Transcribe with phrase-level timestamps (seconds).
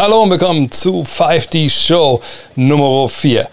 [0.00, 2.22] Hallo und willkommen zu 5D Show
[2.54, 3.48] Nummer 4.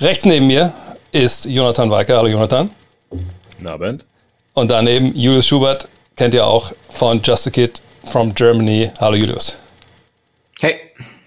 [0.00, 0.72] Rechts neben mir
[1.12, 2.16] ist Jonathan Weicker.
[2.16, 2.68] Hallo Jonathan.
[3.60, 4.04] Na, Band.
[4.54, 5.86] Und daneben Julius Schubert,
[6.16, 8.90] kennt ihr auch von Just a Kid from Germany.
[8.98, 9.56] Hallo Julius.
[10.60, 10.80] Hey.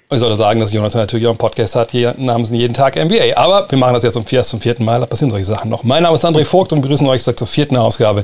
[0.09, 3.35] Ich sollte sagen, dass Jonathan natürlich auch einen Podcast hat, hier namens jeden Tag NBA.
[3.35, 5.84] Aber wir machen das jetzt zum, erst zum vierten Mal, da passieren solche Sachen noch.
[5.84, 8.23] Mein Name ist André Vogt und wir begrüßen euch zur vierten Ausgabe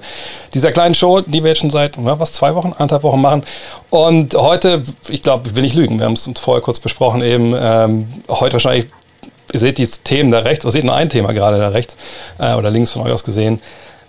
[0.53, 3.43] dieser kleinen Show, die wir jetzt schon seit, was, zwei Wochen, anderthalb Wochen machen.
[3.89, 7.21] Und heute, ich glaube, ich will nicht lügen, wir haben es uns vorher kurz besprochen,
[7.21, 8.85] eben ähm, heute wahrscheinlich,
[9.51, 11.97] ihr seht die Themen da rechts, ihr seht nur ein Thema gerade da rechts
[12.39, 13.61] äh, oder links von euch aus gesehen.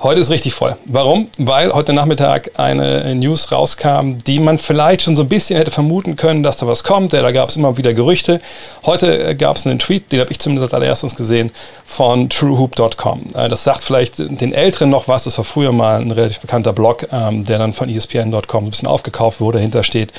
[0.02, 0.76] Heute ist richtig voll.
[0.84, 1.28] Warum?
[1.38, 6.16] Weil heute Nachmittag eine News rauskam, die man vielleicht schon so ein bisschen hätte vermuten
[6.16, 7.12] können, dass da was kommt.
[7.12, 8.40] Da gab es immer wieder Gerüchte.
[8.84, 11.52] Heute äh, gab es einen Tweet, den habe ich zumindest als allererstes gesehen,
[11.86, 13.22] von truehoop.com.
[13.34, 15.24] Äh, das sagt vielleicht den Älteren noch was.
[15.24, 18.88] Das war früher mal ein relativ bekannter Blog, ähm, der dann von ESPN.com ein bisschen
[18.88, 19.58] aufgekauft wurde.
[19.58, 20.12] Dahinter steht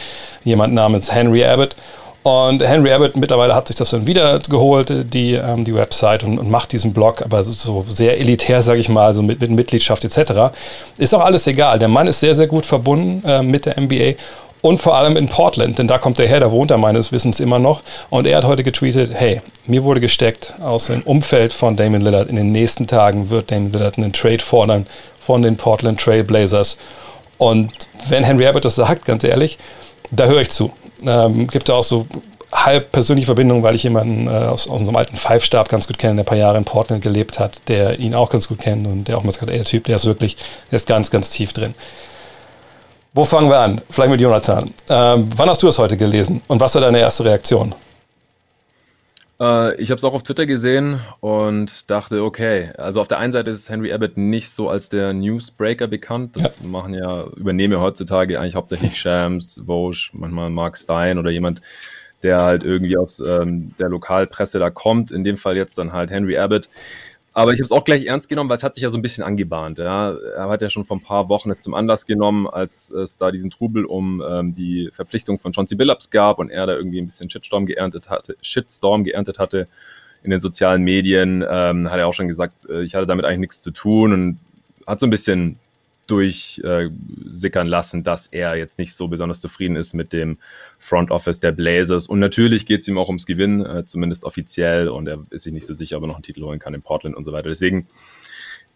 [0.43, 1.75] jemand namens Henry Abbott.
[2.25, 6.39] Und Henry Abbott mittlerweile hat sich das dann wieder geholt, die, ähm, die Website, und,
[6.39, 10.03] und, macht diesen Blog, aber so sehr elitär, sage ich mal, so mit, mit Mitgliedschaft
[10.03, 10.51] etc.
[10.97, 11.77] Ist auch alles egal.
[11.77, 14.13] Der Mann ist sehr, sehr gut verbunden äh, mit der NBA
[14.61, 17.39] und vor allem in Portland, denn da kommt er her, da wohnt er meines Wissens
[17.39, 17.83] immer noch.
[18.09, 22.27] Und er hat heute getweetet, hey, mir wurde gesteckt aus dem Umfeld von Damon Lillard.
[22.27, 24.87] In den nächsten Tagen wird Damon Lillard einen Trade fordern
[25.19, 26.77] von den Portland Trail Blazers.
[27.37, 27.71] Und
[28.09, 29.59] wenn Henry Abbott das sagt, ganz ehrlich,
[30.09, 30.71] da höre ich zu.
[31.05, 32.07] Ähm, gibt ja auch so
[32.51, 36.15] halb persönliche Verbindungen, weil ich jemanden äh, aus, aus, unserem alten Five-Stab ganz gut kenne,
[36.15, 39.07] der ein paar Jahre in Portland gelebt hat, der ihn auch ganz gut kennt und
[39.07, 40.37] der auch mal gesagt hat, der Typ, der ist wirklich,
[40.71, 41.75] der ist ganz, ganz tief drin.
[43.13, 43.81] Wo fangen wir an?
[43.89, 44.73] Vielleicht mit Jonathan.
[44.89, 47.73] Ähm, wann hast du es heute gelesen und was war deine erste Reaktion?
[49.39, 53.33] Äh, ich habe es auch auf Twitter gesehen und dachte, okay, also auf der einen
[53.33, 56.35] Seite ist Henry Abbott nicht so als der Newsbreaker bekannt.
[56.35, 56.67] Das ja.
[56.67, 61.61] machen ja, übernehme heutzutage eigentlich hauptsächlich Shams, Vosch, manchmal Mark Stein oder jemand,
[62.23, 65.11] der halt irgendwie aus ähm, der Lokalpresse da kommt.
[65.11, 66.69] In dem Fall jetzt dann halt Henry Abbott.
[67.37, 69.01] Aber ich habe es auch gleich ernst genommen, weil es hat sich ja so ein
[69.01, 69.77] bisschen angebahnt.
[69.77, 70.13] Ja.
[70.13, 73.29] Er hat ja schon vor ein paar Wochen es zum Anlass genommen, als es da
[73.29, 77.07] diesen Trubel um ähm, die Verpflichtung von Chauncey Billups gab und er da irgendwie ein
[77.07, 79.67] bisschen Shitstorm geerntet hatte, Shitstorm geerntet hatte
[80.23, 83.39] in den sozialen Medien, ähm, hat er auch schon gesagt, äh, ich hatte damit eigentlich
[83.39, 84.39] nichts zu tun und
[84.87, 85.59] hat so ein bisschen
[86.07, 90.37] durchsickern äh, lassen, dass er jetzt nicht so besonders zufrieden ist mit dem
[90.77, 92.07] Front Office der Blazers.
[92.07, 94.87] Und natürlich geht es ihm auch ums Gewinn, äh, zumindest offiziell.
[94.87, 96.81] Und er ist sich nicht so sicher, ob er noch einen Titel holen kann in
[96.81, 97.49] Portland und so weiter.
[97.49, 97.87] Deswegen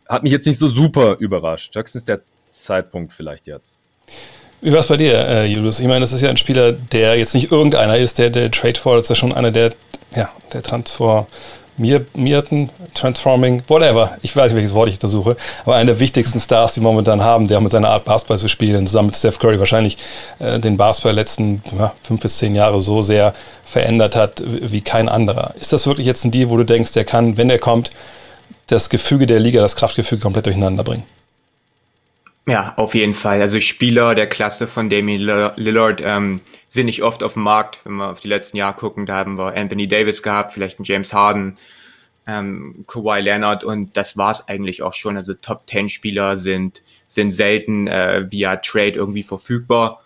[0.08, 1.76] hat mich jetzt nicht so super überrascht.
[1.76, 3.78] Höchstens der Zeitpunkt vielleicht jetzt.
[4.62, 5.80] Wie war es bei dir, äh, Julius?
[5.80, 8.78] Ich meine, das ist ja ein Spieler, der jetzt nicht irgendeiner ist, der, der Trade
[8.78, 9.74] for, ist ja schon einer der,
[10.16, 11.28] ja, der Transfer
[11.80, 14.18] Mirten, Transforming, whatever.
[14.22, 15.36] Ich weiß nicht, welches Wort ich da suche.
[15.64, 18.48] Aber einer der wichtigsten Stars, die wir momentan haben, der mit seiner Art Basketball zu
[18.48, 19.98] spielen, zusammen mit Steph Curry wahrscheinlich
[20.40, 25.10] äh, den Basketball letzten ja, fünf bis zehn Jahre so sehr verändert hat wie kein
[25.10, 25.54] anderer.
[25.60, 27.92] Ist das wirklich jetzt ein Deal, wo du denkst, der kann, wenn der kommt,
[28.68, 31.04] das Gefüge der Liga, das Kraftgefüge komplett durcheinander bringen?
[32.50, 33.42] Ja, auf jeden Fall.
[33.42, 35.22] Also Spieler der Klasse von Damian
[35.56, 37.80] Lillard ähm, sind nicht oft auf dem Markt.
[37.84, 40.86] Wenn wir auf die letzten Jahre gucken, da haben wir Anthony Davis gehabt, vielleicht einen
[40.86, 41.60] James Harden,
[42.26, 45.16] ähm, Kawhi Leonard und das war es eigentlich auch schon.
[45.16, 50.02] Also Top Ten Spieler sind, sind selten äh, via Trade irgendwie verfügbar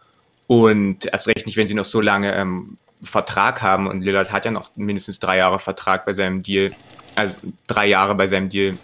[0.48, 4.44] und erst recht nicht, wenn sie noch so lange ähm, Vertrag haben und Lillard hat
[4.44, 6.74] ja noch mindestens drei Jahre Vertrag bei seinem Deal,
[7.16, 7.34] also
[7.68, 8.78] drei Jahre bei seinem Deal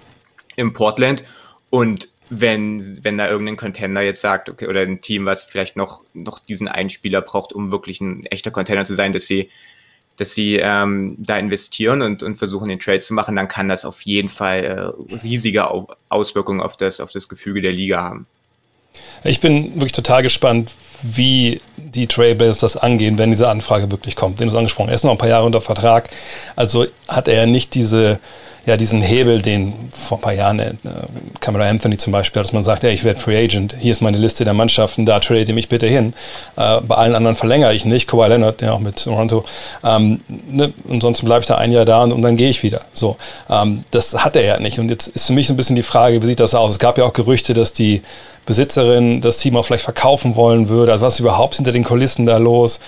[0.56, 1.24] in Portland
[1.70, 6.04] und wenn, wenn da irgendein Contender jetzt sagt, okay, oder ein Team, was vielleicht noch,
[6.14, 9.50] noch diesen einen Spieler braucht, um wirklich ein echter Contender zu sein, dass sie,
[10.18, 13.84] dass sie ähm, da investieren und, und versuchen, den Trade zu machen, dann kann das
[13.86, 15.68] auf jeden Fall äh, riesige
[16.10, 18.28] Auswirkungen auf das, auf das Gefüge der Liga haben.
[19.24, 24.40] Ich bin wirklich total gespannt, wie die Trailblazers das angehen, wenn diese Anfrage wirklich kommt.
[24.40, 24.90] Den du angesprochen.
[24.90, 26.10] Er ist noch ein paar Jahre unter Vertrag.
[26.56, 28.20] Also hat er nicht diese
[28.66, 30.74] ja diesen Hebel, den vor ein paar Jahren äh,
[31.40, 34.18] Camera Anthony zum Beispiel, dass man sagt, ey, ich werde Free Agent, hier ist meine
[34.18, 36.14] Liste der Mannschaften, da trade mich bitte hin.
[36.56, 39.46] Äh, bei allen anderen verlängere ich nicht, Kawhi Leonard, ja auch mit Toronto,
[39.84, 42.82] ähm, ne, ansonsten bleibe ich da ein Jahr da und, und dann gehe ich wieder.
[42.94, 43.18] So,
[43.50, 44.80] ähm, das hat er ja nicht.
[44.80, 46.72] Und jetzt ist für mich so ein bisschen die Frage, wie sieht das aus?
[46.72, 48.02] Es gab ja auch Gerüchte, dass die
[48.50, 50.92] Besitzerin das Team auch vielleicht verkaufen wollen würde.
[50.92, 52.80] Also was ist überhaupt hinter den Kulissen da los?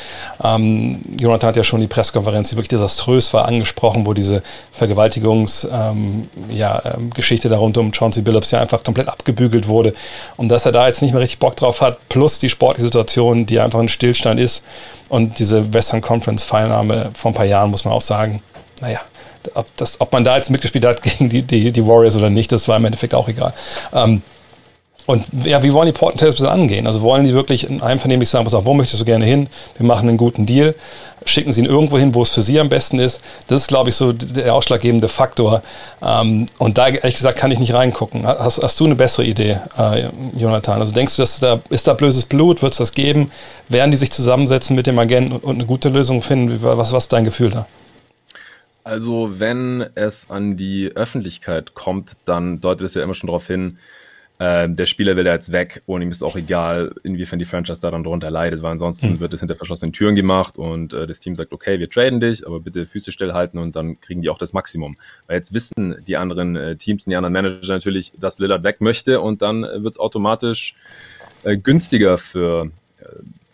[0.44, 4.42] Ähm, Jonathan hat ja schon die Pressekonferenz, die wirklich desaströs war, angesprochen, wo diese
[4.72, 9.94] Vergewaltigungsgeschichte ähm, ja, ähm, da rund um Chauncey Billups ja einfach komplett abgebügelt wurde.
[10.36, 13.46] Und dass er da jetzt nicht mehr richtig Bock drauf hat, plus die sportliche Situation,
[13.46, 14.64] die einfach ein Stillstand ist
[15.10, 18.42] und diese Western Conference Fallnahme vor ein paar Jahren, muss man auch sagen,
[18.82, 19.02] naja,
[19.54, 22.52] ob, das, ob man da jetzt mitgespielt hat gegen die, die, die Warriors oder nicht,
[22.52, 23.54] das war im Endeffekt auch egal.
[23.94, 24.24] Ähm,
[25.06, 26.88] und ja, wie wollen die Portland Trailblazers angehen?
[26.88, 29.48] Also wollen die wirklich in einem Vernehmlich sagen, pass auf, wo möchtest du gerne hin?
[29.78, 30.76] Wir machen einen guten Deal,
[31.26, 33.22] schicken sie ihn irgendwo hin, wo es für sie am besten ist.
[33.48, 35.64] Das ist, glaube ich, so der ausschlaggebende Faktor.
[36.02, 38.26] Ähm, und da, ehrlich gesagt, kann ich nicht reingucken.
[38.26, 40.80] Hast, hast du eine bessere Idee, äh, Jonathan?
[40.80, 42.62] Also denkst du, dass da, ist da böses Blut?
[42.62, 43.32] Wird es das geben?
[43.70, 46.62] Werden die sich zusammensetzen mit dem Agenten und eine gute Lösung finden?
[46.62, 47.66] Was, was ist dein Gefühl da?
[48.84, 53.78] Also, wenn es an die Öffentlichkeit kommt, dann deutet es ja immer schon darauf hin,
[54.42, 57.80] äh, der Spieler will ja jetzt weg und ihm ist auch egal, inwiefern die Franchise
[57.80, 59.20] da dann drunter leidet, weil ansonsten mhm.
[59.20, 62.48] wird es hinter verschlossenen Türen gemacht und äh, das Team sagt, okay, wir traden dich,
[62.48, 64.98] aber bitte Füße stillhalten und dann kriegen die auch das Maximum.
[65.28, 68.82] Weil jetzt wissen die anderen äh, Teams und die anderen Manager natürlich, dass Lillard weg
[68.82, 70.76] möchte und dann wird es automatisch
[71.44, 73.06] äh, günstiger für äh,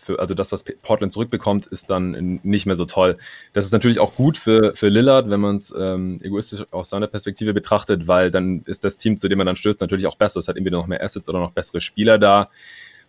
[0.08, 3.18] für, also das, was Portland zurückbekommt, ist dann nicht mehr so toll.
[3.54, 7.08] Das ist natürlich auch gut für, für Lillard, wenn man es ähm, egoistisch aus seiner
[7.08, 10.40] Perspektive betrachtet, weil dann ist das Team, zu dem man dann stößt, natürlich auch besser.
[10.40, 12.50] Es hat entweder noch mehr Assets oder noch bessere Spieler da.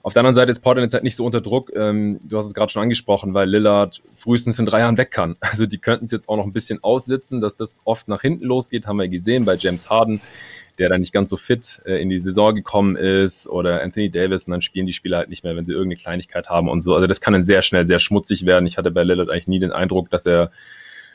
[0.03, 1.73] Auf der anderen Seite ist Portland jetzt halt nicht so unter Druck.
[1.75, 5.37] Ähm, du hast es gerade schon angesprochen, weil Lillard frühestens in drei Jahren weg kann.
[5.41, 8.45] Also die könnten es jetzt auch noch ein bisschen aussitzen, dass das oft nach hinten
[8.45, 10.21] losgeht, haben wir gesehen bei James Harden
[10.79, 14.45] der dann nicht ganz so fit äh, in die Saison gekommen ist oder Anthony Davis
[14.45, 16.95] und dann spielen die Spieler halt nicht mehr, wenn sie irgendeine Kleinigkeit haben und so.
[16.95, 18.67] Also das kann dann sehr schnell sehr schmutzig werden.
[18.67, 20.51] Ich hatte bei Lillard eigentlich nie den Eindruck, dass er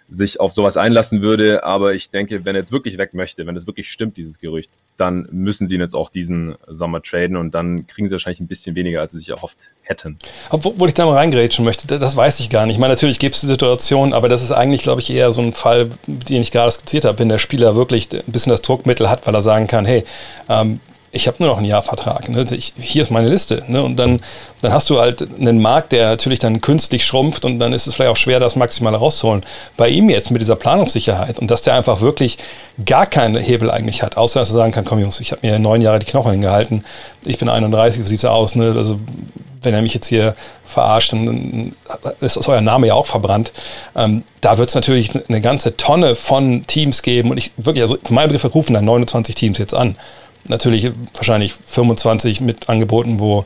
[0.09, 1.63] sich auf sowas einlassen würde.
[1.63, 4.71] Aber ich denke, wenn er jetzt wirklich weg möchte, wenn es wirklich stimmt, dieses Gerücht,
[4.97, 8.47] dann müssen sie ihn jetzt auch diesen Sommer traden und dann kriegen sie wahrscheinlich ein
[8.47, 10.17] bisschen weniger, als sie sich erhofft hätten.
[10.49, 12.75] Obwohl ich da mal reingrätschen möchte, das weiß ich gar nicht.
[12.75, 15.41] Ich meine, natürlich gibt es die Situation, aber das ist eigentlich, glaube ich, eher so
[15.41, 19.09] ein Fall, den ich gerade skizziert habe, wenn der Spieler wirklich ein bisschen das Druckmittel
[19.09, 20.03] hat, weil er sagen kann, hey,
[20.49, 20.79] ähm,
[21.15, 22.27] ich habe nur noch einen Jahrvertrag.
[22.27, 22.43] Ne?
[22.51, 23.63] Ich, hier ist meine Liste.
[23.67, 23.83] Ne?
[23.83, 24.19] Und dann,
[24.61, 27.93] dann hast du halt einen Markt, der natürlich dann künstlich schrumpft und dann ist es
[27.93, 29.43] vielleicht auch schwer, das Maximale rauszuholen.
[29.77, 32.39] Bei ihm jetzt mit dieser Planungssicherheit und dass der einfach wirklich
[32.83, 35.59] gar keinen Hebel eigentlich hat, außer dass er sagen kann, komm Jungs, ich habe mir
[35.59, 36.83] neun Jahre die Knochen hingehalten,
[37.23, 38.55] ich bin 31, wie sieht es aus?
[38.55, 38.73] Ne?
[38.75, 38.99] Also
[39.61, 40.35] wenn er mich jetzt hier
[40.65, 41.73] verarscht, dann
[42.19, 43.51] ist euer Name ja auch verbrannt.
[43.95, 47.97] Ähm, da wird es natürlich eine ganze Tonne von Teams geben und ich wirklich, also
[48.03, 49.95] für meinen Begriff rufen dann 29 Teams jetzt an
[50.45, 53.45] natürlich wahrscheinlich 25 mit Angeboten, wo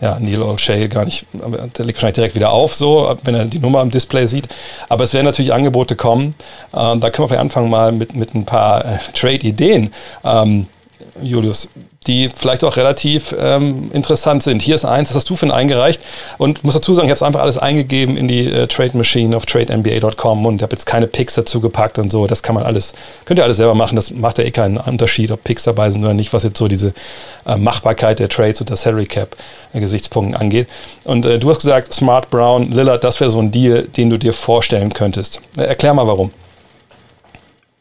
[0.00, 3.58] ja, Neil O'Shea gar nicht, der legt wahrscheinlich direkt wieder auf, so, wenn er die
[3.58, 4.48] Nummer am Display sieht.
[4.88, 6.34] Aber es werden natürlich Angebote kommen.
[6.74, 9.92] Ähm, da können wir vielleicht anfangen mal mit, mit ein paar äh, Trade-Ideen.
[10.24, 10.66] Ähm,
[11.22, 11.68] Julius,
[12.06, 14.62] die vielleicht auch relativ ähm, interessant sind.
[14.62, 16.00] Hier ist eins, das hast du für ihn eingereicht
[16.38, 19.36] und muss dazu sagen, ich habe es einfach alles eingegeben in die äh, Trade Machine
[19.36, 22.26] auf tradenba.com und habe jetzt keine Picks dazu gepackt und so.
[22.26, 22.94] Das kann man alles,
[23.24, 23.96] könnt ihr alles selber machen.
[23.96, 26.68] Das macht ja eh keinen Unterschied, ob Picks dabei sind oder nicht, was jetzt so
[26.68, 26.94] diese
[27.46, 29.36] äh, Machbarkeit der Trades und der Salary Cap
[29.72, 30.68] äh, Gesichtspunkten angeht.
[31.04, 34.18] Und äh, du hast gesagt, Smart Brown, Lillard, das wäre so ein Deal, den du
[34.18, 35.40] dir vorstellen könntest.
[35.56, 36.30] Äh, erklär mal warum.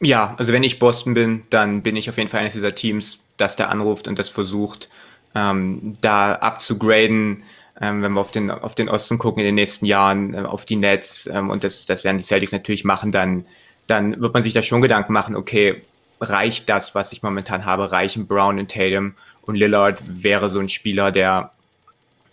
[0.01, 3.19] Ja, also wenn ich Boston bin, dann bin ich auf jeden Fall eines dieser Teams,
[3.38, 4.90] das der anruft und das versucht,
[5.36, 7.44] ähm, da abzugraden,
[7.81, 10.66] ähm, wenn wir auf den, auf den Osten gucken in den nächsten Jahren, äh, auf
[10.66, 13.46] die Nets, ähm, und das, das werden die Celtics natürlich machen, dann,
[13.88, 15.81] dann wird man sich da schon Gedanken machen, okay,
[16.22, 20.69] reicht das, was ich momentan habe, reichen Brown und Tatum und Lillard wäre so ein
[20.69, 21.51] Spieler, der,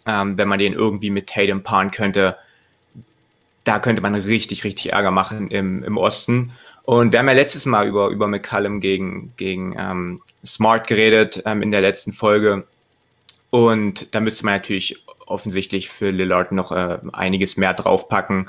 [0.07, 2.37] ähm, wenn man den irgendwie mit Tatum paaren könnte,
[3.65, 6.53] da könnte man richtig, richtig Ärger machen im, im Osten.
[6.87, 11.61] Und wir haben ja letztes Mal über, über McCallum gegen, gegen ähm, Smart geredet ähm,
[11.61, 12.65] in der letzten Folge.
[13.51, 18.49] Und da müsste man natürlich offensichtlich für Lillard noch äh, einiges mehr draufpacken.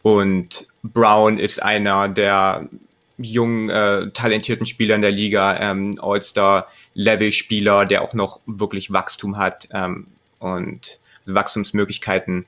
[0.00, 2.70] Und Brown ist einer der
[3.18, 9.68] jungen, äh, talentierten Spieler in der Liga, ähm, All-Star-Level-Spieler, der auch noch wirklich Wachstum hat
[9.72, 10.06] ähm,
[10.38, 12.46] und also Wachstumsmöglichkeiten.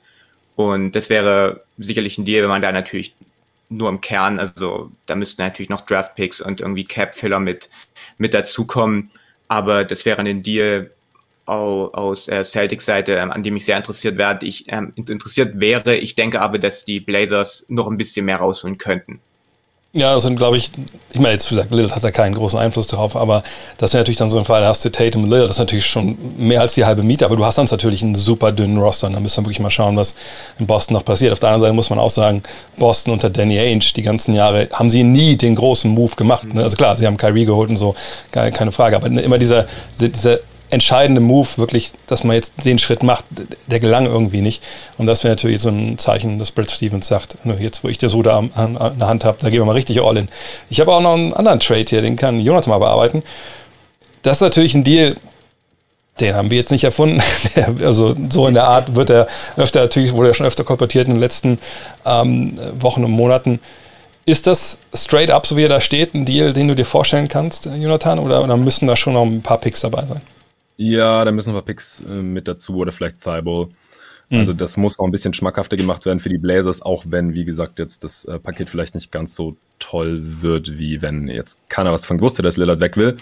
[0.57, 3.14] Und das wäre sicherlich ein Deal, wenn man da natürlich
[3.68, 7.68] nur im Kern, also da müssten natürlich noch Draft-Picks und irgendwie Cap-Filler mit,
[8.18, 9.11] mit dazukommen.
[9.49, 10.90] Aber das wäre ein Deal
[11.46, 14.46] aus äh, Celtics Seite, ähm, an dem ich sehr interessiert werde.
[14.46, 15.96] Ich ähm, interessiert wäre.
[15.96, 19.20] Ich denke aber, dass die Blazers noch ein bisschen mehr rausholen könnten.
[19.96, 20.70] Ja, das sind, glaube ich,
[21.10, 23.42] ich meine, jetzt wie gesagt, Lillard hat ja keinen großen Einfluss darauf, aber
[23.78, 25.60] das wäre natürlich dann so ein Fall, da hast du Tatum und Lillard, das ist
[25.60, 28.76] natürlich schon mehr als die halbe Miete, aber du hast dann natürlich einen super dünnen
[28.76, 30.14] Roster und da müssen wir wirklich mal schauen, was
[30.58, 31.32] in Boston noch passiert.
[31.32, 32.42] Auf der anderen Seite muss man auch sagen,
[32.76, 36.52] Boston unter Danny Ainge, die ganzen Jahre, haben sie nie den großen Move gemacht.
[36.52, 36.62] Ne?
[36.62, 37.94] Also klar, sie haben Kyrie geholt und so,
[38.32, 39.64] keine Frage, aber immer dieser,
[39.98, 43.25] dieser entscheidende Move, wirklich, dass man jetzt den Schritt macht,
[43.66, 44.62] der gelang irgendwie nicht.
[44.99, 48.08] Und das wäre natürlich so ein Zeichen, dass Brad Stevens sagt, jetzt wo ich der
[48.08, 50.28] Soda an, an der Hand habe, da gehen wir mal richtig all in.
[50.70, 53.23] Ich habe auch noch einen anderen Trade hier, den kann Jonas mal bearbeiten.
[54.23, 55.16] Das ist natürlich ein Deal,
[56.20, 57.23] den haben wir jetzt nicht erfunden.
[57.80, 61.14] also so in der Art wird er öfter, natürlich wurde er schon öfter kolportiert in
[61.14, 61.58] den letzten
[62.04, 63.61] ähm, Wochen und Monaten.
[64.25, 67.28] Ist das straight up, so wie er da steht, ein Deal, den du dir vorstellen
[67.28, 70.20] kannst, Jonathan, oder, oder müssen da schon noch ein paar Picks dabei sein?
[70.76, 73.71] Ja, da müssen wir Picks äh, mit dazu oder vielleicht Thibault.
[74.28, 74.38] Mhm.
[74.38, 77.45] Also das muss noch ein bisschen schmackhafter gemacht werden für die Blazers, auch wenn, wie
[77.45, 81.92] gesagt, jetzt das äh, Paket vielleicht nicht ganz so toll wird, wie wenn jetzt keiner
[81.92, 83.16] was von gewusst hätte, dass Lillard weg will.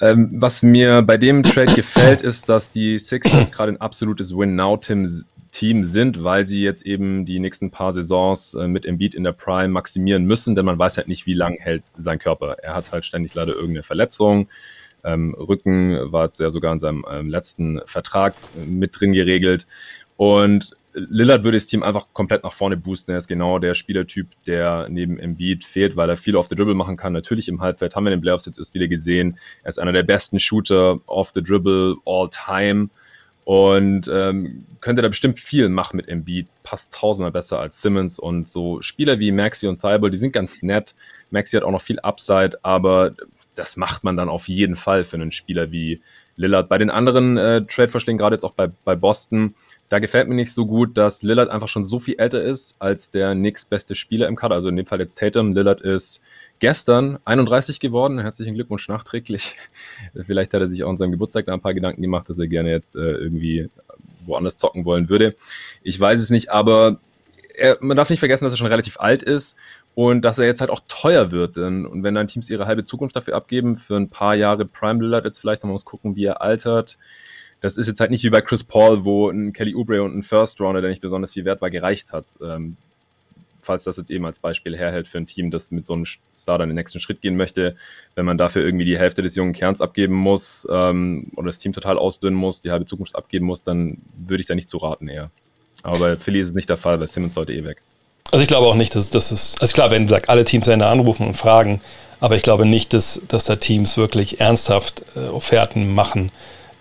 [0.00, 5.84] Ähm, was mir bei dem Trade gefällt, ist, dass die Sixers gerade ein absolutes Win-Now-Team
[5.84, 9.68] sind, weil sie jetzt eben die nächsten paar Saisons äh, mit Embiid in der Prime
[9.68, 12.56] maximieren müssen, denn man weiß halt nicht, wie lange hält sein Körper.
[12.62, 14.48] Er hat halt ständig leider irgendeine Verletzung.
[15.04, 19.66] Ähm, Rücken war jetzt ja sogar in seinem ähm, letzten Vertrag äh, mit drin geregelt.
[20.16, 23.10] Und Lillard würde das Team einfach komplett nach vorne boosten.
[23.10, 26.74] Er ist genau der Spielertyp, der neben Embiid fehlt, weil er viel auf the Dribble
[26.74, 27.12] machen kann.
[27.12, 29.36] Natürlich im Halbfeld haben wir den Playoffs jetzt erst wieder gesehen.
[29.64, 32.90] Er ist einer der besten Shooter off the Dribble all time
[33.44, 36.46] und ähm, könnte da bestimmt viel machen mit Embiid.
[36.62, 40.62] Passt tausendmal besser als Simmons und so Spieler wie Maxi und Thibault, die sind ganz
[40.62, 40.94] nett.
[41.30, 43.14] Maxi hat auch noch viel Upside, aber
[43.54, 46.00] das macht man dann auf jeden Fall für einen Spieler wie
[46.36, 46.68] Lillard.
[46.68, 49.54] Bei den anderen äh, Trade-Vorschlägen, gerade jetzt auch bei, bei Boston,
[49.88, 53.10] da gefällt mir nicht so gut, dass Lillard einfach schon so viel älter ist als
[53.10, 54.56] der nächstbeste Spieler im Kader.
[54.56, 55.52] Also in dem Fall jetzt Tatum.
[55.52, 56.20] Lillard ist
[56.58, 58.18] gestern 31 geworden.
[58.18, 59.56] Herzlichen Glückwunsch nachträglich.
[60.22, 62.48] Vielleicht hat er sich auch an seinem Geburtstag da ein paar Gedanken gemacht, dass er
[62.48, 63.68] gerne jetzt äh, irgendwie
[64.26, 65.36] woanders zocken wollen würde.
[65.82, 66.98] Ich weiß es nicht, aber
[67.54, 69.54] er, man darf nicht vergessen, dass er schon relativ alt ist
[69.94, 71.56] und dass er jetzt halt auch teuer wird.
[71.58, 75.24] Und wenn dann Teams ihre halbe Zukunft dafür abgeben, für ein paar Jahre Prime Lillard
[75.24, 76.96] jetzt vielleicht, dann muss gucken, wie er altert
[77.64, 80.22] das ist jetzt halt nicht wie bei Chris Paul, wo ein Kelly Oubre und ein
[80.22, 82.26] First Rounder, der nicht besonders viel wert war, gereicht hat.
[82.42, 82.76] Ähm,
[83.62, 86.04] falls das jetzt eben als Beispiel herhält für ein Team, das mit so einem
[86.36, 87.74] Star dann den nächsten Schritt gehen möchte,
[88.16, 91.72] wenn man dafür irgendwie die Hälfte des jungen Kerns abgeben muss ähm, oder das Team
[91.72, 95.08] total ausdünnen muss, die halbe Zukunft abgeben muss, dann würde ich da nicht zu raten
[95.08, 95.30] eher.
[95.82, 97.80] Aber bei Philly ist es nicht der Fall, weil Simmons sollte eh weg.
[98.30, 100.80] Also ich glaube auch nicht, dass das ist, also klar, wenn sagt, alle Teams werden
[100.80, 101.80] da anrufen und fragen,
[102.20, 106.32] aber ich glaube nicht, dass, dass da Teams wirklich ernsthaft äh, Offerten machen,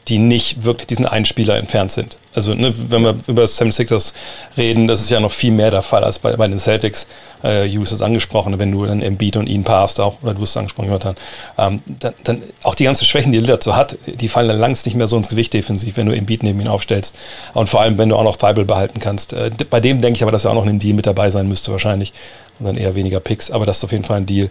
[0.08, 2.18] die nicht wirklich diesen einen Spieler entfernt sind.
[2.36, 4.14] Also ne, wenn wir über 76ers
[4.58, 7.06] reden, das ist ja noch viel mehr der Fall als bei, bei den Celtics.
[7.44, 10.42] Äh, Julius hat es angesprochen, wenn du dann Embiid und ihn passt, auch, oder du
[10.42, 11.16] hast es angesprochen, Jonathan,
[11.58, 14.86] ähm, dann, dann, auch die ganzen Schwächen, die Lillard so hat, die fallen dann langst
[14.86, 17.16] nicht mehr so ins Gewicht defensiv, wenn du Embiid neben ihn aufstellst.
[17.54, 19.34] Und vor allem, wenn du auch noch Thibault behalten kannst.
[19.34, 21.30] Äh, bei dem denke ich aber, dass er auch noch in einem Deal mit dabei
[21.30, 22.14] sein müsste wahrscheinlich.
[22.60, 23.52] Und dann eher weniger Picks.
[23.52, 24.50] Aber das ist auf jeden Fall ein Deal,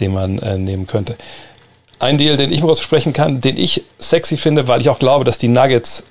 [0.00, 1.16] den man äh, nehmen könnte
[2.00, 5.24] ein Deal, den ich mir aussprechen kann, den ich sexy finde, weil ich auch glaube,
[5.24, 6.02] dass die Nuggets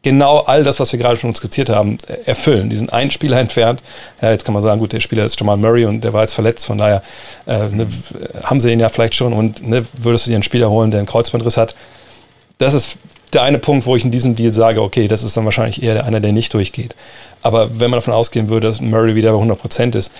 [0.00, 2.70] genau all das, was wir gerade schon skizziert haben, erfüllen.
[2.70, 3.82] Die sind einen Spieler entfernt.
[4.22, 6.32] Ja, jetzt kann man sagen, gut, der Spieler ist Jamal Murray und der war jetzt
[6.32, 7.02] verletzt, von daher
[7.46, 7.86] äh, ne,
[8.44, 10.98] haben sie ihn ja vielleicht schon und ne, würdest du dir einen Spieler holen, der
[10.98, 11.74] einen Kreuzbandriss hat.
[12.58, 12.98] Das ist
[13.32, 16.04] der eine Punkt, wo ich in diesem Deal sage, okay, das ist dann wahrscheinlich eher
[16.04, 16.94] einer, der nicht durchgeht.
[17.42, 20.12] Aber wenn man davon ausgehen würde, dass Murray wieder bei 100% ist,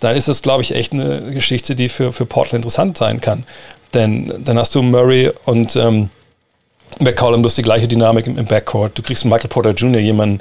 [0.00, 3.44] dann ist das, glaube ich, echt eine Geschichte, die für, für Portland interessant sein kann.
[3.94, 6.10] Denn dann hast du Murray und ähm,
[6.98, 8.96] McCollum, du hast die gleiche Dynamik im, im Backcourt.
[8.96, 10.40] Du kriegst Michael Porter Jr., jemanden,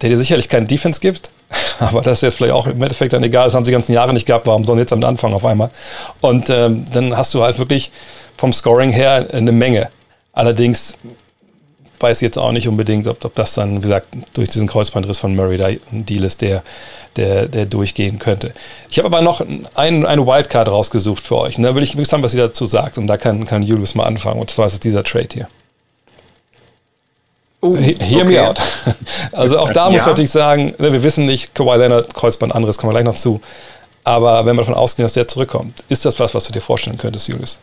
[0.00, 1.30] der dir sicherlich keinen Defense gibt,
[1.78, 3.92] aber das ist jetzt vielleicht auch im Endeffekt dann egal, das haben sie die ganzen
[3.92, 5.70] Jahre nicht gehabt, warum sollen jetzt damit anfangen auf einmal?
[6.20, 7.92] Und ähm, dann hast du halt wirklich
[8.36, 9.90] vom Scoring her eine Menge.
[10.32, 10.96] Allerdings
[12.02, 15.34] weiß jetzt auch nicht unbedingt, ob, ob das dann, wie gesagt, durch diesen Kreuzbandriss von
[15.34, 16.62] Murray da ein Deal ist, der,
[17.16, 18.52] der, der durchgehen könnte.
[18.90, 19.40] Ich habe aber noch
[19.74, 21.56] ein, eine Wildcard rausgesucht für euch.
[21.56, 22.98] Und da will ich wissen, was ihr dazu sagt.
[22.98, 24.40] Und da kann, kann Julius mal anfangen.
[24.40, 25.48] Und zwar ist es dieser Trade hier.
[27.62, 28.24] Uh, Hear okay.
[28.24, 28.60] me out.
[29.32, 32.76] Also auch da muss man natürlich sagen, ne, wir wissen nicht, Kawhi Leonard, Kreuzband, anderes
[32.76, 33.40] kommen wir gleich noch zu.
[34.04, 36.98] Aber wenn wir davon ausgehen, dass der zurückkommt, ist das was, was du dir vorstellen
[36.98, 37.60] könntest, Julius?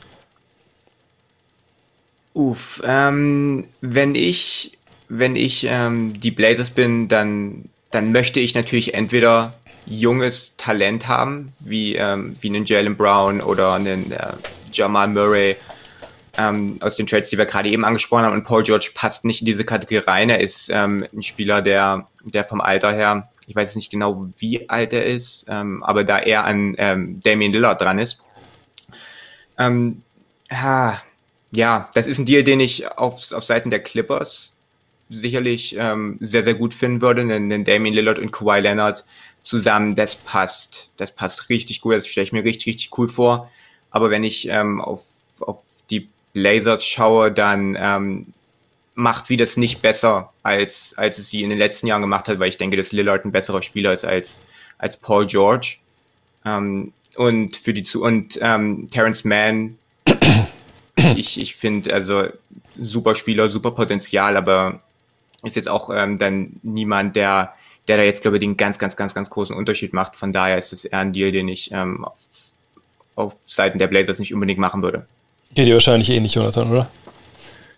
[2.33, 8.93] Uff, ähm, wenn ich, wenn ich ähm, die Blazers bin, dann dann möchte ich natürlich
[8.93, 9.53] entweder
[9.85, 14.33] junges Talent haben, wie, ähm, wie einen Jalen Brown oder einen äh,
[14.71, 15.55] Jamal Murray
[16.37, 18.33] ähm, aus den Trades, die wir gerade eben angesprochen haben.
[18.33, 20.29] Und Paul George passt nicht in diese Kategorie rein.
[20.29, 24.69] Er ist ähm, ein Spieler, der, der vom Alter her, ich weiß nicht genau, wie
[24.69, 28.21] alt er ist, ähm, aber da er an ähm, Damian Lillard dran ist.
[29.57, 30.03] Ähm,
[31.51, 34.55] ja, das ist ein Deal, den ich auf, auf Seiten der Clippers
[35.09, 39.03] sicherlich ähm, sehr, sehr gut finden würde, denn, denn Damien Lillard und Kawhi Leonard
[39.41, 40.91] zusammen, das passt.
[40.97, 43.49] Das passt richtig gut, das stelle ich mir richtig, richtig cool vor.
[43.89, 45.03] Aber wenn ich ähm, auf,
[45.39, 48.33] auf die Blazers schaue, dann ähm,
[48.93, 52.39] macht sie das nicht besser, als, als es sie in den letzten Jahren gemacht hat,
[52.39, 54.39] weil ich denke, dass Lillard ein besserer Spieler ist als,
[54.77, 55.77] als Paul George.
[56.45, 59.77] Ähm, und für die zu und ähm, Terrence Mann,
[61.15, 62.27] ich, ich finde, also
[62.79, 64.81] super Spieler, super Potenzial, aber
[65.43, 67.53] ist jetzt auch ähm, dann niemand, der,
[67.87, 70.15] der da jetzt, glaube ich, den ganz, ganz, ganz, ganz großen Unterschied macht.
[70.15, 72.19] Von daher ist es eher ein Deal, den ich ähm, auf,
[73.15, 75.05] auf Seiten der Blazers nicht unbedingt machen würde.
[75.53, 76.89] Geht dir wahrscheinlich eh nicht, Jonathan, oder?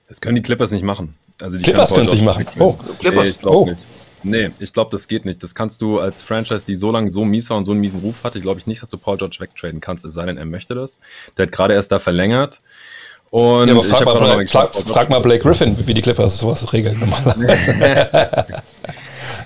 [0.08, 1.16] Das können die Clippers nicht machen.
[1.42, 2.46] Also die Clippers können es nicht machen.
[2.60, 3.24] Oh, Clippers.
[3.24, 3.66] Nee, ich glaube oh.
[3.66, 3.82] nicht.
[4.24, 5.42] Nee, ich glaube, das geht nicht.
[5.42, 8.02] Das kannst du als Franchise, die so lange so mies war und so einen miesen
[8.02, 10.46] Ruf hatte, glaube ich nicht, dass du Paul George wegtraden kannst, es sei denn, er
[10.46, 11.00] möchte das.
[11.38, 12.62] Der hat gerade erst da verlängert.
[13.32, 16.74] Und ja, aber frag, mal, Blake, frag, frag mal Blake Griffin, wie die Clippers sowas
[16.74, 18.46] regeln normalerweise.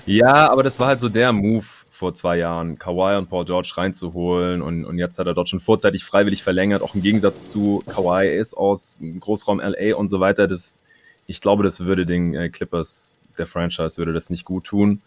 [0.06, 3.72] ja, aber das war halt so der Move vor zwei Jahren, Kawhi und Paul George
[3.76, 7.84] reinzuholen und, und jetzt hat er dort schon vorzeitig freiwillig verlängert, auch im Gegensatz zu
[7.86, 10.48] Kawhi ist aus Großraum LA und so weiter.
[10.48, 10.82] Das,
[11.28, 15.00] ich glaube, das würde den äh, Clippers, der Franchise, würde das nicht gut tun.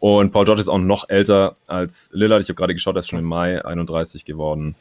[0.00, 2.42] Und Paul George ist auch noch älter als Lillard.
[2.42, 4.74] Ich habe gerade geschaut, er ist schon im Mai 31 geworden.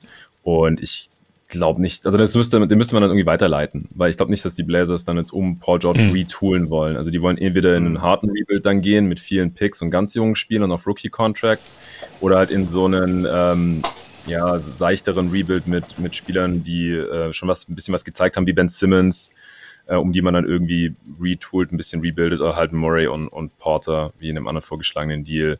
[0.43, 1.09] Und ich
[1.47, 4.43] glaube nicht, also das müsste, den müsste man dann irgendwie weiterleiten, weil ich glaube nicht,
[4.43, 6.11] dass die Blazers dann jetzt um Paul George mhm.
[6.11, 6.97] retoolen wollen.
[6.97, 10.13] Also die wollen entweder in einen harten Rebuild dann gehen mit vielen Picks und ganz
[10.13, 11.77] jungen Spielern auf Rookie-Contracts
[12.21, 13.83] oder halt in so einen ähm,
[14.27, 18.47] ja, seichteren Rebuild mit, mit Spielern, die äh, schon was ein bisschen was gezeigt haben,
[18.47, 19.31] wie Ben Simmons,
[19.87, 23.57] äh, um die man dann irgendwie retoolt, ein bisschen rebuildet, oder halt Murray und, und
[23.59, 25.59] Porter, wie in einem anderen vorgeschlagenen Deal.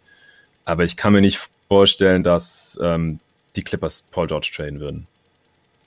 [0.64, 3.20] Aber ich kann mir nicht vorstellen, dass ähm,
[3.56, 5.08] die Clippers Paul George traden würden.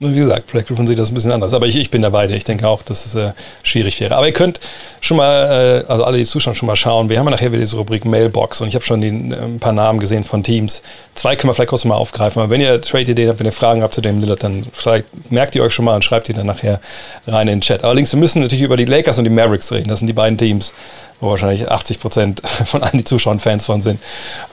[0.01, 1.51] Wie gesagt, Black Griffin sieht das ein bisschen anders.
[1.51, 2.25] Aber ich, ich bin dabei.
[2.29, 4.15] Ich denke auch, dass es äh, schwierig wäre.
[4.15, 4.61] Aber ihr könnt
[5.01, 7.09] schon mal, äh, also alle, die zuschauen, schon mal schauen.
[7.09, 9.59] Wir haben ja nachher wieder diese Rubrik Mailbox und ich habe schon die, äh, ein
[9.59, 10.83] paar Namen gesehen von Teams.
[11.15, 12.41] Zwei können wir vielleicht kurz mal aufgreifen.
[12.41, 15.55] Aber wenn ihr Trade-Ideen habt, wenn ihr Fragen habt zu dem Lillard, dann vielleicht merkt
[15.55, 16.79] ihr euch schon mal und schreibt die dann nachher
[17.27, 17.83] rein in den Chat.
[17.83, 19.89] Allerdings, wir müssen natürlich über die Lakers und die Mavericks reden.
[19.89, 20.73] Das sind die beiden Teams,
[21.19, 23.99] wo wahrscheinlich 80 Prozent von allen, die zuschauen, Fans von sind.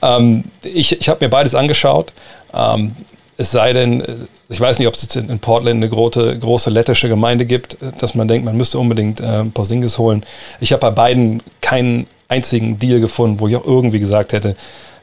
[0.03, 2.13] Ähm, ich ich habe mir beides angeschaut.
[2.53, 2.97] Ähm,
[3.37, 4.03] es sei denn,
[4.49, 8.15] ich weiß nicht, ob es jetzt in Portland eine große, große lettische Gemeinde gibt, dass
[8.15, 10.25] man denkt, man müsste unbedingt äh, Porzingis holen.
[10.61, 14.57] Ich habe bei beiden keinen einzigen Deal gefunden, wo ich auch irgendwie gesagt hätte,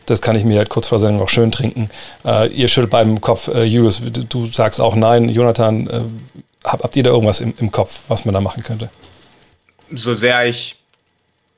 [0.06, 1.90] das kann ich mir halt kurz vor Sendung noch schön trinken.
[2.26, 5.30] Äh, ihr schüttelt beim Kopf, äh, Julius, du, du, sagst auch nein.
[5.30, 6.02] Jonathan, äh,
[6.66, 8.90] hab, habt ihr da irgendwas im, im Kopf, was man da machen könnte?
[9.92, 10.76] So sehr ich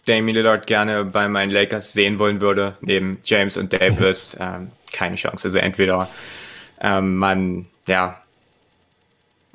[0.06, 5.16] Damian Lillard gerne bei meinen Lakers sehen wollen würde, neben James und Davis, ähm, keine
[5.16, 5.48] Chance.
[5.48, 6.08] Also entweder
[6.86, 8.22] ähm, man, ja,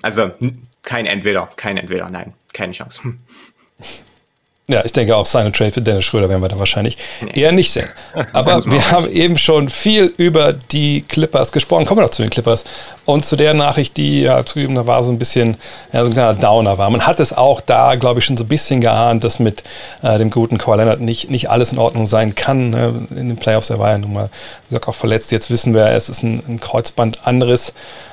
[0.03, 0.33] also
[0.83, 3.03] kein Entweder, kein Entweder, nein, keine Chance.
[4.70, 6.96] Ja, ich denke auch, seine Trade für Dennis Schröder werden wir da wahrscheinlich
[7.35, 7.88] eher nicht sehen.
[8.33, 11.87] Aber wir haben eben schon viel über die Clippers gesprochen.
[11.87, 12.64] Kommen wir noch zu den Clippers
[13.04, 14.44] und zu der Nachricht, die ja
[14.87, 15.56] war so ein bisschen
[15.92, 16.88] ja, so ein kleiner Downer war.
[16.88, 19.64] Man hat es auch da, glaube ich, schon so ein bisschen geahnt, dass mit
[20.02, 22.70] äh, dem guten Kawhi Leonard nicht, nicht alles in Ordnung sein kann.
[22.70, 23.09] Ne?
[23.11, 24.30] In den Playoffs, er war ja nun mal,
[24.68, 25.33] wie gesagt, auch verletzt.
[25.33, 27.72] Jetzt wissen wir, es ist ein, ein Kreuzbandanriss,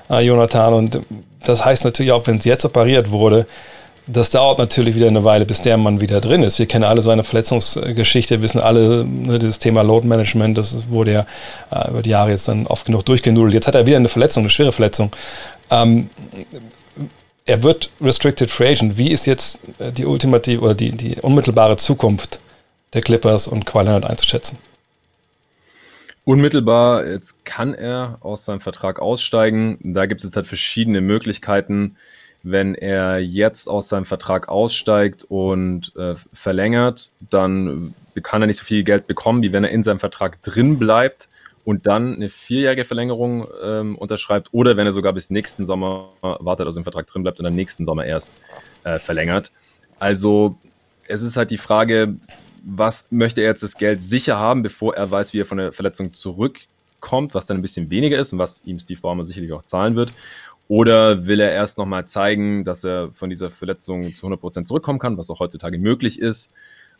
[0.09, 0.73] äh, Jonathan.
[0.73, 1.01] Und
[1.45, 3.45] das heißt natürlich auch, wenn es jetzt operiert wurde,
[4.07, 6.59] das dauert natürlich wieder eine Weile, bis der Mann wieder drin ist.
[6.59, 11.25] Wir kennen alle seine Verletzungsgeschichte, wissen alle ne, das Thema Load Management, das wurde ja
[11.71, 13.53] äh, über die Jahre jetzt dann oft genug durchgenudelt.
[13.53, 15.11] Jetzt hat er wieder eine Verletzung, eine schwere Verletzung.
[15.69, 16.09] Ähm,
[17.45, 18.97] er wird Restricted Free Agent.
[18.97, 22.39] Wie ist jetzt äh, die ultimative oder die, die unmittelbare Zukunft
[22.93, 24.57] der Clippers und Kawhi Leonard einzuschätzen?
[26.23, 29.79] Unmittelbar, jetzt kann er aus seinem Vertrag aussteigen.
[29.81, 31.95] Da gibt es jetzt halt verschiedene Möglichkeiten
[32.43, 38.65] wenn er jetzt aus seinem Vertrag aussteigt und äh, verlängert, dann kann er nicht so
[38.65, 41.28] viel Geld bekommen, wie wenn er in seinem Vertrag drin bleibt
[41.67, 46.65] und dann eine vierjährige Verlängerung ähm, unterschreibt oder wenn er sogar bis nächsten Sommer wartet,
[46.65, 48.32] also im Vertrag drin bleibt und dann nächsten Sommer erst
[48.86, 49.52] äh, verlängert.
[50.00, 50.56] Also
[51.08, 52.15] es ist halt die Frage,
[52.63, 55.71] was möchte er jetzt das Geld sicher haben, bevor er weiß, wie er von der
[55.71, 59.63] Verletzung zurückkommt, was dann ein bisschen weniger ist und was ihm Steve Ballmer sicherlich auch
[59.63, 60.12] zahlen wird.
[60.67, 65.17] Oder will er erst nochmal zeigen, dass er von dieser Verletzung zu 100% zurückkommen kann,
[65.17, 66.51] was auch heutzutage möglich ist?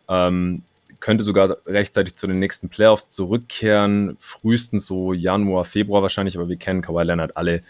[0.08, 0.64] Ähm,
[1.00, 6.56] könnte sogar rechtzeitig zu den nächsten Playoffs zurückkehren, frühestens so Januar, Februar wahrscheinlich, aber wir
[6.56, 7.62] kennen Kawhi Leonard alle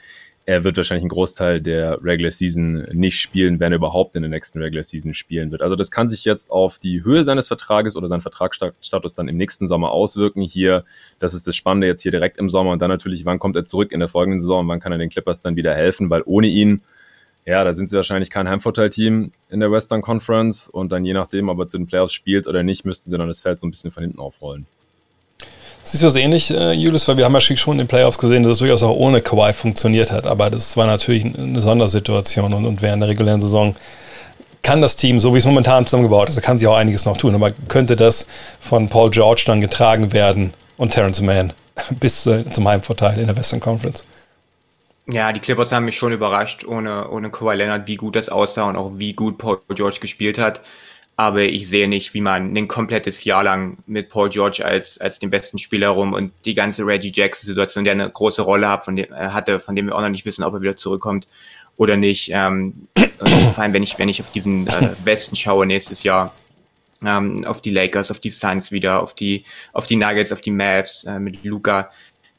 [0.48, 4.30] er wird wahrscheinlich einen Großteil der Regular Season nicht spielen, wenn er überhaupt in der
[4.30, 5.62] nächsten Regular Season spielen wird.
[5.62, 9.36] Also das kann sich jetzt auf die Höhe seines Vertrages oder seinen Vertragsstatus dann im
[9.36, 10.42] nächsten Sommer auswirken.
[10.42, 10.86] Hier,
[11.20, 13.66] das ist das Spannende jetzt hier direkt im Sommer und dann natürlich, wann kommt er
[13.66, 16.48] zurück in der folgenden Saison wann kann er den Clippers dann wieder helfen, weil ohne
[16.48, 16.82] ihn,
[17.46, 21.50] ja, da sind sie wahrscheinlich kein Heimvorteilteam in der Western Conference und dann je nachdem,
[21.50, 23.72] ob er zu den Playoffs spielt oder nicht, müssten sie dann das Feld so ein
[23.72, 24.66] bisschen von hinten aufrollen.
[25.88, 27.08] Siehst du das ähnlich, äh, Julius?
[27.08, 29.54] Weil wir haben ja schon in den Playoffs gesehen, dass es durchaus auch ohne Kawhi
[29.54, 30.28] funktioniert hat.
[30.28, 33.74] Aber das war natürlich eine Sondersituation und, und während der regulären Saison
[34.64, 37.16] kann das Team, so wie es momentan zusammengebaut ist, da kann sich auch einiges noch
[37.16, 37.36] tun.
[37.36, 38.28] Aber könnte das
[38.60, 41.54] von Paul George dann getragen werden und Terrence Mann
[42.02, 44.04] bis äh, zum Heimvorteil in der Western Conference?
[45.10, 48.68] Ja, die Clippers haben mich schon überrascht, ohne, ohne Kawhi Leonard, wie gut das aussah
[48.68, 50.60] und auch wie gut Paul George gespielt hat.
[51.20, 55.18] Aber ich sehe nicht, wie man ein komplettes Jahr lang mit Paul George als, als
[55.18, 58.96] den besten Spieler rum und die ganze Reggie Jackson-Situation, der eine große Rolle hat, von
[58.96, 61.28] dem, äh, hatte, von dem wir auch noch nicht wissen, ob er wieder zurückkommt
[61.76, 62.30] oder nicht.
[62.32, 62.88] Ähm,
[63.54, 66.36] vor allem, wenn ich, wenn ich auf diesen äh, Westen schaue nächstes Jahr,
[67.04, 70.52] ähm, auf die Lakers, auf die Suns wieder, auf die, auf die Nuggets, auf die
[70.52, 71.90] Mavs äh, mit Luca,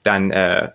[0.04, 0.70] dann äh,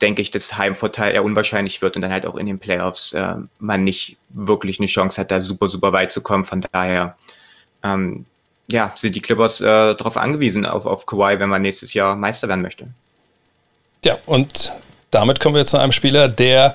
[0.00, 3.34] denke ich, dass Heimvorteil eher unwahrscheinlich wird und dann halt auch in den Playoffs äh,
[3.58, 6.44] man nicht wirklich eine Chance hat, da super, super weit zu kommen.
[6.44, 7.16] Von daher,
[7.82, 8.24] ähm,
[8.70, 12.48] ja, sind die Clippers äh, darauf angewiesen, auf, auf Kawhi, wenn man nächstes Jahr Meister
[12.48, 12.88] werden möchte.
[14.04, 14.72] Ja, und
[15.10, 16.74] damit kommen wir zu einem Spieler, der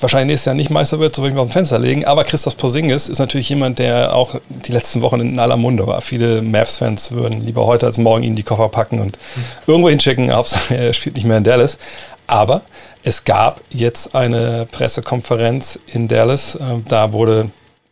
[0.00, 2.04] wahrscheinlich nächstes Jahr nicht Meister wird, so würde ich mir auf dem Fenster legen.
[2.04, 6.00] Aber Christoph Porzingis ist natürlich jemand, der auch die letzten Wochen in aller Munde war.
[6.02, 9.42] Viele Mavs-Fans würden lieber heute als morgen ihn die Koffer packen und mhm.
[9.66, 10.32] irgendwo hinschicken.
[10.32, 11.78] Hauptsache, er spielt nicht mehr in Dallas.
[12.26, 12.62] Aber
[13.02, 16.58] es gab jetzt eine Pressekonferenz in Dallas.
[16.60, 17.50] Ähm, da wurde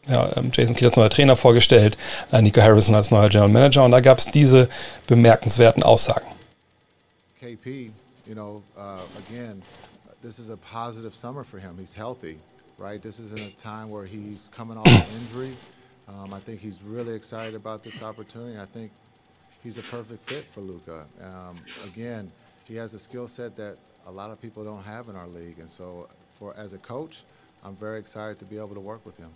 [0.09, 1.97] ja, ähm, Jason Kidd als neuer Trainer vorgestellt,
[2.33, 3.85] äh, Nico Harrison als neuer General Manager.
[3.85, 4.68] Und da gab es diese
[5.07, 6.27] bemerkenswerten Aussagen.
[7.40, 7.90] KP,
[8.27, 9.62] you know, uh, again,
[10.23, 11.77] this is a positive summer for him.
[11.79, 12.38] He's healthy,
[12.79, 13.01] right?
[13.03, 15.57] This is in a time where he's coming off an injury.
[16.09, 18.59] Um, I think he's really excited about this opportunity.
[18.59, 18.90] I think
[19.62, 21.07] he's a perfect fit for Luca.
[21.21, 22.31] Um, again,
[22.66, 25.59] he has a skill set that a lot of people don't have in our league.
[25.59, 27.25] And so, for as a coach,
[27.65, 29.31] I'm very excited to be able to work with him.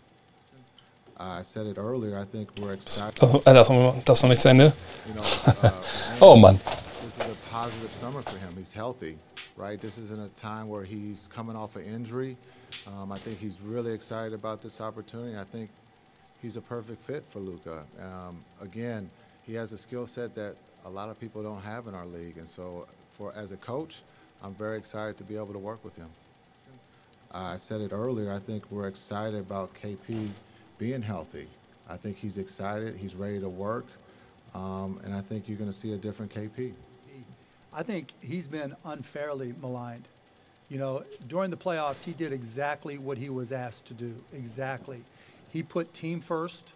[1.18, 2.18] I said it earlier.
[2.18, 3.18] I think we're excited.
[3.44, 4.74] Das noch nicht zu Ende.
[5.09, 5.70] You know, uh,
[6.20, 6.61] oh man,
[7.02, 8.55] This is a positive summer for him.
[8.57, 9.16] He's healthy,
[9.57, 9.81] right?
[9.81, 12.37] This is in a time where he's coming off an injury.
[12.87, 15.38] Um, I think he's really excited about this opportunity.
[15.38, 15.70] I think
[16.42, 17.85] he's a perfect fit for Luca.
[17.98, 19.09] Um, again,
[19.46, 22.37] he has a skill set that a lot of people don't have in our league,
[22.37, 24.02] and so for as a coach,
[24.46, 26.09] I'm very excited to be able to work with him.
[27.32, 30.28] I said it earlier, I think we're excited about KP
[30.78, 31.48] being healthy.
[31.90, 33.87] I think he's excited, he's ready to work,
[34.54, 36.74] um, and I think you're going to see a different KP.
[37.72, 40.06] I think he's been unfairly maligned.
[40.68, 44.14] You know, during the playoffs, he did exactly what he was asked to do.
[44.32, 45.02] Exactly.
[45.48, 46.72] He put team first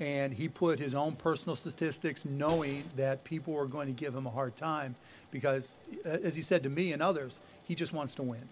[0.00, 4.26] and he put his own personal statistics knowing that people were going to give him
[4.26, 4.96] a hard time
[5.30, 8.48] because, as he said to me and others, he just wants to win.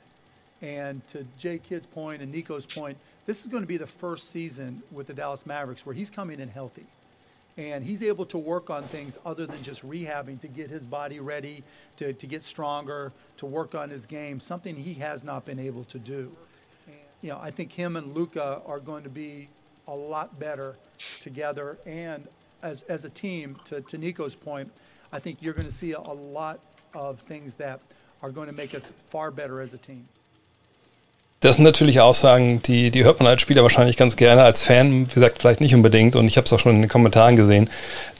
[0.60, 4.30] And to Jay Kidd's point and Nico's point, this is going to be the first
[4.30, 6.86] season with the Dallas Mavericks where he's coming in healthy.
[7.56, 11.18] And he's able to work on things other than just rehabbing to get his body
[11.18, 11.64] ready,
[11.96, 15.84] to, to get stronger, to work on his game, something he has not been able
[15.84, 16.30] to do.
[17.20, 19.48] You know, I think him and Luca are going to be
[19.88, 20.76] a lot better
[21.20, 21.78] together.
[21.86, 22.28] And
[22.62, 24.70] as, as a team, to, to Nico's point,
[25.12, 26.60] I think you're going to see a, lot
[26.94, 27.80] of things that
[28.22, 30.08] are going to make us far better as a team.
[31.40, 35.08] Das sind natürlich Aussagen, die, die hört man als Spieler wahrscheinlich ganz gerne, als Fan,
[35.08, 36.16] wie gesagt, vielleicht nicht unbedingt.
[36.16, 37.70] Und ich habe es auch schon in den Kommentaren gesehen,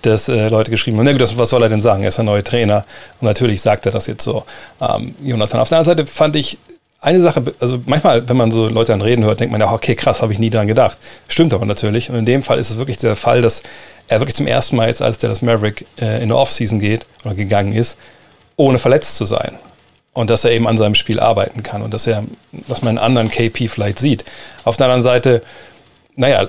[0.02, 2.04] dass äh, Leute geschrieben haben, na gut, das, was soll er denn sagen?
[2.04, 2.84] Er ist der neue Trainer.
[3.20, 4.44] Und natürlich sagt er das jetzt so.
[4.80, 6.58] Ähm, Jonathan, auf der anderen Seite fand ich
[7.00, 9.94] eine Sache, also manchmal, wenn man so Leute an Reden hört, denkt man ja, okay,
[9.94, 10.98] krass, habe ich nie dran gedacht.
[11.28, 12.10] Stimmt aber natürlich.
[12.10, 13.62] Und in dem Fall ist es wirklich der Fall, dass
[14.08, 17.06] er wirklich zum ersten Mal jetzt, als der das Maverick äh, in eine Offseason geht
[17.24, 17.96] oder gegangen ist,
[18.56, 19.54] ohne verletzt zu sein.
[20.12, 22.24] Und dass er eben an seinem Spiel arbeiten kann und dass er,
[22.66, 24.24] dass man einen anderen KP vielleicht sieht.
[24.64, 25.42] Auf der anderen Seite,
[26.16, 26.48] naja,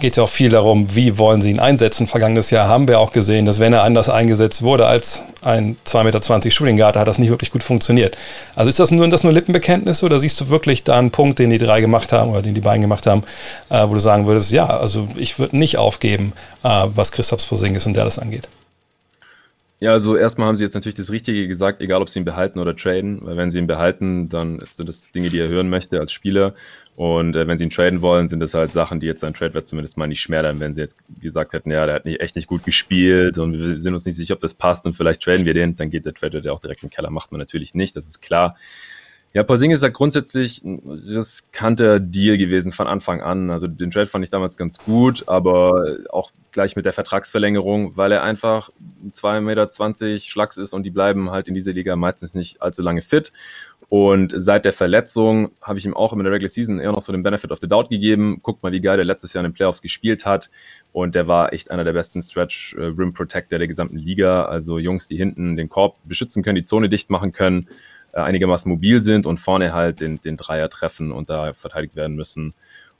[0.00, 2.06] geht ja auch viel darum, wie wollen sie ihn einsetzen.
[2.06, 6.04] Vergangenes Jahr haben wir auch gesehen, dass wenn er anders eingesetzt wurde als ein 2,20
[6.04, 8.16] Meter Shooting hat das nicht wirklich gut funktioniert.
[8.56, 11.50] Also ist das nur, das nur Lippenbekenntnis oder siehst du wirklich da einen Punkt, den
[11.50, 13.22] die drei gemacht haben oder den die beiden gemacht haben,
[13.68, 17.86] äh, wo du sagen würdest, ja, also ich würde nicht aufgeben, äh, was Christoph Posingis
[17.86, 18.48] und der das angeht?
[19.84, 22.58] Ja, also erstmal haben sie jetzt natürlich das Richtige gesagt, egal ob sie ihn behalten
[22.58, 26.00] oder traden, weil wenn sie ihn behalten, dann ist das Dinge, die er hören möchte
[26.00, 26.54] als Spieler.
[26.96, 29.66] Und äh, wenn sie ihn traden wollen, sind das halt Sachen, die jetzt sein Trade-Wert
[29.66, 32.46] zumindest mal nicht schmälern, wenn sie jetzt gesagt hätten, ja, der hat nicht, echt nicht
[32.46, 35.54] gut gespielt und wir sind uns nicht sicher, ob das passt und vielleicht traden wir
[35.54, 37.10] den, dann geht der Trade-Wert auch direkt in den Keller.
[37.10, 38.56] Macht man natürlich nicht, das ist klar.
[39.34, 40.78] Ja, Porzingis ist ja grundsätzlich ein
[41.08, 43.50] riskanter Deal gewesen von Anfang an.
[43.50, 48.12] Also den Trade fand ich damals ganz gut, aber auch gleich mit der Vertragsverlängerung, weil
[48.12, 48.70] er einfach
[49.10, 53.02] 2,20 Meter Schlags ist und die bleiben halt in dieser Liga meistens nicht allzu lange
[53.02, 53.32] fit.
[53.88, 57.12] Und seit der Verletzung habe ich ihm auch in der Regular Season eher noch so
[57.12, 58.40] den Benefit of the Doubt gegeben.
[58.42, 60.50] Guckt mal, wie geil der letztes Jahr in den Playoffs gespielt hat.
[60.92, 64.44] Und der war echt einer der besten Stretch äh, Rim Protector der gesamten Liga.
[64.44, 67.68] Also Jungs, die hinten den Korb beschützen können, die Zone dicht machen können,
[68.12, 72.16] äh, einigermaßen mobil sind und vorne halt den, den Dreier treffen und da verteidigt werden
[72.16, 72.54] müssen.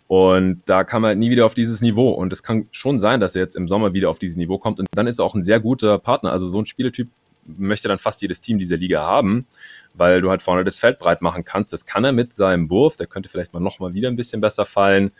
[0.06, 2.10] Und da kam er nie wieder auf dieses Niveau.
[2.10, 4.78] Und es kann schon sein, dass er jetzt im Sommer wieder auf dieses Niveau kommt.
[4.78, 6.30] Und dann ist er auch ein sehr guter Partner.
[6.30, 7.08] Also so ein Spieletyp
[7.46, 9.46] möchte dann fast jedes Team dieser Liga haben.
[9.94, 11.72] Weil du halt vorne das Feld breit machen kannst.
[11.72, 14.66] Das kann er mit seinem Wurf, der könnte vielleicht mal nochmal wieder ein bisschen besser
[14.66, 15.12] fallen.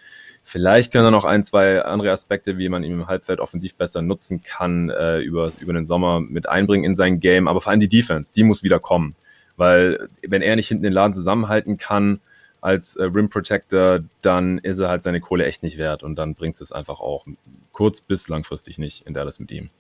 [0.43, 4.03] Vielleicht können er noch ein, zwei andere Aspekte, wie man ihn im Halbfeld offensiv besser
[4.03, 7.49] nutzen kann, äh, über, über den Sommer mit einbringen in sein Game.
[7.49, 9.17] Aber vor allem die Defense, die muss wieder kommen.
[9.57, 12.21] Weil wenn er nicht hinten den Laden zusammenhalten kann
[12.61, 16.03] als äh, Rim Protector, dann ist er halt seine Kohle echt nicht wert.
[16.03, 17.27] Und dann bringt es einfach auch
[17.73, 19.71] kurz- bis langfristig nicht in Dallas mit ihm.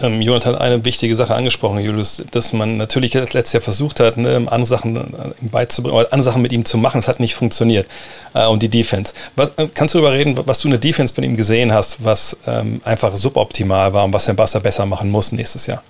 [0.00, 4.16] Ähm, Jonathan hat eine wichtige Sache angesprochen, Julius, dass man natürlich letztes Jahr versucht hat,
[4.16, 6.98] ne, andere Sachen äh, beizubringen, oder andere Sachen mit ihm zu machen.
[6.98, 7.86] Es hat nicht funktioniert.
[8.34, 9.14] Äh, und die Defense.
[9.36, 12.04] Was, äh, kannst du darüber reden, was du in der Defense von ihm gesehen hast,
[12.04, 15.82] was ähm, einfach suboptimal war und was der Basser besser machen muss nächstes Jahr?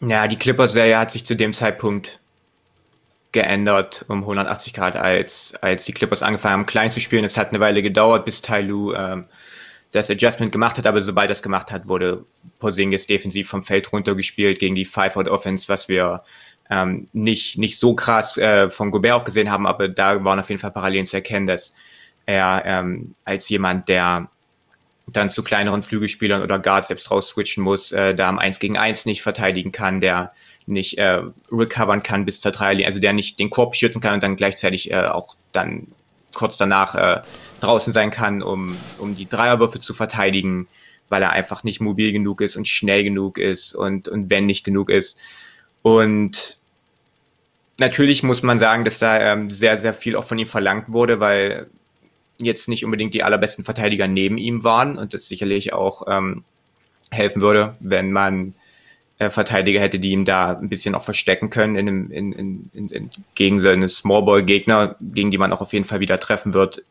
[0.00, 2.18] Ja, die Clippers-Serie hat sich zu dem Zeitpunkt
[3.32, 7.24] geändert um 180 Grad, als, als die Clippers angefangen haben, klein zu spielen.
[7.24, 9.26] Es hat eine Weile gedauert, bis Tai Lu ähm,
[9.94, 12.26] das Adjustment gemacht hat, aber sobald es gemacht hat, wurde
[12.58, 16.24] Porzingis defensiv vom Feld runtergespielt gegen die Five-Out-Offense, was wir
[16.68, 20.48] ähm, nicht, nicht so krass äh, von Gobert auch gesehen haben, aber da waren auf
[20.48, 21.74] jeden Fall Parallelen zu erkennen, dass
[22.26, 24.30] er ähm, als jemand, der
[25.12, 28.76] dann zu kleineren Flügelspielern oder Guards selbst raus switchen muss, äh, da am 1 gegen
[28.76, 30.32] 1 nicht verteidigen kann, der
[30.66, 31.20] nicht äh,
[31.52, 34.90] recovern kann bis zur Dreierlinie, also der nicht den Korb schützen kann und dann gleichzeitig
[34.90, 35.88] äh, auch dann
[36.34, 37.22] kurz danach äh,
[37.64, 40.68] draußen sein kann, um, um die Dreierwürfe zu verteidigen,
[41.08, 44.90] weil er einfach nicht mobil genug ist und schnell genug ist und, und nicht genug
[44.90, 45.18] ist.
[45.82, 46.58] Und
[47.78, 51.20] natürlich muss man sagen, dass da ähm, sehr, sehr viel auch von ihm verlangt wurde,
[51.20, 51.68] weil
[52.38, 56.44] jetzt nicht unbedingt die allerbesten Verteidiger neben ihm waren und das sicherlich auch ähm,
[57.10, 58.54] helfen würde, wenn man
[59.18, 62.32] äh, Verteidiger hätte, die ihm da ein bisschen auch verstecken können in, einem, in,
[62.72, 66.54] in, in, gegen so eine Smallball-Gegner, gegen die man auch auf jeden Fall wieder treffen
[66.54, 66.82] wird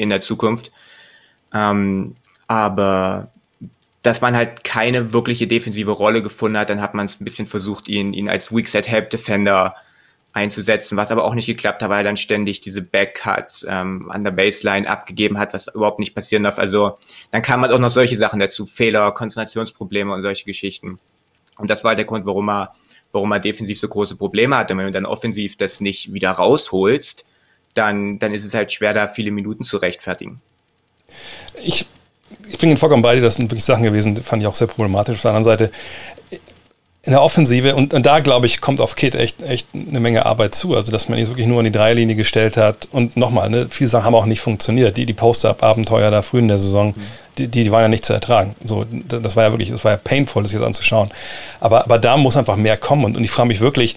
[0.00, 0.72] in der Zukunft.
[1.52, 3.30] Ähm, aber
[4.02, 7.46] dass man halt keine wirkliche defensive Rolle gefunden hat, dann hat man es ein bisschen
[7.46, 9.74] versucht, ihn, ihn als Weak Set Help Defender
[10.32, 14.24] einzusetzen, was aber auch nicht geklappt hat, weil er dann ständig diese Backcuts ähm, an
[14.24, 16.58] der Baseline abgegeben hat, was überhaupt nicht passieren darf.
[16.58, 16.96] Also
[17.30, 20.98] dann kamen halt auch noch solche Sachen dazu, Fehler, Konzentrationsprobleme und solche Geschichten.
[21.58, 22.72] Und das war der Grund, warum er,
[23.12, 24.72] warum er defensiv so große Probleme hatte.
[24.72, 27.26] Und wenn du dann offensiv das nicht wieder rausholst,
[27.74, 30.40] dann, dann ist es halt schwer, da viele Minuten zu rechtfertigen.
[31.62, 31.86] Ich,
[32.48, 34.66] ich bin vollkommen bei dir, das sind wirklich Sachen gewesen, die fand ich auch sehr
[34.66, 35.16] problematisch.
[35.16, 35.70] Auf der anderen Seite,
[37.02, 40.26] in der Offensive, und, und da glaube ich, kommt auf Kit echt, echt eine Menge
[40.26, 40.76] Arbeit zu.
[40.76, 42.88] Also, dass man ihn wirklich nur an die Dreierlinie gestellt hat.
[42.92, 44.98] Und nochmal, ne, viele Sachen haben auch nicht funktioniert.
[44.98, 46.94] Die, die Post-Up-Abenteuer da früh in der Saison, mhm.
[47.38, 48.54] die, die waren ja nicht zu ertragen.
[48.64, 51.10] So, das war ja wirklich, das war ja painful, das jetzt anzuschauen.
[51.58, 53.06] Aber, aber da muss einfach mehr kommen.
[53.06, 53.96] Und, und ich frage mich wirklich,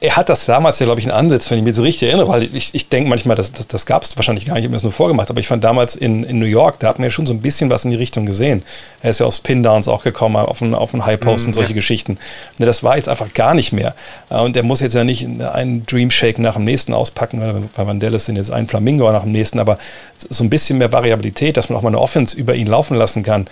[0.00, 2.28] er hat das damals ja, glaube ich, in Ansatz, wenn ich mich jetzt richtig erinnere,
[2.28, 4.70] weil ich, ich denke manchmal, das, das, das gab es wahrscheinlich gar nicht, ich habe
[4.70, 7.04] mir das nur vorgemacht, aber ich fand damals in, in New York, da hat man
[7.04, 8.62] ja schon so ein bisschen was in die Richtung gesehen.
[9.02, 11.70] Er ist ja aufs Pin-Downs auch gekommen, auf einen, auf einen High-Post mm, und solche
[11.70, 11.74] ja.
[11.74, 12.18] Geschichten.
[12.58, 13.94] Ne, das war jetzt einfach gar nicht mehr.
[14.30, 17.86] Äh, und er muss jetzt ja nicht einen Dream Shake nach dem nächsten auspacken, weil
[17.86, 19.78] Van Dallas sind jetzt ein Flamingo nach dem nächsten, aber
[20.16, 23.24] so ein bisschen mehr Variabilität, dass man auch mal eine Offense über ihn laufen lassen
[23.24, 23.48] kann.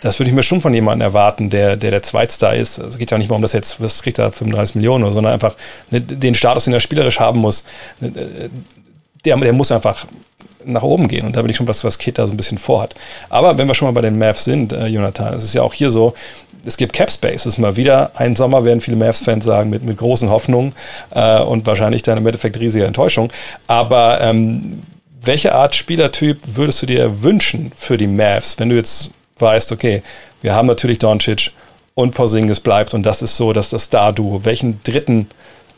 [0.00, 2.78] Das würde ich mir schon von jemandem erwarten, der der, der Zweitstar ist.
[2.78, 5.56] Es geht ja nicht mal um das jetzt, was kriegt er, 35 Millionen, sondern einfach
[5.90, 7.64] ne, den Status, den er spielerisch haben muss,
[8.00, 8.50] ne,
[9.24, 10.06] der, der muss einfach
[10.66, 11.26] nach oben gehen.
[11.26, 12.94] Und da bin ich schon was, was Kit da so ein bisschen vorhat.
[13.28, 15.74] Aber wenn wir schon mal bei den Mavs sind, äh, Jonathan, es ist ja auch
[15.74, 16.14] hier so,
[16.66, 17.42] es gibt Cap Space.
[17.42, 20.74] Es ist mal wieder ein Sommer, werden viele Mavs-Fans sagen, mit, mit großen Hoffnungen
[21.10, 23.30] äh, und wahrscheinlich dann im Endeffekt riesige Enttäuschung.
[23.66, 24.82] Aber ähm,
[25.22, 30.02] welche Art Spielertyp würdest du dir wünschen für die Mavs, wenn du jetzt weißt, okay,
[30.42, 31.52] wir haben natürlich Doncic
[31.94, 34.44] und Porzingis bleibt und das ist so, dass das Star-Duo.
[34.44, 35.28] Welchen dritten,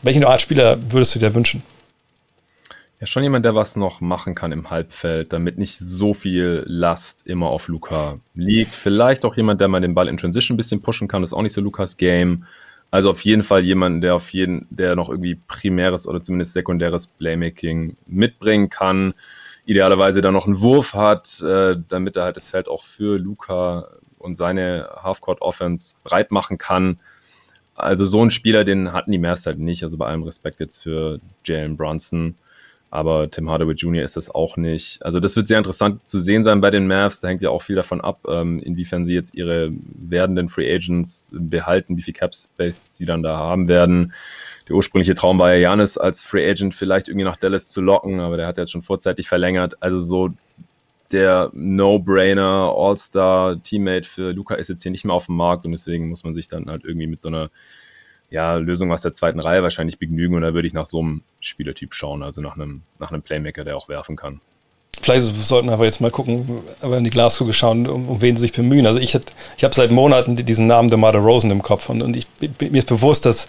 [0.01, 1.63] welchen Art Spieler würdest du dir wünschen?
[2.99, 7.27] Ja, schon jemand, der was noch machen kann im Halbfeld, damit nicht so viel Last
[7.27, 8.73] immer auf Luca liegt.
[8.73, 11.37] Vielleicht auch jemand, der mal den Ball in Transition ein bisschen pushen kann, das ist
[11.37, 12.45] auch nicht so Lukas Game.
[12.89, 17.05] Also auf jeden Fall jemand, der auf jeden, der noch irgendwie primäres oder zumindest sekundäres
[17.05, 19.13] Playmaking mitbringen kann
[19.67, 23.89] idealerweise dann noch einen Wurf hat, äh, damit er halt das Feld auch für Luca
[24.17, 26.99] und seine Halfcourt-Offense breit machen kann.
[27.75, 29.83] Also so ein Spieler, den hatten die Mavs halt nicht.
[29.83, 32.35] Also bei allem Respekt jetzt für Jalen Brunson.
[32.89, 34.03] Aber Tim Hardaway Jr.
[34.03, 35.03] ist das auch nicht.
[35.03, 37.19] Also das wird sehr interessant zu sehen sein bei den Mavs.
[37.19, 41.33] Da hängt ja auch viel davon ab, ähm, inwiefern sie jetzt ihre werdenden Free Agents
[41.37, 44.13] behalten, wie viel Cap Space sie dann da haben werden
[44.67, 48.19] der ursprüngliche Traum war ja Janis als Free Agent vielleicht irgendwie nach Dallas zu locken,
[48.19, 49.81] aber der hat jetzt schon vorzeitig verlängert.
[49.81, 50.29] Also so
[51.11, 56.09] der No-Brainer All-Star-Teammate für Luca ist jetzt hier nicht mehr auf dem Markt und deswegen
[56.09, 57.49] muss man sich dann halt irgendwie mit so einer
[58.29, 61.23] ja, Lösung aus der zweiten Reihe wahrscheinlich begnügen und da würde ich nach so einem
[61.39, 64.41] Spielertyp schauen, also nach einem, nach einem Playmaker, der auch werfen kann.
[65.01, 68.35] Vielleicht sollten wir aber jetzt mal gucken, aber in die Glaskugel schauen, um, um wen
[68.35, 68.87] sie sich bemühen.
[68.87, 69.15] Also ich,
[69.57, 72.27] ich habe seit Monaten diesen Namen der Mother Rosen im Kopf und, und ich,
[72.59, 73.47] mir ist bewusst, dass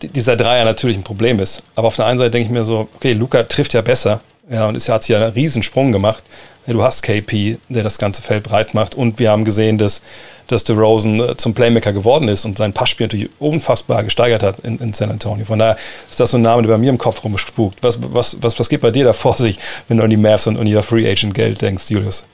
[0.00, 1.62] dieser Dreier natürlich ein Problem ist.
[1.74, 4.22] Aber auf der einen Seite denke ich mir so, okay, Luca trifft ja besser.
[4.50, 6.22] Ja, und es hat sich einen Riesensprung gemacht.
[6.66, 8.94] Du hast KP, der das ganze Feld breit macht.
[8.94, 10.02] Und wir haben gesehen, dass,
[10.46, 14.78] dass DeRozan äh, zum Playmaker geworden ist und sein Passspiel natürlich unfassbar gesteigert hat in,
[14.78, 15.44] in San Antonio.
[15.44, 15.76] Von daher
[16.08, 17.82] ist das so ein Name, der bei mir im Kopf rumspukt.
[17.82, 20.46] Was, was, was, was geht bei dir da vor sich, wenn du an die Mavs
[20.46, 22.24] und an ihr Free Agent Geld denkst, Julius?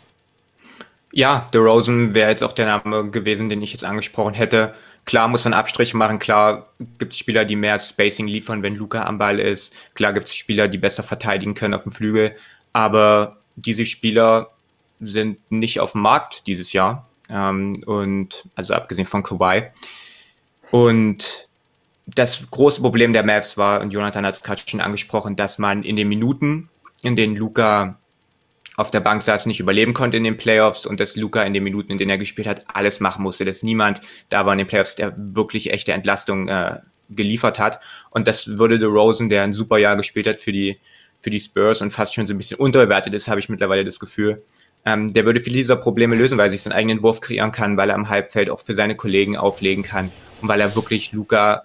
[1.12, 4.74] Ja, DeRozan wäre jetzt auch der Name gewesen, den ich jetzt angesprochen hätte.
[5.10, 6.68] Klar muss man Abstriche machen, klar
[7.00, 9.74] gibt es Spieler, die mehr Spacing liefern, wenn Luca am Ball ist.
[9.94, 12.36] Klar gibt es Spieler, die besser verteidigen können auf dem Flügel.
[12.72, 14.52] Aber diese Spieler
[15.00, 17.08] sind nicht auf dem Markt dieses Jahr.
[17.28, 19.72] Ähm, und also abgesehen von Kawhi.
[20.70, 21.48] Und
[22.06, 25.82] das große Problem der Mavs war, und Jonathan hat es gerade schon angesprochen, dass man
[25.82, 26.68] in den Minuten,
[27.02, 27.98] in denen Luca
[28.80, 31.62] auf der Bank saß, nicht überleben konnte in den Playoffs und dass Luca in den
[31.62, 34.66] Minuten, in denen er gespielt hat, alles machen musste, dass niemand da war in den
[34.66, 36.78] Playoffs, der wirklich echte Entlastung äh,
[37.10, 37.80] geliefert hat.
[38.10, 40.78] Und das würde The Rosen, der ein super Jahr gespielt hat für die,
[41.20, 44.00] für die Spurs und fast schon so ein bisschen unterbewertet ist, habe ich mittlerweile das
[44.00, 44.42] Gefühl.
[44.86, 47.76] Ähm, der würde viele dieser Probleme lösen, weil er sich seinen eigenen Wurf kreieren kann,
[47.76, 51.64] weil er am Halbfeld auch für seine Kollegen auflegen kann und weil er wirklich Luca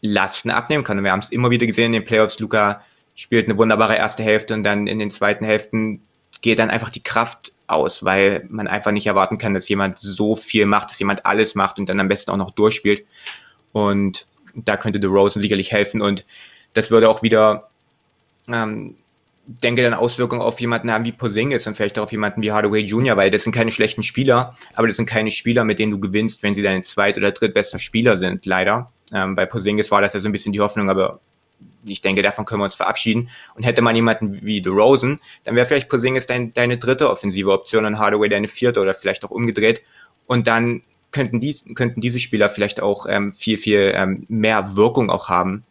[0.00, 0.96] Lasten abnehmen kann.
[0.96, 2.38] Und wir haben es immer wieder gesehen in den Playoffs.
[2.38, 2.82] Luca
[3.14, 6.02] spielt eine wunderbare erste Hälfte und dann in den zweiten Hälften
[6.44, 10.36] geht dann einfach die Kraft aus, weil man einfach nicht erwarten kann, dass jemand so
[10.36, 13.06] viel macht, dass jemand alles macht und dann am besten auch noch durchspielt.
[13.72, 16.26] Und da könnte The Rosen sicherlich helfen und
[16.74, 17.70] das würde auch wieder,
[18.46, 18.96] ähm,
[19.46, 22.82] denke dann Auswirkungen auf jemanden haben wie Posingis und vielleicht auch auf jemanden wie Hardaway
[22.82, 25.98] Jr., weil das sind keine schlechten Spieler, aber das sind keine Spieler, mit denen du
[25.98, 28.92] gewinnst, wenn sie deine zweit- oder drittbester Spieler sind, leider.
[29.14, 31.20] Ähm, bei Posingis war das ja so ein bisschen die Hoffnung, aber
[31.86, 33.30] ich denke, davon können wir uns verabschieden.
[33.54, 37.52] Und hätte man jemanden wie The Rosen, dann wäre vielleicht Porzingis dein, deine dritte offensive
[37.52, 39.82] Option und Hardaway deine vierte oder vielleicht auch umgedreht.
[40.26, 45.10] Und dann könnten, die, könnten diese Spieler vielleicht auch ähm, viel, viel ähm, mehr Wirkung
[45.10, 45.64] auch haben.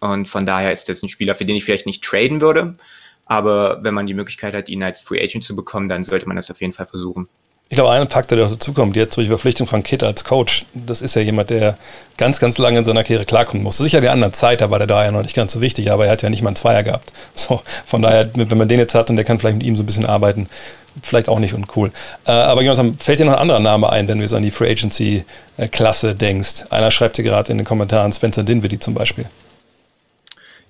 [0.00, 2.76] Und von daher ist das ein Spieler, für den ich vielleicht nicht traden würde.
[3.24, 6.36] Aber wenn man die Möglichkeit hat, ihn als Free Agent zu bekommen, dann sollte man
[6.36, 7.28] das auf jeden Fall versuchen.
[7.72, 10.66] Ich glaube, ein Faktor, der auch dazukommt, jetzt durch die Verpflichtung von Kit als Coach,
[10.74, 11.78] das ist ja jemand, der
[12.18, 13.78] ganz, ganz lange in seiner Karriere klarkommen muss.
[13.78, 16.04] Sicher in der anderen Zeit, da war der ja noch nicht ganz so wichtig, aber
[16.04, 17.14] er hat ja nicht mal einen Zweier gehabt.
[17.34, 19.84] So, von daher, wenn man den jetzt hat und der kann vielleicht mit ihm so
[19.84, 20.50] ein bisschen arbeiten,
[21.02, 21.92] vielleicht auch nicht uncool.
[22.26, 24.50] Äh, aber Jonathan, fällt dir noch ein anderer Name ein, wenn du jetzt an die
[24.50, 26.64] Free Agency-Klasse denkst?
[26.68, 29.24] Einer schreibt dir gerade in den Kommentaren Spencer Dinwiddie zum Beispiel.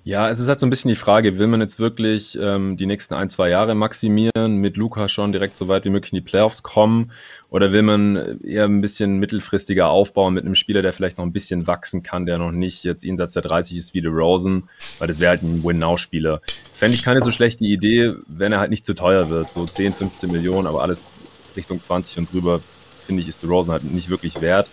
[0.05, 2.85] Ja, es ist halt so ein bisschen die Frage, will man jetzt wirklich ähm, die
[2.85, 6.29] nächsten ein, zwei Jahre maximieren, mit Luca schon direkt so weit wie möglich in die
[6.29, 7.11] Playoffs kommen,
[7.49, 11.31] oder will man eher ein bisschen mittelfristiger aufbauen mit einem Spieler, der vielleicht noch ein
[11.31, 14.67] bisschen wachsen kann, der noch nicht jetzt jenseits der 30 ist wie The Rosen,
[14.99, 16.41] weil das wäre halt ein Win-Now-Spieler.
[16.73, 19.93] Fände ich keine so schlechte Idee, wenn er halt nicht zu teuer wird, so 10,
[19.93, 21.11] 15 Millionen, aber alles
[21.55, 22.59] Richtung 20 und drüber,
[23.05, 24.67] finde ich, ist The Rosen halt nicht wirklich wert.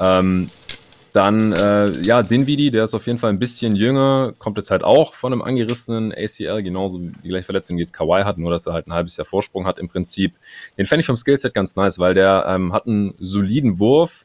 [0.00, 0.48] Ähm,
[1.12, 4.84] dann, äh, ja, Dinwiddie, der ist auf jeden Fall ein bisschen jünger, kommt jetzt halt
[4.84, 8.50] auch von einem angerissenen ACL, genauso wie die gleiche Verletzung, die jetzt Kawhi hat, nur
[8.50, 10.34] dass er halt ein halbes Jahr Vorsprung hat im Prinzip.
[10.78, 14.24] Den fände ich vom Skillset ganz nice, weil der ähm, hat einen soliden Wurf,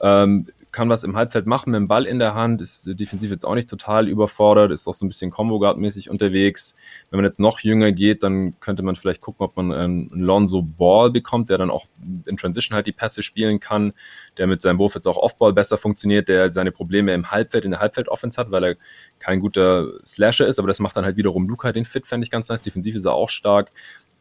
[0.00, 3.46] ähm, kann was im Halbfeld machen mit dem Ball in der Hand, ist defensiv jetzt
[3.46, 6.76] auch nicht total überfordert, ist auch so ein bisschen Combo Guard mäßig unterwegs.
[7.08, 10.60] Wenn man jetzt noch jünger geht, dann könnte man vielleicht gucken, ob man einen Lonzo
[10.60, 11.86] Ball bekommt, der dann auch
[12.26, 13.94] in Transition halt die Pässe spielen kann,
[14.36, 17.70] der mit seinem Wurf jetzt auch Offball besser funktioniert, der seine Probleme im Halbfeld, in
[17.70, 18.76] der Halbfeld-Offense hat, weil er
[19.18, 22.30] kein guter Slasher ist, aber das macht dann halt wiederum Luca den Fit, fände ich
[22.30, 22.60] ganz nice.
[22.60, 23.72] Defensiv ist er auch stark.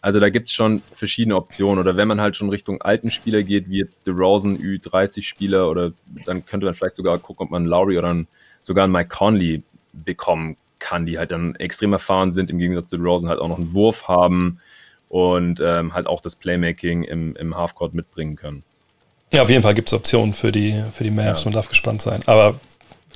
[0.05, 1.79] Also da gibt es schon verschiedene Optionen.
[1.79, 5.93] Oder wenn man halt schon Richtung alten Spieler geht, wie jetzt DeRozan, Ü30-Spieler, oder
[6.27, 8.27] dann könnte man vielleicht sogar gucken, ob man Lowry oder einen,
[8.61, 9.63] sogar einen Mike Conley
[9.93, 13.57] bekommen kann, die halt dann extrem erfahren sind, im Gegensatz zu DeRozan halt auch noch
[13.57, 14.59] einen Wurf haben
[15.09, 18.63] und ähm, halt auch das Playmaking im, im Halfcourt mitbringen können.
[19.33, 21.41] Ja, auf jeden Fall gibt es Optionen für die, für die Mavs.
[21.41, 21.45] Ja.
[21.45, 22.21] Man darf gespannt sein.
[22.27, 22.59] Aber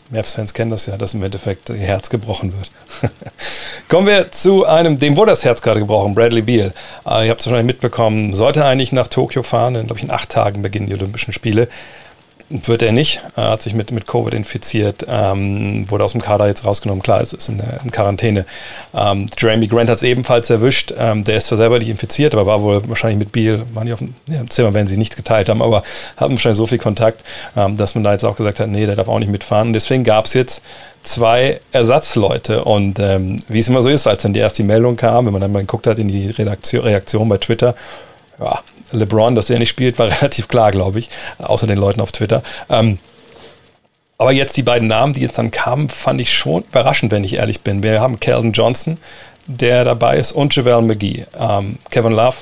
[0.10, 2.72] Mavs-Fans kennen das ja, dass im Endeffekt ihr Herz gebrochen wird.
[3.89, 6.74] Kommen wir zu einem, dem wurde das Herz gerade gebrochen, Bradley Beal.
[7.06, 10.12] Äh, ihr habt es wahrscheinlich mitbekommen, sollte eigentlich nach Tokio fahren, in, glaube ich, in
[10.12, 11.67] acht Tagen beginnen die Olympischen Spiele.
[12.52, 16.48] Wird er nicht, er hat sich mit, mit Covid infiziert, ähm, wurde aus dem Kader
[16.48, 17.04] jetzt rausgenommen.
[17.04, 18.44] Klar, es ist in, in Quarantäne.
[18.92, 20.92] Ähm, Jeremy Grant hat es ebenfalls erwischt.
[20.98, 23.94] Ähm, der ist zwar selber nicht infiziert, aber war wohl wahrscheinlich mit Beal, waren die
[23.94, 25.84] auf dem Zimmer, wenn sie nicht geteilt haben, aber
[26.17, 27.23] hatten wahrscheinlich so viel Kontakt,
[27.56, 29.71] ähm, dass man da jetzt auch gesagt hat, nee, der darf auch nicht mitfahren.
[29.71, 30.63] deswegen gab es jetzt
[31.04, 32.63] zwei Ersatzleute.
[32.63, 35.42] Und ähm, wie es immer so ist, als dann die erste Meldung kam, wenn man
[35.42, 37.76] dann mal geguckt hat in die Redaktion, Reaktion bei Twitter,
[38.40, 38.60] ja,
[38.92, 42.44] LeBron, dass er nicht spielt, war relativ klar, glaube ich, außer den Leuten auf Twitter.
[42.69, 43.00] Ähm,
[44.17, 47.37] aber jetzt die beiden Namen, die jetzt dann kamen, fand ich schon überraschend, wenn ich
[47.37, 47.83] ehrlich bin.
[47.83, 48.98] Wir haben Calvin Johnson,
[49.48, 51.25] der dabei ist, und JaVale McGee.
[51.40, 52.35] Ähm, Kevin Love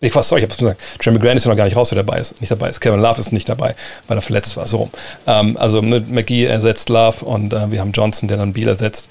[0.00, 2.02] Ich war sorry, ich habe gesagt, Jeremy Grant ist ja noch gar nicht raus, wer
[2.02, 2.40] dabei ist.
[2.40, 2.80] Nicht dabei ist.
[2.80, 3.76] Kevin Love ist nicht dabei,
[4.08, 4.66] weil er verletzt war.
[4.66, 4.90] So rum.
[5.28, 9.08] Ähm, also mit McGee ersetzt Love und äh, wir haben Johnson, der dann Beal ersetzt.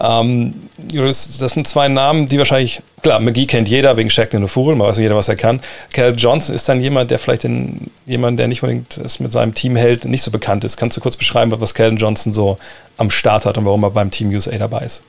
[0.00, 4.74] Ähm, das sind zwei Namen, die wahrscheinlich, klar, McGee kennt jeder wegen Shaq den Fuhrl,
[4.74, 5.60] man weiß jeder, was er kann.
[5.92, 9.54] Cal Johnson ist dann jemand, der vielleicht den, jemand, der nicht unbedingt es mit seinem
[9.54, 10.76] Team hält, nicht so bekannt ist.
[10.76, 12.58] Kannst du kurz beschreiben, was Cal Johnson so
[12.96, 15.02] am Start hat und warum er beim Team USA dabei ist?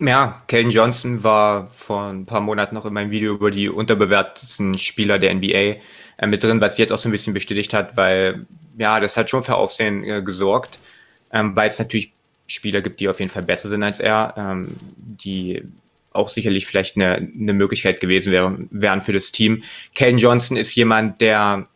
[0.00, 4.76] Ja, Kellen Johnson war vor ein paar Monaten noch in meinem Video über die unterbewertetsten
[4.76, 5.76] Spieler der NBA
[6.18, 9.30] äh, mit drin, was jetzt auch so ein bisschen bestätigt hat, weil ja, das hat
[9.30, 10.80] schon für Aufsehen äh, gesorgt,
[11.32, 12.12] ähm, weil es natürlich
[12.46, 15.62] Spieler gibt, die auf jeden Fall besser sind als er, ähm, die
[16.12, 19.62] auch sicherlich vielleicht eine, eine Möglichkeit gewesen wären, wären für das Team.
[19.94, 21.66] Kellen Johnson ist jemand, der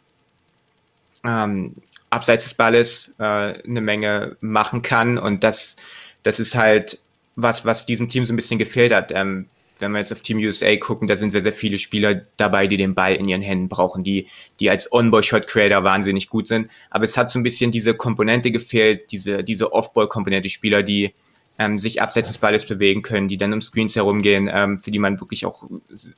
[1.25, 1.75] ähm,
[2.11, 5.77] abseits des Balles äh, eine Menge machen kann und das,
[6.23, 7.01] das ist halt
[7.35, 9.13] was, was diesem Team so ein bisschen gefehlt hat.
[9.13, 9.47] Ähm,
[9.81, 12.77] wenn wir jetzt auf Team USA gucken, da sind sehr, sehr viele Spieler dabei, die
[12.77, 14.29] den Ball in ihren Händen brauchen, die,
[14.61, 16.71] die als On-Ball-Shot-Creator wahnsinnig gut sind.
[16.91, 21.15] Aber es hat so ein bisschen diese Komponente gefehlt, diese, diese Off-Ball-Komponente, Spieler, die
[21.59, 24.99] ähm, sich abseits des Balles bewegen können, die dann um Screens herumgehen, ähm, für die
[24.99, 25.65] man wirklich auch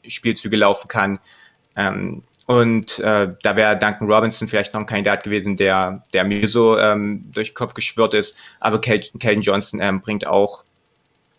[0.06, 1.18] Spielzüge laufen kann.
[1.76, 6.48] Ähm, und äh, da wäre Duncan Robinson vielleicht noch ein Kandidat gewesen, der, der mir
[6.48, 8.36] so ähm, durch den Kopf geschwört ist.
[8.58, 10.64] Aber Kelton Johnson ähm, bringt auch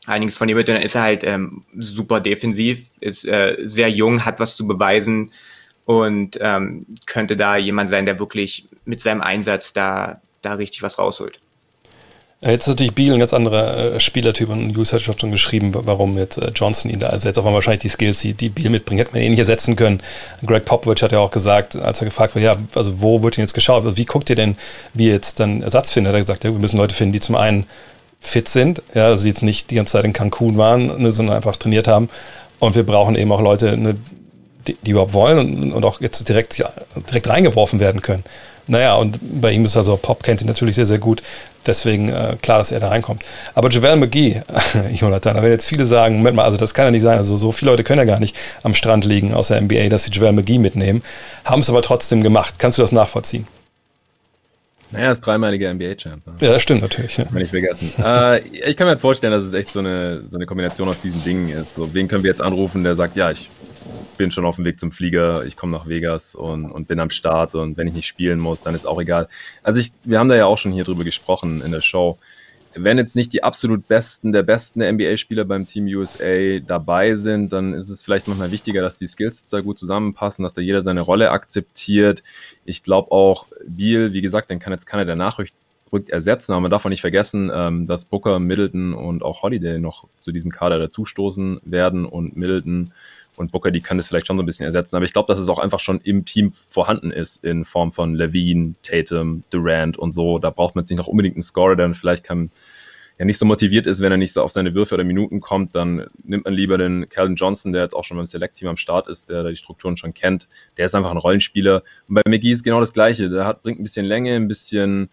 [0.07, 0.69] einiges von ihm mit.
[0.69, 4.67] Und dann ist er halt ähm, super defensiv, ist äh, sehr jung, hat was zu
[4.67, 5.31] beweisen
[5.85, 10.97] und ähm, könnte da jemand sein, der wirklich mit seinem Einsatz da, da richtig was
[10.97, 11.39] rausholt.
[12.43, 16.17] Jetzt ist natürlich Beal ein ganz anderer äh, Spielertyp und Hughes hat schon geschrieben, warum
[16.17, 17.37] jetzt äh, Johnson ihn da ersetzt.
[17.37, 20.01] Auch wahrscheinlich die Skills, die, Beal mitbringt, hätte man ihn nicht ersetzen können.
[20.43, 23.43] Greg Popovich hat ja auch gesagt, als er gefragt wurde, ja, also wo wird denn
[23.43, 23.85] jetzt geschaut?
[23.85, 24.57] Also wie guckt ihr denn,
[24.95, 26.09] wie ihr jetzt dann Ersatz findet?
[26.09, 27.67] Hat er gesagt, ja, wir müssen Leute finden, die zum einen
[28.21, 31.57] fit sind, ja, also jetzt nicht die ganze Zeit in Cancun waren, ne, sondern einfach
[31.57, 32.07] trainiert haben.
[32.59, 33.95] Und wir brauchen eben auch Leute, ne,
[34.67, 36.63] die, die, überhaupt wollen und, und, auch jetzt direkt,
[37.09, 38.23] direkt reingeworfen werden können.
[38.67, 41.23] Naja, und bei ihm ist also, Pop kennt ihn natürlich sehr, sehr gut.
[41.65, 43.23] Deswegen äh, klar, dass er da reinkommt.
[43.55, 44.43] Aber Javel McGee,
[44.93, 47.17] Jonathan, da werden jetzt viele sagen, Moment mal, also das kann ja nicht sein.
[47.17, 50.03] Also so viele Leute können ja gar nicht am Strand liegen aus der NBA, dass
[50.03, 51.03] sie Javel McGee mitnehmen.
[51.43, 52.59] Haben es aber trotzdem gemacht.
[52.59, 53.47] Kannst du das nachvollziehen?
[54.91, 56.27] Naja, ist dreimaliger NBA-Champ.
[56.27, 56.33] Ne?
[56.41, 57.17] Ja, das stimmt natürlich.
[57.17, 57.25] Ja.
[57.31, 57.91] Wenn ich vergessen.
[58.03, 60.99] äh, ich kann mir halt vorstellen, dass es echt so eine, so eine Kombination aus
[60.99, 61.75] diesen Dingen ist.
[61.75, 63.49] So, wen können wir jetzt anrufen, der sagt, ja, ich
[64.17, 67.09] bin schon auf dem Weg zum Flieger, ich komme nach Vegas und, und bin am
[67.09, 69.27] Start und wenn ich nicht spielen muss, dann ist auch egal.
[69.63, 72.19] Also ich, wir haben da ja auch schon hier drüber gesprochen in der Show
[72.75, 77.73] wenn jetzt nicht die absolut besten der besten NBA-Spieler beim Team USA dabei sind, dann
[77.73, 81.01] ist es vielleicht manchmal wichtiger, dass die Skills da gut zusammenpassen, dass da jeder seine
[81.01, 82.23] Rolle akzeptiert.
[82.65, 85.53] Ich glaube auch, Beal, wie gesagt, den kann jetzt keiner der Nachrückt
[86.07, 90.07] ersetzen, aber man darf auch nicht vergessen, ähm, dass Booker, Middleton und auch Holiday noch
[90.19, 92.93] zu diesem Kader dazustoßen werden und Middleton
[93.41, 94.95] und Booker, die können das vielleicht schon so ein bisschen ersetzen.
[94.95, 98.15] Aber ich glaube, dass es auch einfach schon im Team vorhanden ist, in Form von
[98.15, 100.39] Levine, Tatum, Durant und so.
[100.39, 102.51] Da braucht man jetzt nicht noch unbedingt einen Scorer, der dann vielleicht kann,
[103.21, 105.75] ja nicht so motiviert ist, wenn er nicht so auf seine Würfe oder Minuten kommt,
[105.75, 109.07] dann nimmt man lieber den Calvin Johnson, der jetzt auch schon beim Select-Team am Start
[109.07, 110.47] ist, der die Strukturen schon kennt.
[110.77, 111.83] Der ist einfach ein Rollenspieler.
[112.07, 113.29] Und bei McGee ist genau das Gleiche.
[113.29, 115.09] Der hat, bringt ein bisschen Länge, ein bisschen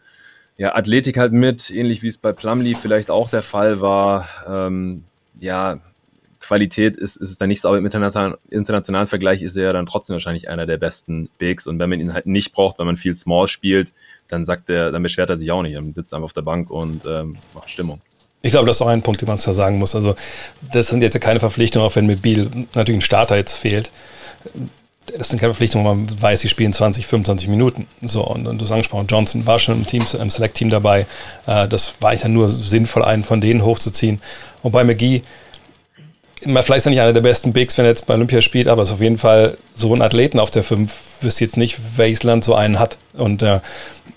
[0.56, 4.26] ja, Athletik halt mit, ähnlich wie es bei Plumlee vielleicht auch der Fall war.
[4.48, 5.04] Ähm,
[5.38, 5.80] ja,
[6.48, 9.72] Qualität ist, ist es dann nicht so, aber im internationalen, internationalen Vergleich ist er ja
[9.74, 11.66] dann trotzdem wahrscheinlich einer der besten Bigs.
[11.66, 13.92] Und wenn man ihn halt nicht braucht, weil man viel Small spielt,
[14.28, 15.76] dann sagt er, dann beschwert er sich auch nicht.
[15.76, 18.00] Dann sitzt einfach auf der Bank und ähm, macht Stimmung.
[18.40, 19.94] Ich glaube, das ist auch ein Punkt, den man ja sagen muss.
[19.94, 20.14] Also,
[20.72, 23.90] das sind jetzt keine Verpflichtungen, auch wenn mit Biel natürlich ein Starter jetzt fehlt.
[25.18, 27.86] Das sind keine Verpflichtungen, man weiß, sie spielen 20, 25 Minuten.
[28.02, 31.06] So, und, und du hast angesprochen, Johnson war schon im, Team, im Select-Team dabei.
[31.46, 34.22] Äh, das war dann nur sinnvoll, einen von denen hochzuziehen.
[34.62, 35.22] Und bei McGee,
[36.42, 38.82] vielleicht ist er nicht einer der besten Bigs, wenn er jetzt bei Olympia spielt, aber
[38.82, 40.92] es ist auf jeden Fall so ein Athleten auf der 5.
[41.20, 42.96] Wüsste jetzt nicht, welches Land so einen hat.
[43.14, 43.60] Und äh,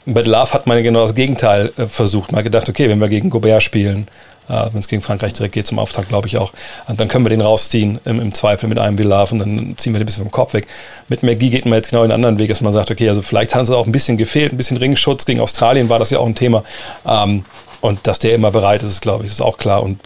[0.06, 2.32] bei Love hat man genau das Gegenteil äh, versucht.
[2.32, 4.08] Mal gedacht, okay, wenn wir gegen Gobert spielen,
[4.50, 6.54] äh, wenn es gegen Frankreich direkt geht zum Auftakt, glaube ich auch,
[6.88, 9.94] dann können wir den rausziehen im, im Zweifel mit einem Will Love und dann ziehen
[9.94, 10.68] wir den ein bisschen vom Kopf weg.
[11.08, 13.56] Mit McGee geht man jetzt genau einen anderen Weg, dass man sagt, okay, also vielleicht
[13.56, 15.26] hat es auch ein bisschen gefehlt, ein bisschen Ringschutz.
[15.26, 16.64] Gegen Australien war das ja auch ein Thema.
[17.06, 17.46] Ähm,
[17.82, 19.82] und dass der immer bereit ist, glaube ich, ist auch klar.
[19.82, 19.98] Und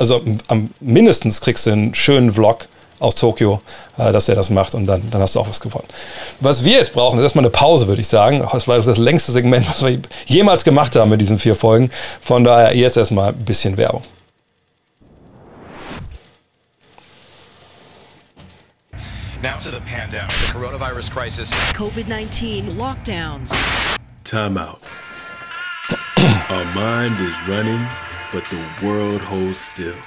[0.00, 2.66] also am mindestens kriegst du einen schönen Vlog
[2.98, 3.62] aus Tokio,
[3.98, 5.86] äh, dass er das macht und dann, dann hast du auch was gewonnen.
[6.40, 8.46] Was wir jetzt brauchen, ist erstmal eine Pause, würde ich sagen.
[8.52, 11.90] Das war das längste Segment, was wir jemals gemacht haben mit diesen vier Folgen.
[12.20, 14.02] Von daher jetzt erstmal ein bisschen Werbung.
[19.42, 23.52] Now to the pandemic, the coronavirus crisis, COVID 19 lockdowns.
[24.24, 24.80] Time out.
[26.50, 27.80] Our mind is running
[28.32, 29.98] but the world holds still.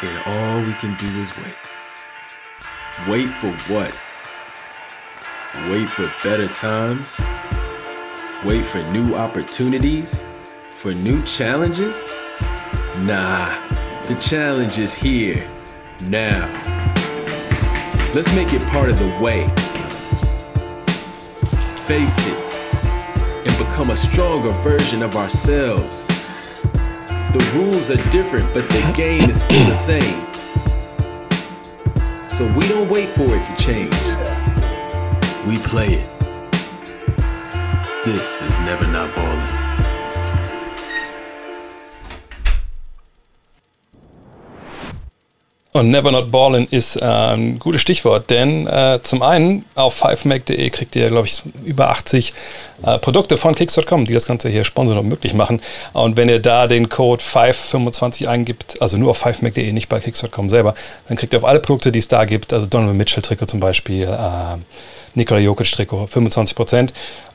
[0.00, 1.54] And all we can do is wait.
[3.08, 3.94] Wait for what?
[5.70, 7.20] Wait for better times?
[8.44, 10.24] Wait for new opportunities?
[10.70, 12.02] For new challenges?
[12.98, 13.46] Nah,
[14.08, 15.48] the challenge is here,
[16.02, 16.48] now.
[18.14, 19.46] Let's make it part of the way.
[21.86, 22.51] Face it
[23.44, 26.06] and become a stronger version of ourselves.
[27.32, 30.26] The rules are different, but the game is still the same.
[32.28, 33.94] So we don't wait for it to change.
[35.46, 36.08] We play it.
[38.04, 39.61] This is Never Not Ballin'.
[45.74, 50.68] Und Never Not Ballin' ist äh, ein gutes Stichwort, denn äh, zum einen auf 5mac.de
[50.68, 52.34] kriegt ihr, glaube ich, über 80
[52.82, 55.62] äh, Produkte von Kicks.com, die das Ganze hier sponsern und möglich machen.
[55.94, 60.50] Und wenn ihr da den Code 525 eingibt, also nur auf 5mac.de, nicht bei Kicks.com
[60.50, 60.74] selber,
[61.08, 63.60] dann kriegt ihr auf alle Produkte, die es da gibt, also Donovan Mitchell Trikot zum
[63.60, 64.58] Beispiel, äh,
[65.14, 66.90] Nikola Jokic Trikot, 25%.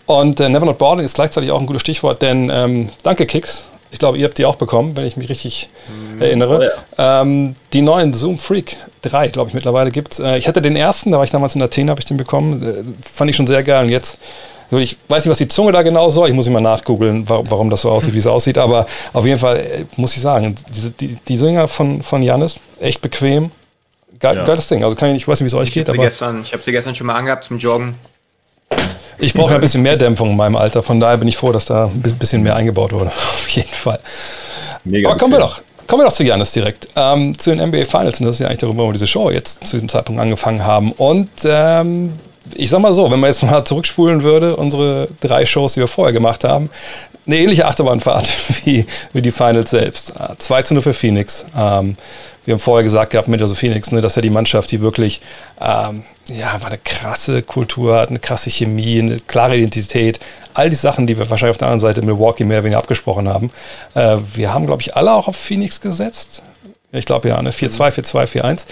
[0.05, 3.65] Und äh, Never Not Ballin' ist gleichzeitig auch ein gutes Stichwort, denn ähm, danke Kicks,
[3.91, 6.21] ich glaube, ihr habt die auch bekommen, wenn ich mich richtig mhm.
[6.21, 6.59] erinnere.
[6.59, 7.21] Oh, ja.
[7.21, 10.19] ähm, die neuen Zoom Freak 3, glaube ich, mittlerweile gibt es.
[10.19, 12.63] Äh, ich hatte den ersten, da war ich damals in Athen, habe ich den bekommen.
[12.63, 13.85] Äh, fand ich schon sehr geil.
[13.85, 14.19] Und jetzt,
[14.71, 16.27] ich weiß nicht, was die Zunge da genau soll.
[16.27, 18.57] Ich muss immer nachgoogeln, warum, warum das so aussieht, wie es aussieht.
[18.57, 22.57] Aber auf jeden Fall äh, muss ich sagen, diese, die, die Sänger von, von Janis,
[22.79, 23.51] echt bequem.
[24.19, 24.45] Geil, ja.
[24.45, 24.83] Geiles Ding.
[24.83, 25.89] Also kann ich, ich weiß nicht, wie es euch geht.
[25.89, 27.95] aber gestern, ich habe sie gestern schon mal angehabt zum Joggen.
[29.19, 31.51] Ich brauche ja ein bisschen mehr Dämpfung in meinem Alter, von daher bin ich froh,
[31.51, 33.07] dass da ein bisschen mehr eingebaut wurde.
[33.15, 33.99] Auf jeden Fall.
[34.83, 35.61] Mega Aber kommen wir doch.
[35.87, 36.89] Kommen wir doch zu Janis direkt.
[36.97, 38.19] Ähm, zu den NBA Finals.
[38.19, 40.65] Und das ist ja eigentlich darüber, wo wir diese Show jetzt zu diesem Zeitpunkt angefangen
[40.65, 40.91] haben.
[40.91, 42.13] Und ähm,
[42.55, 45.87] ich sag mal so, wenn man jetzt mal zurückspulen würde, unsere drei Shows, die wir
[45.87, 46.69] vorher gemacht haben,
[47.25, 48.29] eine ähnliche Achterbahnfahrt
[48.65, 50.13] wie, wie die Finals selbst.
[50.37, 51.45] 2 zu 0 für Phoenix.
[51.57, 51.97] Ähm,
[52.45, 55.21] wir haben vorher gesagt gehabt mit also Phoenix, ne, dass ja die Mannschaft, die wirklich
[55.59, 60.19] ähm, ja, eine krasse Kultur hat, eine krasse Chemie, eine klare Identität.
[60.53, 63.27] All die Sachen, die wir wahrscheinlich auf der anderen Seite Milwaukee mehr oder weniger abgesprochen
[63.27, 63.51] haben.
[63.95, 66.41] Äh, wir haben, glaube ich, alle auch auf Phoenix gesetzt.
[66.93, 67.51] Ich glaube ja, ne?
[67.51, 68.65] 4-2, 4-2, 4-1.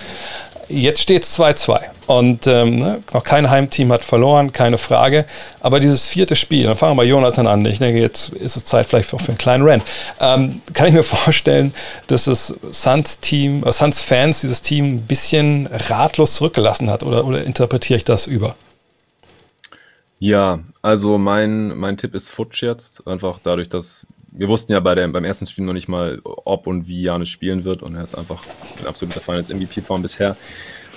[0.68, 5.26] Jetzt steht es 2-2 und ähm, ne, noch kein Heimteam hat verloren, keine Frage.
[5.60, 7.66] Aber dieses vierte Spiel, dann fangen wir bei Jonathan an.
[7.66, 9.84] Ich denke, jetzt ist es Zeit vielleicht auch für einen kleinen Rant.
[10.20, 11.74] Ähm, kann ich mir vorstellen,
[12.08, 17.98] dass das Suns-Team, äh, Suns-Fans dieses Team ein bisschen ratlos zurückgelassen hat oder, oder interpretiere
[17.98, 18.56] ich das über?
[20.20, 23.06] Ja, also mein, mein Tipp ist futsch jetzt.
[23.08, 24.08] Einfach dadurch, dass
[24.38, 27.30] wir wussten ja bei der, beim ersten Spiel noch nicht mal, ob und wie Janis
[27.30, 28.44] spielen wird und er ist einfach
[28.80, 30.36] in absoluter Finals MVP-Form bisher.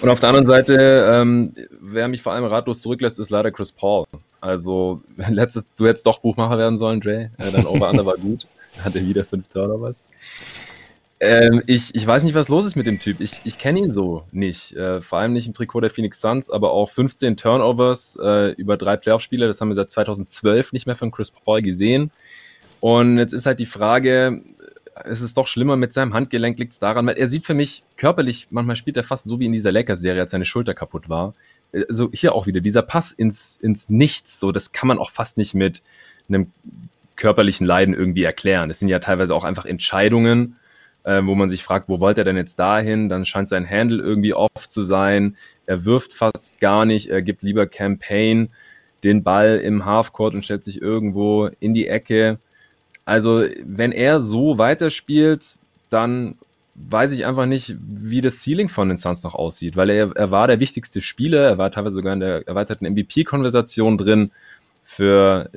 [0.01, 3.73] Und auf der anderen Seite, ähm, wer mich vor allem ratlos zurücklässt, ist leider Chris
[3.73, 4.07] Paul.
[4.41, 7.31] Also, letztes, du hättest doch Buchmacher werden sollen, Jay.
[7.39, 8.47] Äh, dein Over-Under war gut.
[8.85, 10.05] Hatte wieder fünf Turnovers.
[11.21, 13.21] Ähm, ich, ich weiß nicht, was los ist mit dem Typ.
[13.21, 14.77] Ich, ich kenne ihn so nicht.
[14.77, 18.77] Äh, vor allem nicht im Trikot der Phoenix Suns, aber auch 15 Turnovers äh, über
[18.77, 19.49] drei Playoff-Spiele.
[19.49, 22.13] Das haben wir seit 2012 nicht mehr von Chris Paul gesehen.
[22.81, 24.43] Und jetzt ist halt die Frage,
[25.05, 27.83] es ist doch schlimmer mit seinem Handgelenk, liegt es daran, weil er sieht für mich
[27.97, 31.35] körperlich, manchmal spielt er fast so wie in dieser Lakers-Serie, als seine Schulter kaputt war.
[31.73, 35.37] Also hier auch wieder, dieser Pass ins, ins Nichts, so, das kann man auch fast
[35.37, 35.83] nicht mit
[36.29, 36.51] einem
[37.17, 38.71] körperlichen Leiden irgendwie erklären.
[38.71, 40.57] Es sind ja teilweise auch einfach Entscheidungen,
[41.05, 43.09] äh, wo man sich fragt, wo wollte er denn jetzt dahin?
[43.09, 45.37] Dann scheint sein Handle irgendwie off zu sein.
[45.67, 48.51] Er wirft fast gar nicht, er gibt lieber Campaign
[49.05, 52.39] den Ball im Halfcourt und stellt sich irgendwo in die Ecke.
[53.09, 55.57] Also, wenn er so weiterspielt,
[55.89, 56.37] dann
[56.75, 60.31] weiß ich einfach nicht, wie das Ceiling von den Suns noch aussieht, weil er, er
[60.31, 64.31] war der wichtigste Spieler, er war teilweise sogar in der erweiterten MVP-Konversation drin
[64.85, 65.49] für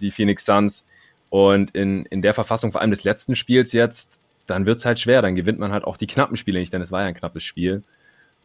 [0.00, 0.86] die Phoenix Suns.
[1.28, 4.98] Und in, in der Verfassung, vor allem des letzten Spiels jetzt, dann wird es halt
[4.98, 5.20] schwer.
[5.20, 7.44] Dann gewinnt man halt auch die knappen Spiele nicht, denn es war ja ein knappes
[7.44, 7.82] Spiel.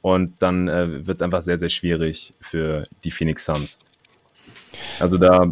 [0.01, 3.85] Und dann äh, wird es einfach sehr, sehr schwierig für die Phoenix Suns.
[4.99, 5.49] Also da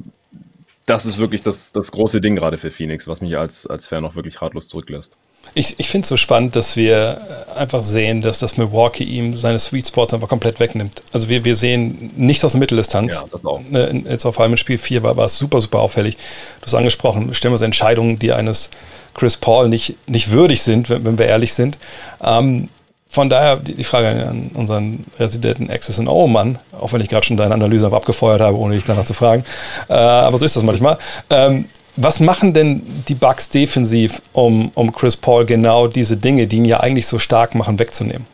[0.87, 4.05] das ist wirklich das, das große Ding gerade für Phoenix, was mich als, als Fan
[4.05, 5.17] auch wirklich ratlos zurücklässt.
[5.53, 9.35] Ich, ich finde es so spannend, dass wir äh, einfach sehen, dass das Milwaukee ihm
[9.35, 11.03] seine Sweet Spots einfach komplett wegnimmt.
[11.11, 13.15] Also wir, wir sehen nichts aus der Mitteldistanz.
[13.15, 13.61] Ja, das auch.
[13.69, 16.15] Ne, jetzt auf einmal in Spiel 4 war, war es super, super auffällig.
[16.61, 18.69] Du hast angesprochen, stellen wir uns Entscheidungen, die eines
[19.13, 21.77] Chris Paul nicht, nicht würdig sind, wenn, wenn wir ehrlich sind.
[22.23, 22.69] Ähm,
[23.09, 27.25] von daher die Frage an unseren Residenten Access and O Mann, auch wenn ich gerade
[27.25, 29.43] schon deine Analyse abgefeuert habe, ohne dich danach zu fragen.
[29.87, 30.97] Äh, aber so ist das manchmal.
[31.29, 36.57] Ähm, was machen denn die Bugs defensiv, um, um Chris Paul genau diese Dinge, die
[36.57, 38.27] ihn ja eigentlich so stark machen, wegzunehmen?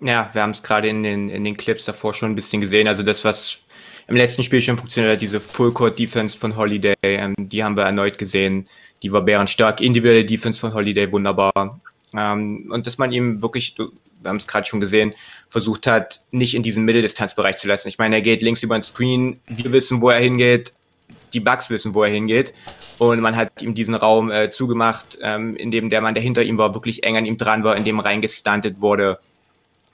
[0.00, 2.88] Ja, wir haben es gerade in den, in den Clips davor schon ein bisschen gesehen.
[2.88, 3.58] Also das, was
[4.08, 7.76] im letzten Spiel schon funktioniert hat, diese Full Court Defense von Holiday, ähm, die haben
[7.76, 8.68] wir erneut gesehen.
[9.02, 9.80] Die war bärenstark.
[9.80, 11.52] Individuelle Defense von Holiday wunderbar.
[12.16, 13.90] Ähm, und dass man ihm wirklich, wir
[14.24, 15.14] haben es gerade schon gesehen,
[15.48, 17.88] versucht hat, nicht in diesen Mitteldistanzbereich zu lassen.
[17.88, 20.72] Ich meine, er geht links über den Screen, wir wissen, wo er hingeht,
[21.32, 22.54] die Bugs wissen, wo er hingeht.
[22.98, 26.42] Und man hat ihm diesen Raum äh, zugemacht, ähm, in dem der Mann, der hinter
[26.42, 29.18] ihm war, wirklich eng an ihm dran war, in dem reingestuntet wurde.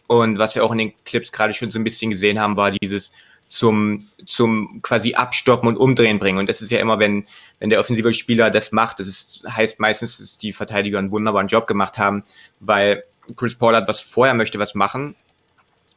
[0.07, 2.71] Und was wir auch in den Clips gerade schon so ein bisschen gesehen haben, war
[2.71, 3.13] dieses
[3.47, 6.39] zum, zum quasi Abstoppen und Umdrehen bringen.
[6.39, 7.27] Und das ist ja immer, wenn,
[7.61, 11.49] wenn der offensive Spieler das macht, das ist, heißt meistens, dass die Verteidiger einen wunderbaren
[11.49, 12.25] Job gemacht haben,
[12.61, 13.05] weil
[13.37, 15.15] Chris Paul hat was vor, er möchte was machen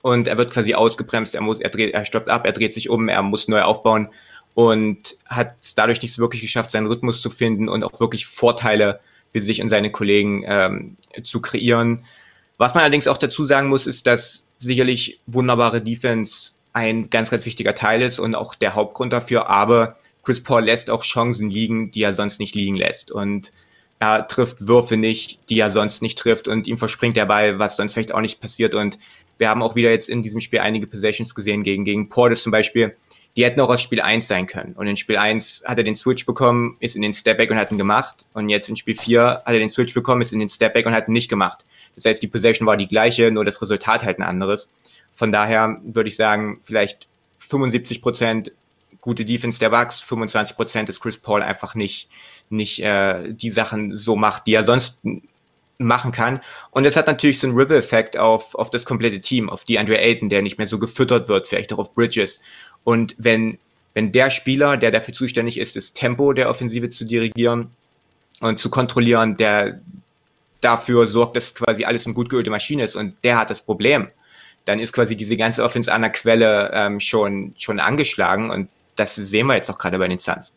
[0.02, 2.89] und er wird quasi ausgebremst, er muss, er dreht, er stoppt ab, er dreht sich
[2.89, 4.10] um, er muss neu aufbauen
[4.54, 9.00] und hat dadurch nicht wirklich geschafft, seinen Rhythmus zu finden und auch wirklich Vorteile
[9.32, 12.06] für sich und seine Kollegen ähm, zu kreieren.
[12.58, 17.45] Was man allerdings auch dazu sagen muss, ist, dass sicherlich wunderbare Defense ein ganz, ganz
[17.45, 19.49] wichtiger Teil ist und auch der Hauptgrund dafür.
[19.49, 23.11] Aber Chris Paul lässt auch Chancen liegen, die er sonst nicht liegen lässt.
[23.11, 23.51] Und
[23.99, 27.78] er trifft Würfe nicht, die er sonst nicht trifft und ihm verspringt der Ball, was
[27.78, 28.75] sonst vielleicht auch nicht passiert.
[28.75, 28.99] Und
[29.39, 32.51] wir haben auch wieder jetzt in diesem Spiel einige Possessions gesehen gegen, gegen Portis zum
[32.51, 32.95] Beispiel,
[33.36, 34.73] die hätten auch aus Spiel 1 sein können.
[34.73, 37.71] Und in Spiel 1 hat er den Switch bekommen, ist in den Stepback und hat
[37.71, 38.25] ihn gemacht.
[38.34, 40.93] Und jetzt in Spiel 4 hat er den Switch bekommen, ist in den Stepback und
[40.93, 41.65] hat ihn nicht gemacht.
[41.93, 44.71] Das heißt, die Possession war die gleiche, nur das Resultat halt ein anderes.
[45.18, 47.07] Von daher würde ich sagen, vielleicht
[47.39, 48.51] 75 Prozent
[49.01, 52.07] gute Defense der Bucks, 25 Prozent ist Chris Paul einfach nicht,
[52.51, 54.99] nicht äh, die Sachen so macht, die er sonst
[55.80, 56.39] machen kann.
[56.70, 59.97] Und es hat natürlich so einen Ripple-Effekt auf, auf das komplette Team, auf die Andre
[59.97, 62.39] Ayton, der nicht mehr so gefüttert wird, vielleicht auch auf Bridges.
[62.84, 63.57] Und wenn,
[63.95, 67.72] wenn der Spieler, der dafür zuständig ist, das Tempo der Offensive zu dirigieren
[68.39, 69.82] und zu kontrollieren, der
[70.61, 74.09] dafür sorgt, dass quasi alles eine gut geölte Maschine ist und der hat das Problem,
[74.68, 79.15] dann ist quasi diese ganze Offense an der Quelle ähm, schon, schon angeschlagen und das
[79.15, 80.53] sehen wir jetzt auch gerade bei den Suns.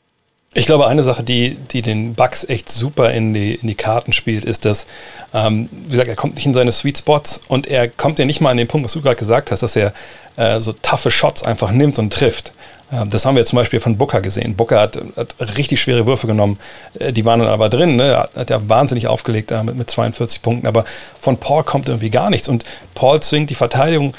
[0.52, 4.12] Ich glaube, eine Sache, die, die den Bucks echt super in die, in die Karten
[4.12, 4.86] spielt, ist, dass,
[5.32, 8.40] ähm, wie gesagt, er kommt nicht in seine Sweet Spots und er kommt ja nicht
[8.40, 9.92] mal an den Punkt, was du gerade gesagt hast, dass er
[10.34, 12.52] äh, so taffe Shots einfach nimmt und trifft.
[12.92, 14.56] Ähm, das haben wir zum Beispiel von Booker gesehen.
[14.56, 16.58] Booker hat, hat richtig schwere Würfe genommen,
[16.98, 18.28] äh, die waren dann aber drin, ne?
[18.34, 20.84] hat ja wahnsinnig aufgelegt mit, mit 42 Punkten, aber
[21.20, 22.64] von Paul kommt irgendwie gar nichts und
[22.94, 24.14] Paul zwingt die Verteidigung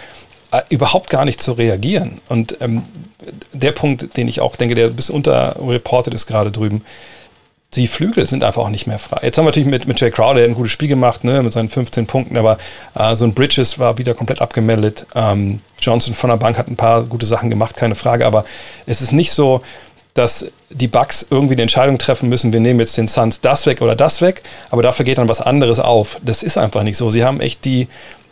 [0.51, 2.19] äh, überhaupt gar nicht zu reagieren.
[2.27, 2.83] Und ähm,
[3.53, 6.83] der Punkt, den ich auch denke, der bis unterreportet ist gerade drüben,
[7.75, 9.19] die Flügel sind einfach auch nicht mehr frei.
[9.23, 11.69] Jetzt haben wir natürlich mit, mit Jay Crowder ein gutes Spiel gemacht, ne, mit seinen
[11.69, 12.57] 15 Punkten, aber
[12.95, 15.05] äh, so ein Bridges war wieder komplett abgemeldet.
[15.15, 18.43] Ähm, Johnson von der Bank hat ein paar gute Sachen gemacht, keine Frage, aber
[18.85, 19.61] es ist nicht so,
[20.13, 23.81] dass die Bucks irgendwie eine Entscheidung treffen müssen, wir nehmen jetzt den Suns das weg
[23.81, 26.19] oder das weg, aber dafür geht dann was anderes auf.
[26.23, 27.11] Das ist einfach nicht so.
[27.11, 27.87] Sie haben echt die,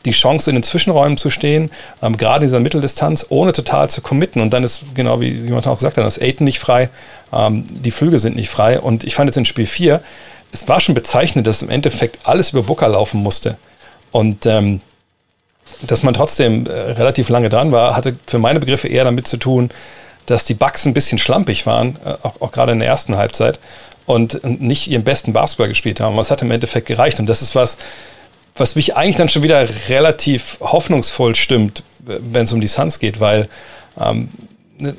[0.06, 1.72] die Chance, in den Zwischenräumen zu stehen,
[2.02, 4.42] ähm, gerade in dieser Mitteldistanz, ohne total zu committen.
[4.42, 6.90] Und dann ist, genau wie jemand auch gesagt hat, das Aiden nicht frei,
[7.34, 8.80] ähm, die Flüge sind nicht frei.
[8.80, 10.02] Und ich fand jetzt in Spiel 4,
[10.52, 13.58] es war schon bezeichnend, dass im Endeffekt alles über Booker laufen musste.
[14.12, 14.82] Und ähm,
[15.82, 19.38] dass man trotzdem äh, relativ lange dran war, hatte für meine Begriffe eher damit zu
[19.38, 19.70] tun,
[20.26, 23.60] dass die Bugs ein bisschen schlampig waren, äh, auch, auch gerade in der ersten Halbzeit,
[24.06, 26.18] und nicht ihren besten Basketball gespielt haben.
[26.18, 27.20] Was hat im Endeffekt gereicht?
[27.20, 27.78] Und das ist was,
[28.56, 33.20] was mich eigentlich dann schon wieder relativ hoffnungsvoll stimmt, wenn es um die Suns geht,
[33.20, 33.48] weil
[34.00, 34.30] ähm,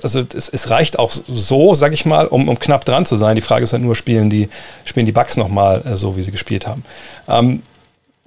[0.03, 3.37] also es, es, reicht auch so, sag ich mal, um, um knapp dran zu sein.
[3.37, 4.49] Die Frage ist halt nur, spielen die,
[4.85, 6.85] spielen die Bugs nochmal äh, so, wie sie gespielt haben.
[7.29, 7.63] Ähm,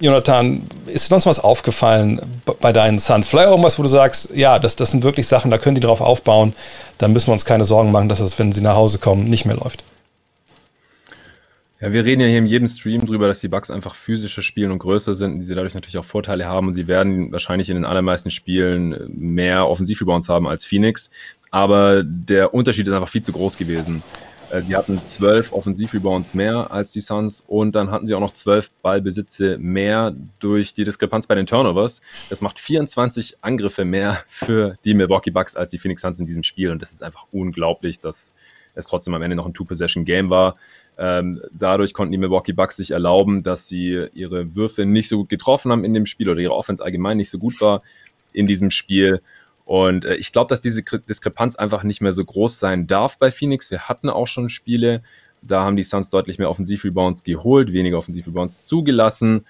[0.00, 2.20] Jonathan, ist sonst was aufgefallen
[2.60, 3.28] bei deinen Suns?
[3.28, 6.00] Vielleicht irgendwas, wo du sagst, ja, das, das sind wirklich Sachen, da können die drauf
[6.00, 6.52] aufbauen.
[6.98, 9.44] Da müssen wir uns keine Sorgen machen, dass es, wenn sie nach Hause kommen, nicht
[9.44, 9.84] mehr läuft.
[11.80, 14.70] Ja, wir reden ja hier in jedem Stream drüber, dass die Bugs einfach physischer spielen
[14.70, 17.74] und größer sind, die sie dadurch natürlich auch Vorteile haben und sie werden wahrscheinlich in
[17.74, 21.10] den allermeisten Spielen mehr Offensivrebounds haben als Phoenix.
[21.50, 24.02] Aber der Unterschied ist einfach viel zu groß gewesen.
[24.50, 28.32] Äh, sie hatten zwölf Offensivrebounds mehr als die Suns und dann hatten sie auch noch
[28.32, 32.00] zwölf Ballbesitze mehr durch die Diskrepanz bei den Turnovers.
[32.30, 36.44] Das macht 24 Angriffe mehr für die Milwaukee Bucks als die Phoenix Suns in diesem
[36.44, 38.34] Spiel und das ist einfach unglaublich, dass
[38.74, 40.56] es trotzdem am Ende noch ein Two-Possession-Game war.
[40.96, 45.28] Ähm, dadurch konnten die Milwaukee Bucks sich erlauben, dass sie ihre Würfe nicht so gut
[45.28, 47.82] getroffen haben in dem Spiel oder ihre Offense allgemein nicht so gut war
[48.32, 49.20] in diesem Spiel.
[49.64, 53.30] Und äh, ich glaube, dass diese Diskrepanz einfach nicht mehr so groß sein darf bei
[53.30, 53.70] Phoenix.
[53.70, 55.02] Wir hatten auch schon Spiele,
[55.42, 59.46] da haben die Suns deutlich mehr Offensivrebounds geholt, weniger Offensivrebounds zugelassen.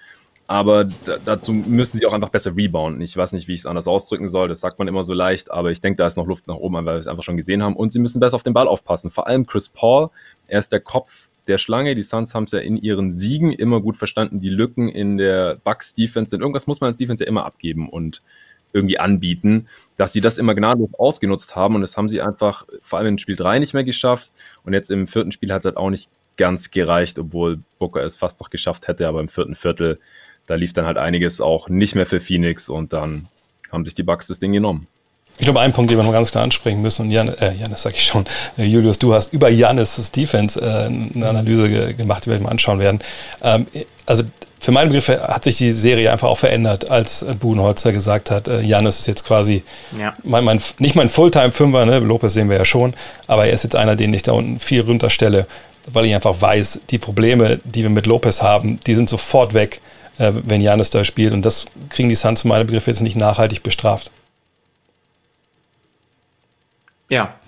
[0.47, 0.87] Aber
[1.25, 3.01] dazu müssen sie auch einfach besser rebounden.
[3.01, 4.47] Ich weiß nicht, wie ich es anders ausdrücken soll.
[4.47, 6.75] Das sagt man immer so leicht, aber ich denke, da ist noch Luft nach oben,
[6.75, 7.75] weil wir es einfach schon gesehen haben.
[7.75, 9.09] Und sie müssen besser auf den Ball aufpassen.
[9.09, 10.09] Vor allem Chris Paul.
[10.47, 11.95] Er ist der Kopf der Schlange.
[11.95, 15.59] Die Suns haben es ja in ihren Siegen immer gut verstanden, die Lücken in der
[15.63, 16.31] Bucks Defense.
[16.35, 18.21] Denn irgendwas muss man als Defense ja immer abgeben und
[18.73, 21.75] irgendwie anbieten, dass sie das immer gnadenlos ausgenutzt haben.
[21.75, 24.31] Und das haben sie einfach vor allem in Spiel 3 nicht mehr geschafft.
[24.63, 28.17] Und jetzt im vierten Spiel hat es halt auch nicht ganz gereicht, obwohl Booker es
[28.17, 29.99] fast noch geschafft hätte, aber im vierten Viertel,
[30.45, 33.29] da lief dann halt einiges auch nicht mehr für Phoenix und dann
[33.71, 34.87] haben sich die Bucks das Ding genommen.
[35.37, 37.81] Ich glaube, ein Punkt, den wir noch ganz klar ansprechen müssen, und Jan, äh, Janis
[37.81, 38.25] sag ich schon,
[38.57, 42.49] äh, Julius, du hast über Janis' Defense äh, eine Analyse ge gemacht, die wir mal
[42.49, 42.99] anschauen werden.
[43.43, 43.67] Ähm,
[44.05, 44.23] also
[44.59, 48.61] für meine Begriffe hat sich die Serie einfach auch verändert, als Budenholzer gesagt hat, äh,
[48.61, 49.63] Janis ist jetzt quasi
[49.99, 50.13] ja.
[50.23, 51.99] mein, mein, nicht mein Fulltime-Fünfer, ne?
[51.99, 52.93] Lopez sehen wir ja schon,
[53.27, 55.47] aber er ist jetzt einer, den ich da unten viel runterstelle,
[55.85, 59.81] weil ich einfach weiß, die Probleme, die wir mit Lopez haben, die sind sofort weg,
[60.17, 61.33] äh, wenn Janis da spielt.
[61.33, 64.09] Und das kriegen die Suns für meine Begriffe jetzt nicht nachhaltig bestraft.
[67.09, 67.39] Ja,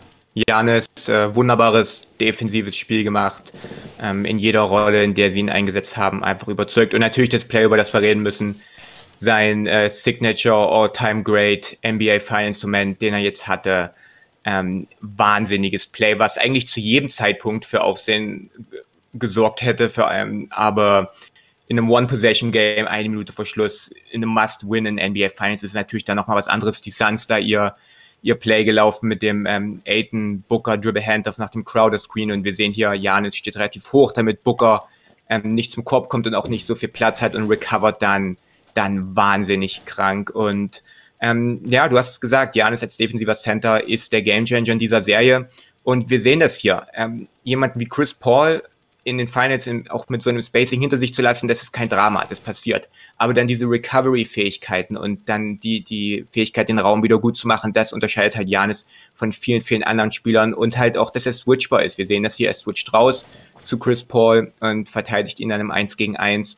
[0.48, 3.54] Janis, äh, wunderbares defensives Spiel gemacht.
[4.02, 6.94] Ähm, in jeder Rolle, in der sie ihn eingesetzt haben, einfach überzeugt.
[6.94, 8.62] Und natürlich das Play, über das wir reden müssen.
[9.16, 13.94] Sein äh, Signature All-Time Great NBA Finals Moment, den er jetzt hatte.
[14.46, 18.52] Ähm, wahnsinniges Play, was eigentlich zu jedem Zeitpunkt für Aufsehen
[19.14, 21.12] gesorgt hätte, für, ähm, aber
[21.68, 26.06] in einem One-Possession-Game, eine Minute vor Schluss, in einem Must-Win in NBA Finals ist natürlich
[26.06, 26.82] dann nochmal was anderes.
[26.82, 27.76] Die Suns da ihr
[28.22, 32.32] ihr Play gelaufen mit dem ähm, Aiton Booker Dribble Handoff nach dem Crowder Screen.
[32.32, 34.88] Und wir sehen hier, Janis steht relativ hoch, damit Booker
[35.30, 38.38] ähm, nicht zum Korb kommt und auch nicht so viel Platz hat und recovert dann,
[38.74, 40.30] dann wahnsinnig krank.
[40.30, 40.84] Und
[41.20, 45.02] ähm, ja, du hast es gesagt, Janis als defensiver Center ist der Gamechanger in dieser
[45.02, 45.50] Serie.
[45.84, 46.86] Und wir sehen das hier.
[46.94, 48.62] Ähm, jemanden wie Chris Paul
[49.08, 51.72] in den Finals in, auch mit so einem Spacing hinter sich zu lassen, das ist
[51.72, 52.90] kein Drama, das passiert.
[53.16, 57.72] Aber dann diese Recovery-Fähigkeiten und dann die, die Fähigkeit, den Raum wieder gut zu machen,
[57.72, 58.86] das unterscheidet halt Janis
[59.16, 61.98] von vielen, vielen anderen Spielern und halt auch, dass er switchbar ist.
[61.98, 63.26] Wir sehen das hier, er switcht raus
[63.64, 66.58] zu Chris Paul und verteidigt ihn dann im 1 gegen 1.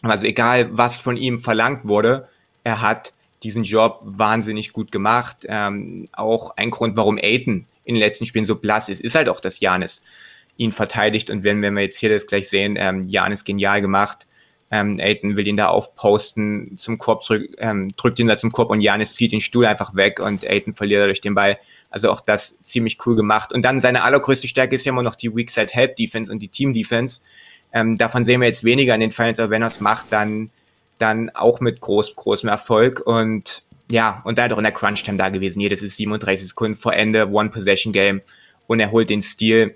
[0.00, 2.26] Also egal, was von ihm verlangt wurde,
[2.64, 3.12] er hat
[3.42, 5.44] diesen Job wahnsinnig gut gemacht.
[5.46, 9.28] Ähm, auch ein Grund, warum Aiden in den letzten Spielen so blass ist, ist halt
[9.28, 10.00] auch, dass Janis
[10.56, 11.30] ihn verteidigt.
[11.30, 14.26] Und wenn, wenn wir jetzt hier das gleich sehen, ähm, Jan ist genial gemacht.
[14.70, 18.70] Ähm, Aiden will ihn da aufposten, zum Korb zurück, ähm, drückt ihn da zum Korb
[18.70, 21.58] und Janis zieht den Stuhl einfach weg und Aiden verliert dadurch den Ball.
[21.90, 23.52] Also auch das ziemlich cool gemacht.
[23.52, 26.38] Und dann seine allergrößte Stärke ist ja immer noch die Weak Side Help Defense und
[26.38, 27.20] die Team Defense.
[27.74, 30.50] Ähm, davon sehen wir jetzt weniger in den Finals, aber wenn er es macht, dann,
[30.96, 33.02] dann auch mit groß, großem Erfolg.
[33.04, 35.60] Und ja, und da auch in der Crunch Time da gewesen.
[35.60, 38.22] Jedes ist 37 Sekunden vor Ende, One Possession Game
[38.66, 39.74] und er holt den Stil.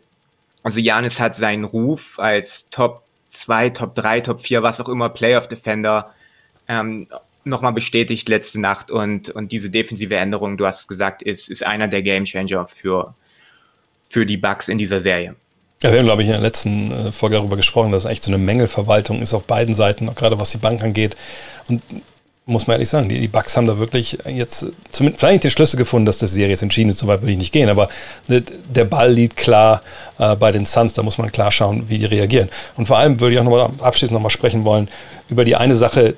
[0.66, 5.08] Also Janis hat seinen Ruf als Top 2, Top 3, Top 4, was auch immer,
[5.08, 6.10] Playoff Defender
[6.66, 7.06] ähm,
[7.44, 11.86] nochmal bestätigt letzte Nacht und, und diese defensive Änderung, du hast gesagt, ist, ist einer
[11.86, 13.14] der Gamechanger für,
[14.00, 15.36] für die Bucks in dieser Serie.
[15.84, 18.24] Ja, wir haben, glaube ich, in der letzten äh, Folge darüber gesprochen, dass es echt
[18.24, 21.14] so eine Mängelverwaltung ist auf beiden Seiten, gerade was die Bank angeht.
[21.68, 21.80] Und
[22.48, 26.06] muss man ehrlich sagen, die, Bucks haben da wirklich jetzt zumindest vielleicht den Schlüssel gefunden,
[26.06, 27.88] dass das Serie jetzt entschieden ist, so weit würde ich nicht gehen, aber
[28.28, 29.82] der Ball liegt klar
[30.18, 32.48] äh, bei den Suns, da muss man klar schauen, wie die reagieren.
[32.76, 34.88] Und vor allem würde ich auch nochmal abschließend nochmal sprechen wollen
[35.28, 36.14] über die eine Sache,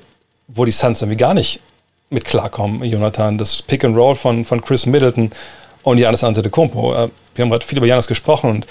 [0.47, 1.61] wo die Suns irgendwie gar nicht
[2.11, 5.31] mit klarkommen, Jonathan, das Pick and Roll von, von Chris Middleton
[5.81, 6.93] und Janis Antetokounmpo.
[6.93, 8.67] Äh, wir haben gerade viel über Janis gesprochen und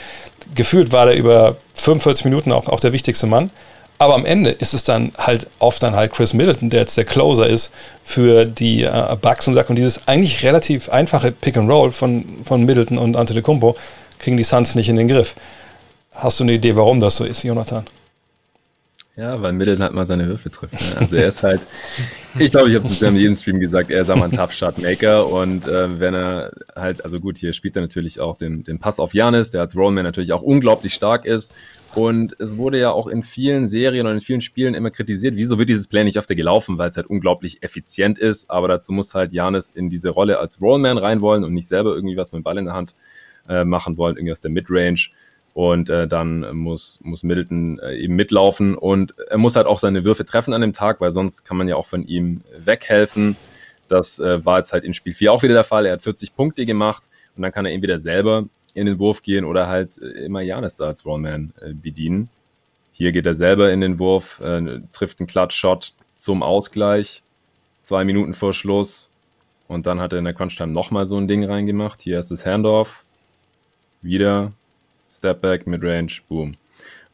[0.55, 3.51] gefühlt war der über 45 Minuten auch, auch der wichtigste Mann.
[3.99, 7.05] Aber am Ende ist es dann halt oft dann halt Chris Middleton, der jetzt der
[7.05, 7.73] Closer ist
[8.05, 12.25] für die äh, Bucks und sagt, und dieses eigentlich relativ einfache Pick and Roll von,
[12.45, 13.77] von Middleton und Antetokounmpo
[14.21, 15.35] kriegen die Suns nicht in den Griff.
[16.13, 17.85] Hast du eine Idee, warum das so ist, Jonathan?
[19.17, 20.75] Ja, weil Middleton halt mal seine Würfe trifft.
[20.75, 21.01] Ne?
[21.01, 21.61] Also er ist halt,
[22.39, 24.79] ich glaube, ich habe es in jedem Stream gesagt, er ist einmal ein Tough Shot
[24.79, 28.79] Maker und äh, wenn er halt, also gut, hier spielt er natürlich auch den, den
[28.79, 31.53] Pass auf Janis, der als Rollman natürlich auch unglaublich stark ist
[31.95, 35.59] und es wurde ja auch in vielen Serien und in vielen Spielen immer kritisiert, wieso
[35.59, 39.15] wird dieses Play nicht öfter gelaufen, weil es halt unglaublich effizient ist, aber dazu muss
[39.15, 42.41] halt Janis in diese Rolle als Rollman rein wollen und nicht selber irgendwie was mit
[42.41, 42.95] dem Ball in der Hand
[43.49, 45.09] äh, machen wollen, irgendwie aus der Midrange
[45.55, 50.05] und äh, dann muss, muss Middleton äh, eben mitlaufen und er muss halt auch seine
[50.05, 53.37] Würfe treffen an dem Tag, weil sonst kann man ja auch von ihm weghelfen.
[53.89, 55.87] Das äh, war jetzt halt in Spiel 4 auch wieder der Fall.
[55.87, 59.45] Er hat 40 Punkte gemacht und dann kann er entweder selber in den Wurf gehen
[59.45, 62.31] oder halt äh, immer Janis da als Rollman äh, bedienen.
[62.93, 67.23] Hier geht er selber in den Wurf, äh, trifft einen Clutch-Shot zum Ausgleich,
[67.83, 69.13] zwei Minuten vor Schluss
[69.69, 72.01] und dann hat er in der Crunch-Time nochmal so ein Ding reingemacht.
[72.01, 73.05] Hier ist das Handoff,
[74.03, 74.53] wieder
[75.11, 76.57] Stepback, Midrange, Boom.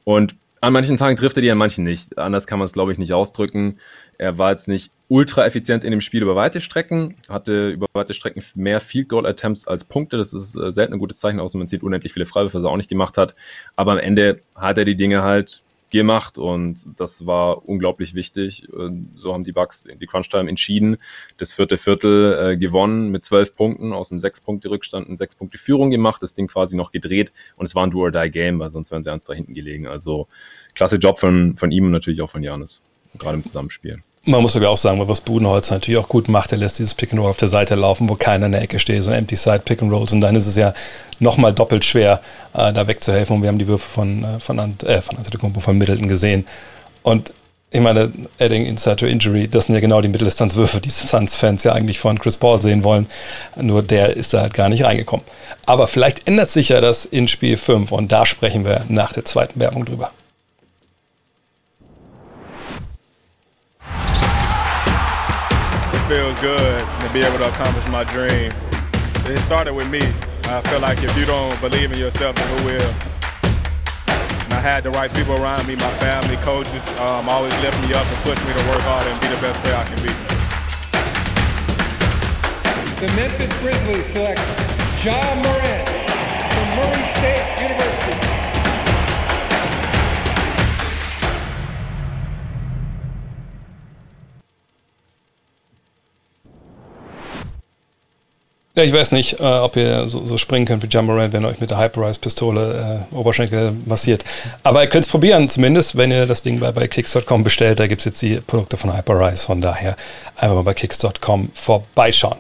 [0.05, 2.17] Und an manchen Tagen trifft er die, an manchen nicht.
[2.19, 3.79] Anders kann man es, glaube ich, nicht ausdrücken.
[4.17, 8.15] Er war jetzt nicht ultra effizient in dem Spiel über weite Strecken, hatte über weite
[8.15, 10.17] Strecken mehr Field Goal Attempts als Punkte.
[10.17, 12.71] Das ist äh, selten ein gutes Zeichen, außer man sieht unendlich viele Freiwürfe, was er
[12.71, 13.35] auch nicht gemacht hat.
[13.77, 15.63] Aber am Ende hat er die Dinge halt
[15.99, 18.69] gemacht und das war unglaublich wichtig.
[19.17, 20.99] So haben die Bucks die Crunch-Time entschieden,
[21.39, 25.35] das vierte Viertel äh, gewonnen mit zwölf Punkten aus dem sechs Punkte Rückstand und sechs
[25.35, 28.91] Punkte Führung gemacht, das Ding quasi noch gedreht und es war ein Do-or-Die-Game, weil sonst
[28.91, 29.87] wären sie eins da hinten gelegen.
[29.87, 30.29] Also
[30.75, 32.83] klasse Job von, von ihm und natürlich auch von Janis,
[33.19, 34.03] gerade im Zusammenspiel.
[34.27, 37.13] Man muss sogar auch sagen, was Budenholz natürlich auch gut macht, er lässt dieses Pick
[37.13, 39.63] and Roll auf der Seite laufen, wo keiner in der Ecke steht, so Empty Side
[39.65, 40.73] Pick and Rolls und dann ist es ja
[41.19, 42.21] nochmal doppelt schwer,
[42.55, 45.61] äh, da wegzuhelfen und wir haben die Würfe von, äh, von, Ant, äh, von Antetokounmpo,
[45.61, 46.47] von Middleton gesehen
[47.03, 47.35] und
[47.75, 51.73] ich meine, Adding Inside to Injury, das sind ja genau die Mitteldistanzwürfe, die Suns-Fans ja
[51.73, 53.09] eigentlich von Chris Paul sehen wollen.
[53.57, 55.27] Nur der ist da halt gar nicht reingekommen.
[55.67, 59.25] Aber vielleicht ändert sich ja das in Spiel 5 und da sprechen wir nach der
[59.25, 60.13] zweiten Werbung drüber.
[66.09, 68.53] Feels good to be able to accomplish my dream.
[69.25, 70.03] It started with me.
[70.45, 72.95] I feel like if you don't believe in yourself, then who will?
[74.45, 77.95] And I had the right people around me, my family, coaches, um, always lift me
[77.95, 80.13] up and push me to work harder and be the best player I can be.
[83.01, 84.41] The Memphis Grizzlies select
[85.01, 85.89] John Morant
[86.53, 87.94] from Murray State University.
[98.77, 101.61] Ja, ich weiß nicht, äh, ob ihr so, so, springen könnt wie Jammerant, wenn euch
[101.61, 104.25] mit der Hyperize-Pistole äh, Oberschenkel massiert.
[104.65, 107.79] Aber ihr könnt es probieren, zumindest, wenn ihr das Ding bei, bei Kicks.com bestellt.
[107.79, 109.45] Da gibt es jetzt die Produkte von Hyperize.
[109.45, 109.95] Von daher
[110.35, 112.39] einfach mal bei Kicks.com vorbeischauen.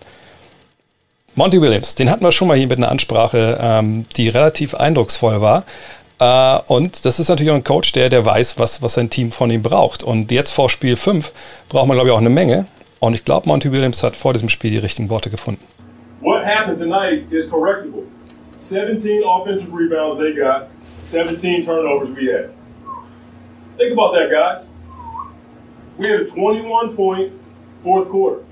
[1.37, 5.41] Monty Williams, den hatten wir schon mal hier mit einer Ansprache, ähm, die relativ eindrucksvoll
[5.41, 5.65] war.
[6.19, 9.31] Äh, und das ist natürlich auch ein Coach, der, der weiß, was, was sein Team
[9.31, 10.03] von ihm braucht.
[10.03, 11.31] Und jetzt vor Spiel 5
[11.69, 12.67] braucht man, glaube ich, auch eine Menge.
[12.99, 15.63] Und ich glaube, Monty Williams hat vor diesem Spiel die richtigen Worte gefunden.
[16.25, 18.09] What happened tonight is correctable.
[18.57, 20.71] 17 offensive rebounds they got,
[21.03, 22.51] 17 turnovers we had.
[23.77, 24.67] Think about that, guys.
[25.99, 27.35] We had a 21 point
[27.83, 28.43] fourth quarter.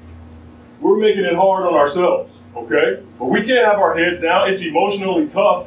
[0.82, 3.02] We're making it hard on ourselves, okay?
[3.18, 4.50] But we can't have our heads down.
[4.50, 5.66] It's emotionally tough.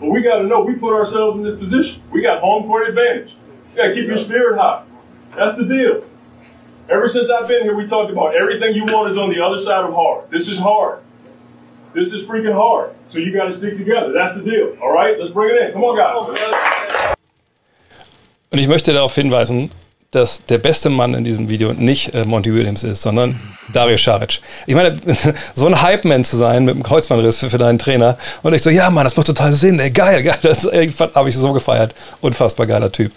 [0.00, 2.02] But we got to know we put ourselves in this position.
[2.10, 3.36] We got home court advantage.
[3.70, 4.82] You got to keep your spirit high.
[5.36, 6.04] That's the deal.
[6.88, 9.56] Ever since I've been here, we talked about everything you want is on the other
[9.56, 10.28] side of hard.
[10.32, 11.03] This is hard.
[11.94, 12.90] This is freaking hard.
[13.08, 14.12] So you got to stick together.
[14.12, 14.76] That's the deal.
[14.82, 15.72] All right, let's bring it in.
[15.72, 16.28] Come on, guys.
[18.50, 19.70] Und ich möchte darauf hinweisen,
[20.10, 23.40] dass der beste Mann in diesem Video nicht äh, Monty Williams ist, sondern
[23.72, 24.40] Dario Saric.
[24.66, 25.00] Ich meine,
[25.54, 28.70] so ein Hype-Man zu sein mit einem Kreuzbandriss für, für, deinen Trainer und ich so,
[28.70, 30.64] ja Mann, das macht total Sinn, ey, geil, geil, das
[31.14, 31.94] habe ich so gefeiert.
[32.20, 33.12] Unfassbar geiler Typ.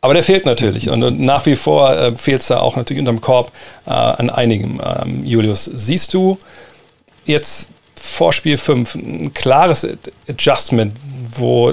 [0.00, 3.00] Aber der fehlt natürlich und, und nach wie vor äh, fehlt es da auch natürlich
[3.00, 3.52] unterm Korb
[3.86, 4.80] äh, an einigen.
[5.02, 6.38] Ähm, Julius, siehst du
[7.24, 7.70] jetzt
[8.04, 9.86] vor Spiel 5 ein klares
[10.28, 10.94] Adjustment,
[11.36, 11.72] wo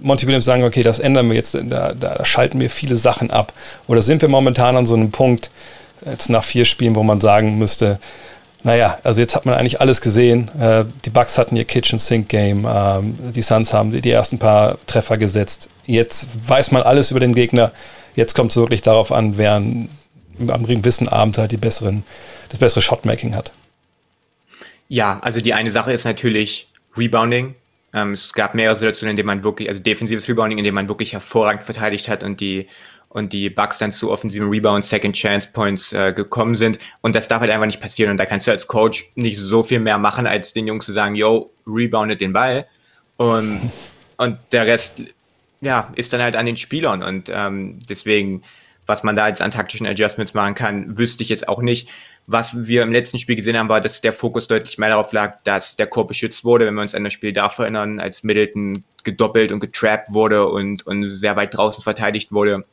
[0.00, 3.52] Monty Williams sagen, okay, das ändern wir jetzt, da, da, schalten wir viele Sachen ab.
[3.86, 5.50] Oder sind wir momentan an so einem Punkt,
[6.04, 8.00] jetzt nach vier Spielen, wo man sagen müsste,
[8.64, 10.50] naja, also jetzt hat man eigentlich alles gesehen.
[10.60, 14.78] Äh, die Bucks hatten ihr Kitchen Sink Game, ähm, die Suns haben die ersten paar
[14.86, 15.68] Treffer gesetzt.
[15.86, 17.70] Jetzt weiß man alles über den Gegner.
[18.16, 19.88] Jetzt kommt es wirklich darauf an, wer am
[20.66, 22.02] gewissen Abend halt die besseren,
[22.48, 23.52] das bessere Shotmaking hat.
[24.88, 27.54] Ja, also die eine Sache ist natürlich Rebounding.
[27.94, 30.88] Ähm, es gab mehrere Situationen, in denen man wirklich, also defensives Rebounding, in dem man
[30.88, 32.66] wirklich hervorragend verteidigt hat und die
[33.10, 36.78] und die Bugs dann zu offensiven Rebound, Second Chance Points äh, gekommen sind.
[37.00, 38.10] Und das darf halt einfach nicht passieren.
[38.10, 40.92] Und da kannst du als Coach nicht so viel mehr machen, als den Jungs zu
[40.92, 42.66] sagen, yo, reboundet den Ball.
[43.16, 43.72] Und,
[44.18, 45.02] und der Rest,
[45.60, 47.02] ja, ist dann halt an den Spielern.
[47.02, 48.42] Und ähm, deswegen,
[48.84, 51.88] was man da jetzt an taktischen Adjustments machen kann, wüsste ich jetzt auch nicht.
[52.30, 55.38] Was wir im letzten Spiel gesehen haben, war, dass der Fokus deutlich mehr darauf lag,
[55.44, 56.66] dass der Korb beschützt wurde.
[56.66, 60.86] Wenn wir uns an das Spiel davor erinnern, als Middleton gedoppelt und getrappt wurde und,
[60.86, 62.66] und sehr weit draußen verteidigt wurde,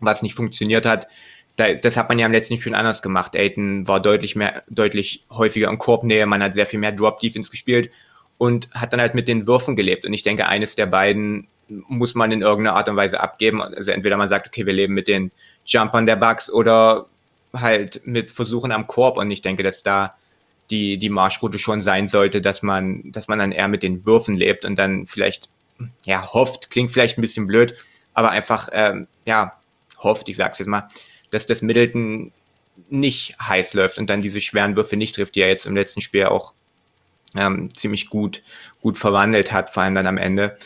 [0.00, 1.06] was nicht funktioniert hat.
[1.54, 3.36] das hat man ja im letzten Spiel anders gemacht.
[3.36, 6.26] Aiton war deutlich mehr, deutlich häufiger in Korbnähe.
[6.26, 7.92] Man hat sehr viel mehr Drop Defense gespielt
[8.36, 10.06] und hat dann halt mit den Würfen gelebt.
[10.06, 13.62] Und ich denke, eines der beiden muss man in irgendeiner Art und Weise abgeben.
[13.62, 15.30] Also entweder man sagt, okay, wir leben mit den
[15.64, 17.06] Jumpern der Bugs oder
[17.52, 20.16] halt mit Versuchen am Korb und ich denke, dass da
[20.70, 24.36] die, die Marschroute schon sein sollte, dass man, dass man dann eher mit den Würfen
[24.36, 25.48] lebt und dann vielleicht,
[26.04, 27.74] ja, hofft, klingt vielleicht ein bisschen blöd,
[28.14, 29.58] aber einfach, ähm, ja,
[29.98, 30.88] hofft, ich sag's jetzt mal,
[31.30, 32.32] dass das Middleton
[32.90, 36.00] nicht heiß läuft und dann diese schweren Würfe nicht trifft, die er jetzt im letzten
[36.00, 36.52] Spiel auch
[37.36, 38.42] ähm, ziemlich gut,
[38.80, 40.56] gut verwandelt hat, vor allem dann am Ende.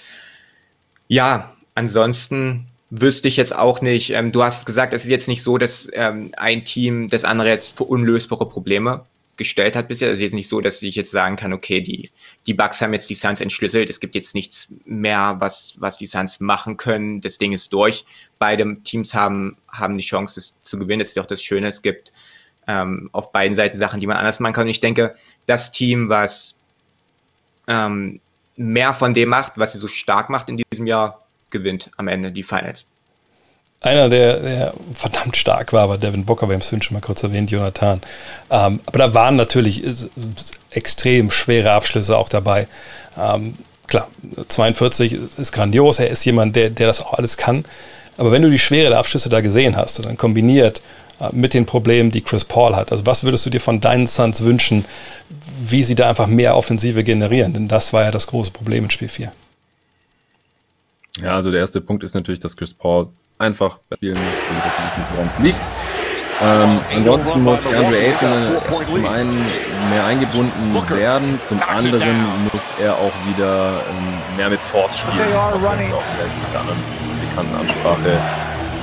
[1.08, 4.10] Ja, ansonsten wüsste ich jetzt auch nicht.
[4.10, 7.48] Ähm, du hast gesagt, es ist jetzt nicht so, dass ähm, ein Team das andere
[7.48, 9.06] jetzt für unlösbare Probleme
[9.38, 10.08] gestellt hat bisher.
[10.08, 12.10] Es ist jetzt nicht so, dass ich jetzt sagen kann, okay, die,
[12.46, 13.88] die Bugs haben jetzt die Suns entschlüsselt.
[13.88, 17.22] Es gibt jetzt nichts mehr, was, was die Suns machen können.
[17.22, 18.04] Das Ding ist durch.
[18.38, 21.00] Beide Teams haben, haben die Chance, das zu gewinnen.
[21.00, 21.68] Das ist auch das Schöne.
[21.68, 22.12] Es gibt
[22.66, 24.64] ähm, auf beiden Seiten Sachen, die man anders machen kann.
[24.64, 25.14] Und ich denke,
[25.46, 26.60] das Team, was
[27.68, 28.20] ähm,
[28.56, 31.21] mehr von dem macht, was sie so stark macht in diesem Jahr,
[31.52, 32.84] gewinnt am Ende die Finals.
[33.82, 37.24] Einer, der, der verdammt stark war, war Devin Booker, wir haben es schon mal kurz
[37.24, 38.00] erwähnt, Jonathan.
[38.48, 39.82] Ähm, aber da waren natürlich
[40.70, 42.68] extrem schwere Abschlüsse auch dabei.
[43.18, 44.08] Ähm, klar,
[44.46, 47.64] 42 ist grandios, er ist jemand, der, der das auch alles kann.
[48.18, 50.80] Aber wenn du die Schwere der Abschlüsse da gesehen hast dann kombiniert
[51.18, 54.06] äh, mit den Problemen, die Chris Paul hat, also was würdest du dir von deinen
[54.06, 54.84] Suns wünschen,
[55.60, 57.52] wie sie da einfach mehr Offensive generieren?
[57.52, 59.32] Denn das war ja das große Problem in Spiel 4.
[61.20, 63.08] Ja, also der erste Punkt ist natürlich, dass Chris Paul
[63.38, 65.58] einfach spielen muss, wenn er liegt.
[66.40, 69.44] Ähm, ansonsten muss Andre Ayton äh, zum einen
[69.90, 72.16] mehr eingebunden werden, zum anderen
[72.52, 75.18] muss er auch wieder ähm, mehr mit Force spielen.
[75.18, 76.78] Das ist auch in der anderen
[77.28, 78.18] bekannten Ansprache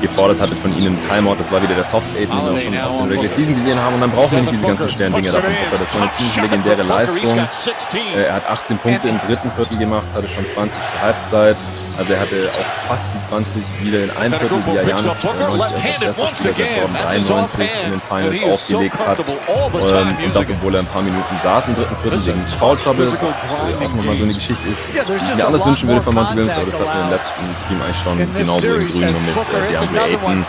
[0.01, 1.35] gefordert hatte von ihnen Timeout.
[1.39, 3.77] Das war wieder der Soft Aid, den wir auch schon auf der Regular Season gesehen
[3.79, 3.95] haben.
[3.95, 5.51] Und dann brauchen wir nicht diese ganzen schweren Dinge davon.
[5.77, 7.37] Das war eine ziemlich legendäre Leistung.
[7.37, 11.57] Äh, er hat 18 Punkte im dritten Viertel gemacht, hatte schon 20 zur Halbzeit.
[11.99, 15.27] Also er hatte auch fast die 20 wieder in einem Viertel, wie er Janis äh,
[15.27, 19.19] als erster Spieler seit Jordan 93 in den Finals aufgelegt hat.
[19.19, 23.11] Ähm, und das, obwohl er ein paar Minuten saß im dritten Viertel wegen Foul Trouble,
[23.11, 24.97] was äh, auch nochmal so eine Geschichte ist, die
[25.29, 27.81] ich mir alles wünschen würde von Monty Williams, aber das hatten wir im letzten Stream
[27.81, 30.45] eigentlich schon genauso im Grünen mit äh, DeAndre Ayton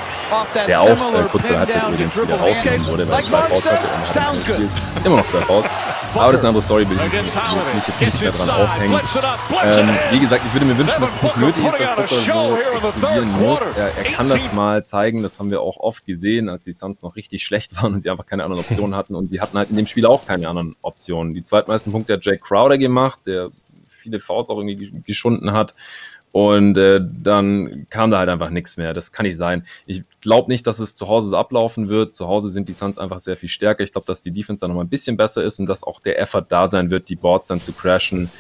[0.67, 3.71] der auch äh, kurz vor der Halbzeit übrigens wieder rausgenommen wurde, weil er zwei Fouls
[3.71, 4.71] hatte und hat gespielt.
[5.05, 5.67] Immer noch zwei Fouls.
[6.15, 9.01] Aber das ist eine andere Story, will ich mich jetzt nicht mehr dran aufhängen.
[9.63, 12.57] Ähm, wie gesagt, ich würde mir wünschen, dass es nicht nötig ist, dass Booker so
[12.57, 13.61] explodieren muss.
[13.77, 17.03] Er, er, kann das mal zeigen, das haben wir auch oft gesehen, als die Suns
[17.03, 19.71] noch richtig schlecht waren und sie einfach keine anderen Optionen hatten und sie hatten halt
[19.71, 21.35] in dem Spiel auch keine anderen Optionen.
[21.35, 23.51] Die zweitmeisten Punkte hat Jake Crowder gemacht, der
[23.87, 25.75] viele Fouls auch irgendwie geschunden hat.
[26.33, 28.95] Und äh, dann kam da halt einfach nichts mehr.
[28.95, 29.65] Das kann nicht sein.
[29.87, 32.15] Ich glaube nicht, dass es zu Hause so ablaufen wird.
[32.15, 33.83] Zu Hause sind die Suns einfach sehr viel stärker.
[33.83, 35.99] Ich glaube, dass die Defense dann noch mal ein bisschen besser ist und dass auch
[35.99, 38.31] der Effort da sein wird, die Boards dann zu crashen,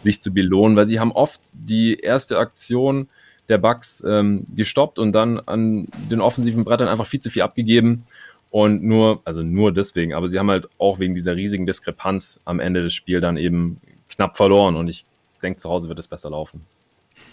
[0.00, 3.08] sich zu belohnen, weil sie haben oft die erste Aktion
[3.48, 8.04] der Bugs ähm, gestoppt und dann an den offensiven Brettern einfach viel zu viel abgegeben.
[8.50, 12.58] Und nur, also nur deswegen, aber sie haben halt auch wegen dieser riesigen Diskrepanz am
[12.58, 14.76] Ende des Spiels dann eben knapp verloren.
[14.76, 15.04] Und ich
[15.42, 16.64] denke, zu Hause wird es besser laufen.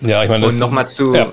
[0.01, 0.55] Ja, ich meine, das.
[0.55, 1.31] Und nochmal zu, ja.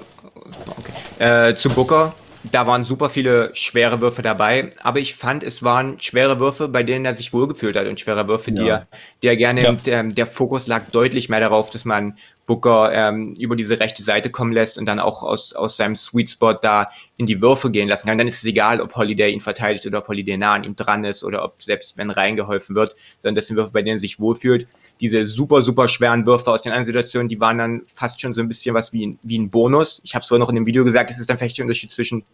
[0.76, 1.48] okay.
[1.48, 2.14] äh, zu Booker.
[2.52, 6.82] Da waren super viele schwere Würfe dabei, aber ich fand, es waren schwere Würfe, bei
[6.82, 8.62] denen er sich wohlgefühlt hat und schwere Würfe, ja.
[8.62, 8.86] die, er,
[9.22, 9.70] die er gerne, ja.
[9.70, 9.88] nimmt.
[9.88, 14.30] Ähm, der Fokus lag deutlich mehr darauf, dass man Booker ähm, über diese rechte Seite
[14.30, 17.88] kommen lässt und dann auch aus, aus seinem Sweet Spot da in die Würfe gehen
[17.88, 18.18] lassen kann.
[18.18, 21.05] Dann ist es egal, ob Holiday ihn verteidigt oder ob Holiday nah an ihm dran
[21.05, 24.20] ist oder ob selbst wenn reingeholfen wird, sondern das sind Würfe, bei denen er sich
[24.20, 24.66] wohlfühlt.
[25.01, 28.40] Diese super, super schweren Würfe aus den anderen Situationen, die waren dann fast schon so
[28.40, 30.01] ein bisschen was wie ein, wie ein Bonus.
[30.05, 31.92] Ich habe es vorhin noch in dem Video gesagt, es ist dann vielleicht der Unterschied
[31.92, 32.24] zwischen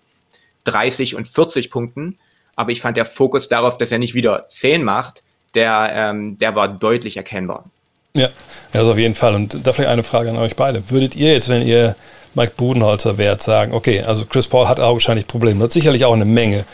[0.64, 2.18] 30 und 40 Punkten.
[2.56, 5.22] Aber ich fand der Fokus darauf, dass er nicht wieder 10 macht,
[5.54, 7.70] der, ähm, der war deutlich erkennbar.
[8.14, 8.28] Ja,
[8.72, 9.34] das auf jeden Fall.
[9.34, 10.90] Und da vielleicht eine Frage an euch beide.
[10.90, 11.94] Würdet ihr jetzt, wenn ihr
[12.34, 16.24] Mike Budenholzer wärt, sagen, okay, also Chris Paul hat augenscheinlich Probleme, hat sicherlich auch eine
[16.24, 16.64] Menge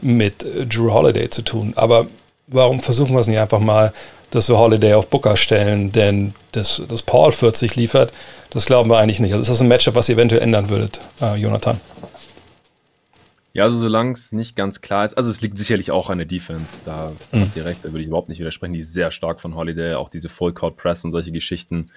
[0.00, 2.06] mit äh, Drew Holiday zu tun, aber
[2.46, 3.92] warum versuchen wir es nicht einfach mal,
[4.30, 8.12] dass wir Holiday auf Booker stellen, denn das, das Paul 40 liefert,
[8.50, 9.32] das glauben wir eigentlich nicht.
[9.32, 11.80] Also ist das ein Matchup, was ihr eventuell ändern würdet, äh, Jonathan?
[13.56, 16.26] Ja, also solange es nicht ganz klar ist, also es liegt sicherlich auch an der
[16.26, 17.40] Defense, da mhm.
[17.40, 19.94] habt ihr recht, da würde ich überhaupt nicht widersprechen, die ist sehr stark von Holiday,
[19.94, 21.76] auch diese Full Court Press und solche Geschichten.
[21.76, 21.90] Mhm.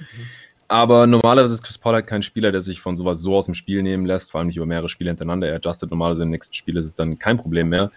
[0.69, 3.55] Aber normalerweise ist Chris Paul halt kein Spieler, der sich von sowas so aus dem
[3.55, 5.49] Spiel nehmen lässt, vor allem nicht über mehrere Spiele hintereinander.
[5.49, 7.91] Er adjustet normalerweise im nächsten Spiel, ist es dann kein Problem mehr.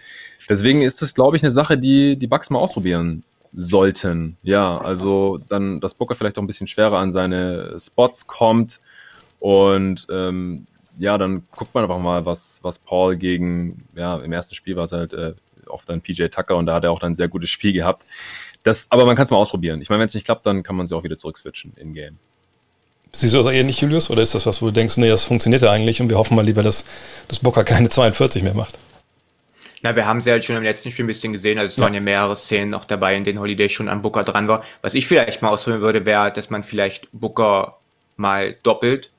[0.49, 4.35] Deswegen ist es, glaube ich, eine Sache, die die Bucks mal ausprobieren sollten.
[4.43, 8.81] Ja, also dann, dass Booker vielleicht auch ein bisschen schwerer an seine Spots kommt
[9.39, 10.67] und ähm,
[10.97, 14.83] ja, dann guckt man einfach mal, was, was Paul gegen, ja, im ersten Spiel war
[14.83, 15.33] es halt äh,
[15.67, 18.05] auch dann PJ Tucker und da hat er auch dann ein sehr gutes Spiel gehabt.
[18.63, 19.81] Das, aber man kann es mal ausprobieren.
[19.81, 22.17] Ich meine, wenn es nicht klappt, dann kann man sie auch wieder zurückswitchen in Game.
[23.11, 24.09] Siehst du das eher nicht, Julius?
[24.09, 26.35] Oder ist das was, wo du denkst, nee, das funktioniert ja eigentlich und wir hoffen
[26.35, 26.85] mal lieber, dass,
[27.27, 28.79] dass Booker keine 42 mehr macht?
[29.83, 31.59] Na, wir haben sie halt schon im letzten Spiel ein bisschen gesehen.
[31.59, 31.83] Also es ja.
[31.83, 34.63] waren ja mehrere Szenen noch dabei, in denen Holiday schon an Booker dran war.
[34.81, 37.77] Was ich vielleicht mal ausprobieren würde, wäre, dass man vielleicht Booker
[38.15, 39.11] mal doppelt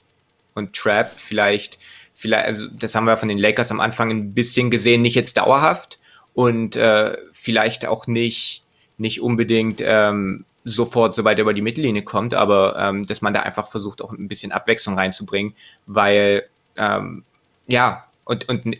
[0.55, 1.79] und Trap vielleicht,
[2.15, 5.37] vielleicht, also das haben wir von den Lakers am Anfang ein bisschen gesehen, nicht jetzt
[5.37, 5.99] dauerhaft
[6.33, 8.65] und äh, vielleicht auch nicht,
[8.97, 13.41] nicht unbedingt ähm, sofort, sobald er über die Mittellinie kommt, aber ähm, dass man da
[13.41, 15.55] einfach versucht, auch ein bisschen Abwechslung reinzubringen,
[15.87, 16.45] weil
[16.77, 17.25] ähm,
[17.67, 18.77] ja, und, und,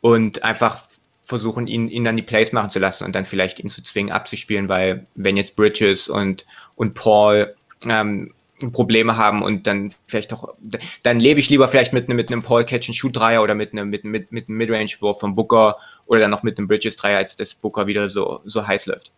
[0.00, 0.80] und einfach
[1.24, 4.12] versuchen, ihn, ihn dann die Plays machen zu lassen und dann vielleicht ihn zu zwingen,
[4.12, 6.44] abzuspielen, weil wenn jetzt Bridges und,
[6.76, 7.54] und Paul
[7.88, 8.32] ähm,
[8.72, 10.54] Probleme haben und dann vielleicht doch,
[11.02, 13.72] dann lebe ich lieber vielleicht mit, mit einem Paul Catch and Shoot Dreier oder mit
[13.72, 16.96] einem, mit, mit, mit einem Midrange Wurf vom Booker oder dann noch mit einem Bridges
[16.96, 19.10] Dreier, als das Booker wieder so, so heiß läuft.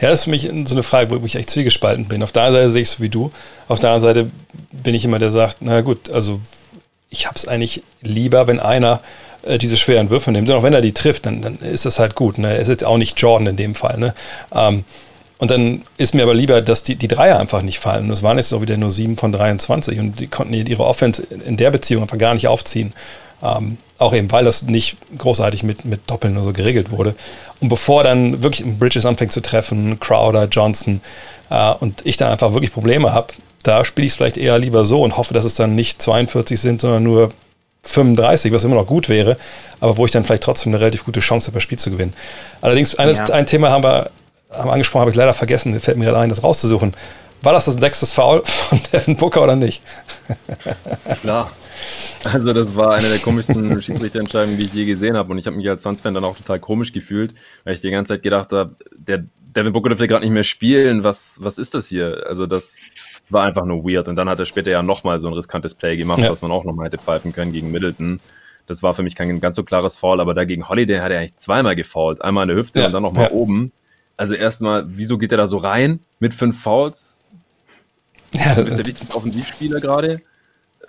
[0.00, 2.22] Ja, das ist für mich so eine Frage, wo ich echt zwiegespalten bin.
[2.22, 3.32] Auf der einen Seite sehe ich es so wie du,
[3.68, 4.30] auf der anderen Seite
[4.70, 6.40] bin ich immer der, der sagt, na gut, also
[7.10, 9.00] ich habe es eigentlich lieber, wenn einer
[9.42, 10.48] äh, diese schweren Würfe nimmt.
[10.50, 12.38] Und auch wenn er die trifft, dann, dann ist das halt gut.
[12.38, 12.50] Ne?
[12.50, 13.98] Er ist jetzt auch nicht Jordan in dem Fall.
[13.98, 14.14] Ne?
[14.52, 14.84] Ähm,
[15.42, 18.08] und dann ist mir aber lieber, dass die, die Dreier einfach nicht fallen.
[18.08, 21.56] Das waren jetzt auch wieder nur 7 von 23 und die konnten ihre Offense in
[21.56, 22.92] der Beziehung einfach gar nicht aufziehen.
[23.42, 27.16] Ähm, auch eben, weil das nicht großartig mit, mit Doppeln oder so geregelt wurde.
[27.58, 31.00] Und bevor dann wirklich Bridges anfängt zu treffen, Crowder, Johnson,
[31.50, 33.34] äh, und ich dann einfach wirklich Probleme habe,
[33.64, 36.60] da spiele ich es vielleicht eher lieber so und hoffe, dass es dann nicht 42
[36.60, 37.32] sind, sondern nur
[37.82, 39.36] 35, was immer noch gut wäre,
[39.80, 42.14] aber wo ich dann vielleicht trotzdem eine relativ gute Chance habe, das Spiel zu gewinnen.
[42.60, 43.24] Allerdings, eines, ja.
[43.30, 44.12] ein Thema haben wir
[44.52, 46.94] haben angesprochen, habe ich leider vergessen, fällt mir gerade ein, das rauszusuchen.
[47.42, 49.82] War das das sechstes Foul von Devin Booker oder nicht?
[51.20, 51.50] Klar.
[52.24, 55.32] Also das war eine der komischsten Schiedsrichterentscheidungen, die ich je gesehen habe.
[55.32, 57.34] Und ich habe mich als Suns-Fan dann auch total komisch gefühlt,
[57.64, 59.24] weil ich die ganze Zeit gedacht habe, der
[59.56, 61.02] Devin Booker dürfte gerade nicht mehr spielen.
[61.02, 62.24] Was, was ist das hier?
[62.26, 62.80] Also das
[63.28, 64.08] war einfach nur weird.
[64.08, 66.30] Und dann hat er später ja nochmal so ein riskantes Play gemacht, ja.
[66.30, 68.20] was man auch nochmal hätte pfeifen können gegen Middleton.
[68.66, 71.36] Das war für mich kein ganz so klares Foul, aber dagegen Holiday hat er eigentlich
[71.36, 72.22] zweimal gefault.
[72.22, 72.86] Einmal an der Hüfte ja.
[72.86, 73.32] und dann nochmal ja.
[73.32, 73.72] oben.
[74.16, 77.30] Also erstmal, wieso geht er da so rein mit fünf Fouls?
[78.34, 80.22] Ja, du bist der wichtigste Offensivspieler gerade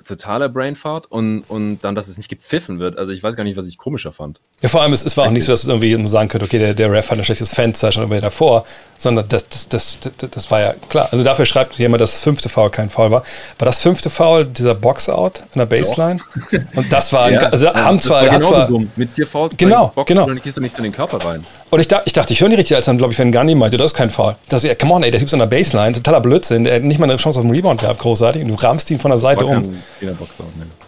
[0.03, 2.97] totaler Brainfart und, und dann, dass es nicht gepfiffen wird.
[2.97, 4.39] Also ich weiß gar nicht, was ich komischer fand.
[4.61, 6.57] Ja, vor allem, es, es war auch nicht so, dass du irgendwie sagen könnte, okay,
[6.57, 8.65] der, der Ref hat ein schlechtes Fenster schon irgendwie davor,
[8.97, 11.09] sondern das, das, das, das, das war ja klar.
[11.11, 13.23] Also dafür schreibt jemand, dass das fünfte Foul kein Foul war.
[13.59, 16.19] War das fünfte Foul dieser Boxout in der Baseline?
[16.51, 16.59] Ja.
[16.75, 18.89] Und das war, ja, also ja, haben zwar, genau zwar dumm.
[18.95, 20.25] mit dir Fouls, genau, Box, genau.
[20.25, 21.45] dann gehst du nicht in den Körper rein.
[21.69, 23.55] Und ich, dachte, ich dachte, ich höre nicht richtig, als dann, glaube ich, wenn Gandhi
[23.55, 24.35] meinte, das ist kein Foul.
[24.47, 26.83] Das ist, come on, ey, der Typ ist an der Baseline, totaler Blödsinn, der hat
[26.83, 29.17] nicht mal eine Chance auf einen Rebound gehabt, großartig, und du rahmst ihn von der
[29.17, 29.71] Seite war um.
[29.71, 29.77] Ne.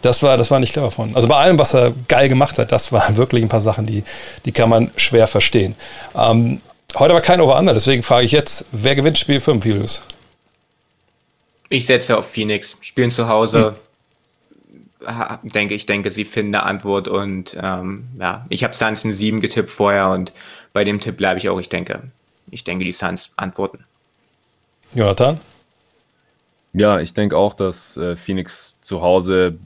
[0.01, 1.15] Das war, das war nicht clever von.
[1.15, 4.03] Also bei allem, was er geil gemacht hat, das waren wirklich ein paar Sachen, die,
[4.45, 5.75] die kann man schwer verstehen.
[6.15, 6.61] Ähm,
[6.95, 10.01] heute aber kein Over-Under, deswegen frage ich jetzt, wer gewinnt Spiel 5, Julius?
[11.69, 12.77] Ich setze auf Phoenix.
[12.81, 13.75] Spielen zu Hause.
[15.01, 15.39] Hm.
[15.43, 19.39] Denke ich, denke, sie finden eine Antwort und ähm, ja, ich habe Suns in 7
[19.39, 20.33] getippt vorher und
[20.73, 21.59] bei dem Tipp bleibe ich auch.
[21.59, 22.01] Ich denke,
[22.49, 23.85] ich denke, die Suns antworten.
[24.95, 25.39] Jonathan?
[26.77, 29.57] Ja, ich denke auch, dass äh, Phoenix zu Hause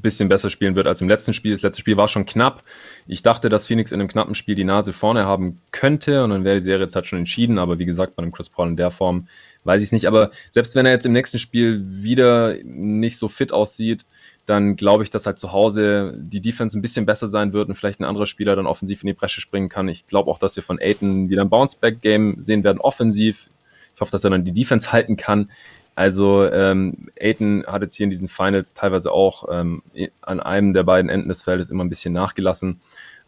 [0.00, 1.52] bisschen besser spielen wird als im letzten Spiel.
[1.52, 2.62] Das letzte Spiel war schon knapp.
[3.06, 6.44] Ich dachte, dass Phoenix in einem knappen Spiel die Nase vorne haben könnte und dann
[6.44, 7.58] wäre die Serie jetzt halt schon entschieden.
[7.58, 9.28] Aber wie gesagt, bei einem Chris Paul in der Form
[9.64, 10.06] weiß ich es nicht.
[10.06, 14.04] Aber selbst wenn er jetzt im nächsten Spiel wieder nicht so fit aussieht,
[14.44, 17.76] dann glaube ich, dass halt zu Hause die Defense ein bisschen besser sein wird und
[17.76, 19.88] vielleicht ein anderer Spieler dann offensiv in die Bresche springen kann.
[19.88, 23.50] Ich glaube auch, dass wir von Aiton wieder ein Bounceback-Game sehen werden, offensiv.
[23.94, 25.50] Ich hoffe, dass er dann die Defense halten kann.
[25.94, 29.82] Also ähm, Aiton hat jetzt hier in diesen Finals teilweise auch ähm,
[30.22, 32.80] an einem der beiden Enden des Feldes immer ein bisschen nachgelassen.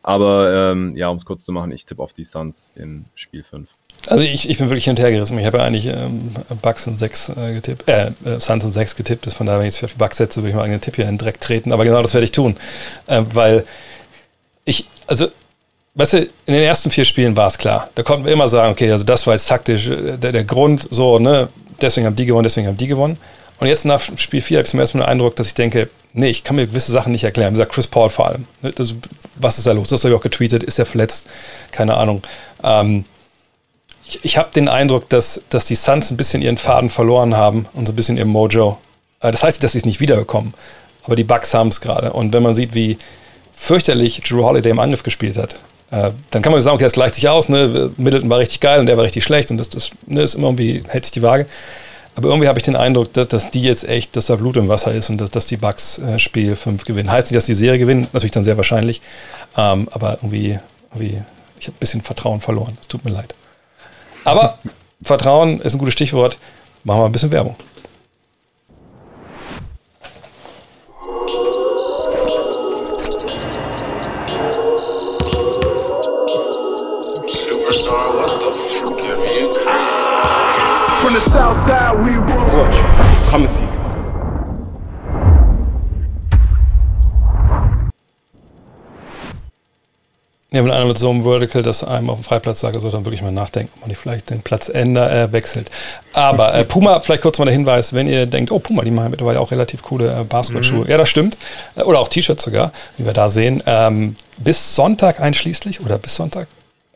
[0.03, 3.43] Aber ähm, ja, um es kurz zu machen, ich tippe auf die Suns in Spiel
[3.43, 3.71] 5.
[4.09, 5.39] Also ich, ich bin wirklich hinterhergerissen.
[5.39, 8.97] Ich habe ja eigentlich ähm, Bucks in 6 äh, getippt, äh, äh, Suns in 6
[8.97, 9.33] getippt.
[9.33, 11.12] Von daher, wenn ich es für Bucks setze, würde ich mal einen Tipp hier in
[11.12, 11.73] den Dreck treten.
[11.73, 12.57] Aber genau das werde ich tun.
[13.07, 13.65] Äh, weil
[14.67, 15.29] ich, also
[15.95, 17.90] weißt du, in den ersten vier Spielen war es klar.
[17.95, 20.86] Da konnten wir immer sagen, okay, also das war jetzt taktisch äh, der, der Grund,
[20.90, 21.49] so, ne,
[21.80, 23.18] deswegen haben die gewonnen, deswegen haben die gewonnen.
[23.61, 26.28] Und jetzt nach Spiel 4 habe ich mir erstmal den Eindruck, dass ich denke, nee,
[26.28, 27.51] ich kann mir gewisse Sachen nicht erklären.
[27.51, 28.47] Wie gesagt, Chris Paul vor allem.
[28.62, 28.95] Ne, das,
[29.36, 29.88] was ist da los?
[29.88, 30.62] Das habe ich auch getweetet.
[30.62, 31.28] Ist er verletzt?
[31.70, 32.22] Keine Ahnung.
[32.62, 33.05] Ähm,
[34.07, 37.66] ich, ich habe den Eindruck, dass, dass die Suns ein bisschen ihren Faden verloren haben
[37.74, 38.78] und so ein bisschen ihr Mojo.
[39.20, 40.53] Äh, das heißt nicht, dass sie es nicht wiederbekommen.
[41.05, 42.12] Aber die Bucks haben es gerade.
[42.12, 42.99] Und wenn man sieht, wie
[43.53, 45.61] fürchterlich Drew Holiday im Angriff gespielt hat,
[45.95, 47.49] äh, dann kann man sagen, okay, das gleicht sich aus.
[47.49, 47.90] Ne?
[47.97, 50.49] Middleton war richtig geil und der war richtig schlecht und das, das ne, ist immer
[50.49, 51.47] irgendwie, hält sich die Waage.
[52.16, 54.68] Aber irgendwie habe ich den Eindruck, dass, dass, die jetzt echt, dass da Blut im
[54.68, 57.11] Wasser ist und dass, dass die Bucks äh, Spiel 5 gewinnen.
[57.11, 59.03] Heißt nicht, dass die Serie gewinnen, natürlich dann sehr wahrscheinlich.
[59.57, 60.59] Ähm, aber irgendwie,
[60.93, 61.23] irgendwie
[61.60, 62.77] ich habe ein bisschen Vertrauen verloren.
[62.81, 63.35] Es tut mir leid.
[64.24, 64.59] Aber
[65.02, 66.39] Vertrauen ist ein gutes Stichwort.
[66.82, 67.56] Machen wir ein bisschen Werbung.
[81.15, 82.45] The south side, we roll.
[82.49, 82.77] Clutch,
[83.31, 83.69] coming for you.
[90.51, 93.05] Ja, wenn einer mit so einem Vertical, das einem auf dem Freiplatz sagt, also dann
[93.05, 95.69] wirklich mal nachdenken, ob man nicht vielleicht den Platz änder, äh, wechselt.
[96.12, 99.11] Aber äh, Puma, vielleicht kurz mal der Hinweis, wenn ihr denkt, oh Puma, die machen
[99.11, 100.85] mittlerweile auch relativ coole äh, Basketballschuhe.
[100.85, 100.91] Mhm.
[100.91, 101.36] Ja, das stimmt.
[101.74, 103.62] Äh, oder auch T-Shirts sogar, wie wir da sehen.
[103.66, 106.47] Ähm, bis Sonntag einschließlich oder bis Sonntag?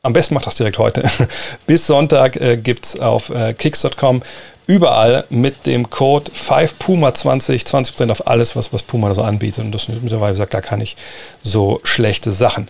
[0.02, 1.02] Am besten macht das direkt heute.
[1.66, 4.22] bis Sonntag äh, gibt es auf äh, kicks.com
[4.66, 9.64] überall mit dem Code 5Puma20 20% auf alles, was, was Puma so anbietet.
[9.64, 10.84] Und das mittlerweile sagt gar keine
[11.42, 12.68] so schlechte Sachen.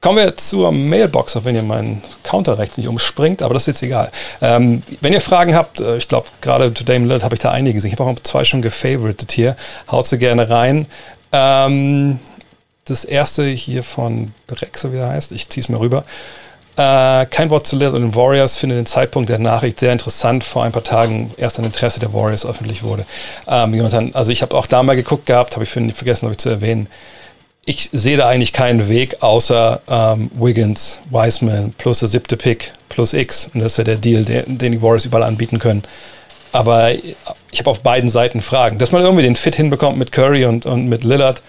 [0.00, 3.66] Kommen wir zur Mailbox, auch wenn ihr meinen Counter rechts nicht umspringt, aber das ist
[3.66, 4.12] jetzt egal.
[4.40, 7.50] Ähm, wenn ihr Fragen habt, äh, ich glaube, gerade zu Dame Lillard habe ich da
[7.50, 7.92] einige gesehen.
[7.92, 9.56] Ich habe auch zwei schon gefavoritet hier.
[9.90, 10.86] Haut sie gerne rein.
[11.32, 12.20] Ähm,
[12.84, 14.32] das erste hier von
[14.76, 15.32] so wie er heißt.
[15.32, 16.04] Ich ziehe es mir rüber.
[16.78, 18.56] Äh, kein Wort zu Lillard und den Warriors.
[18.56, 20.44] Finde den Zeitpunkt der Nachricht sehr interessant.
[20.44, 23.04] Vor ein paar Tagen erst ein Interesse der Warriors öffentlich wurde.
[23.46, 26.48] Ähm, also ich habe auch da mal geguckt gehabt, habe ich vergessen, habe ich zu
[26.48, 26.88] erwähnen
[27.68, 33.12] ich sehe da eigentlich keinen Weg außer ähm, Wiggins, Wiseman plus der siebte Pick plus
[33.12, 33.50] X.
[33.52, 35.82] Und das ist ja der Deal, den, den die Warriors überall anbieten können.
[36.50, 38.78] Aber ich habe auf beiden Seiten Fragen.
[38.78, 41.42] Dass man irgendwie den Fit hinbekommt mit Curry und, und mit Lillard,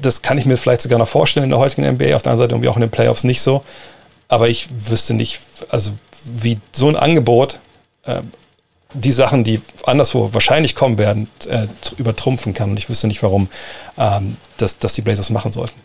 [0.00, 2.14] das kann ich mir vielleicht sogar noch vorstellen in der heutigen NBA.
[2.14, 3.64] Auf der anderen Seite irgendwie auch in den Playoffs nicht so.
[4.28, 5.40] Aber ich wüsste nicht,
[5.70, 5.92] also
[6.24, 7.60] wie so ein Angebot
[8.04, 8.22] äh,
[8.94, 11.66] die Sachen, die anderswo wahrscheinlich kommen werden, äh,
[11.98, 12.70] übertrumpfen kann.
[12.70, 13.48] Und ich wüsste nicht, warum
[13.98, 15.78] ähm, das, das die Blazers machen sollten.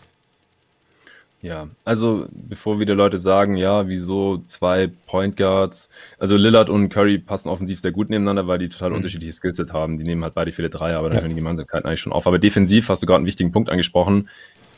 [1.42, 7.18] Ja, also bevor wieder Leute sagen, ja, wieso zwei Point Guards, also Lillard und Curry
[7.18, 8.96] passen offensiv sehr gut nebeneinander, weil die total mhm.
[8.96, 9.98] unterschiedliche Skillset haben.
[9.98, 11.22] Die nehmen halt beide viele Dreier, aber dann ja.
[11.22, 12.26] hören die Gemeinsamkeiten eigentlich schon auf.
[12.26, 14.30] Aber defensiv hast du gerade einen wichtigen Punkt angesprochen.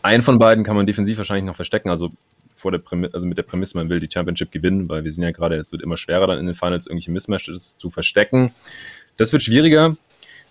[0.03, 1.89] Einen von beiden kann man defensiv wahrscheinlich noch verstecken.
[1.89, 2.11] Also
[2.57, 5.23] vor der Prämisse, also mit der Prämisse, man will die Championship gewinnen, weil wir sehen
[5.23, 8.53] ja gerade, es wird immer schwerer dann in den Finals irgendwelche Mismatches zu verstecken.
[9.17, 9.97] Das wird schwieriger.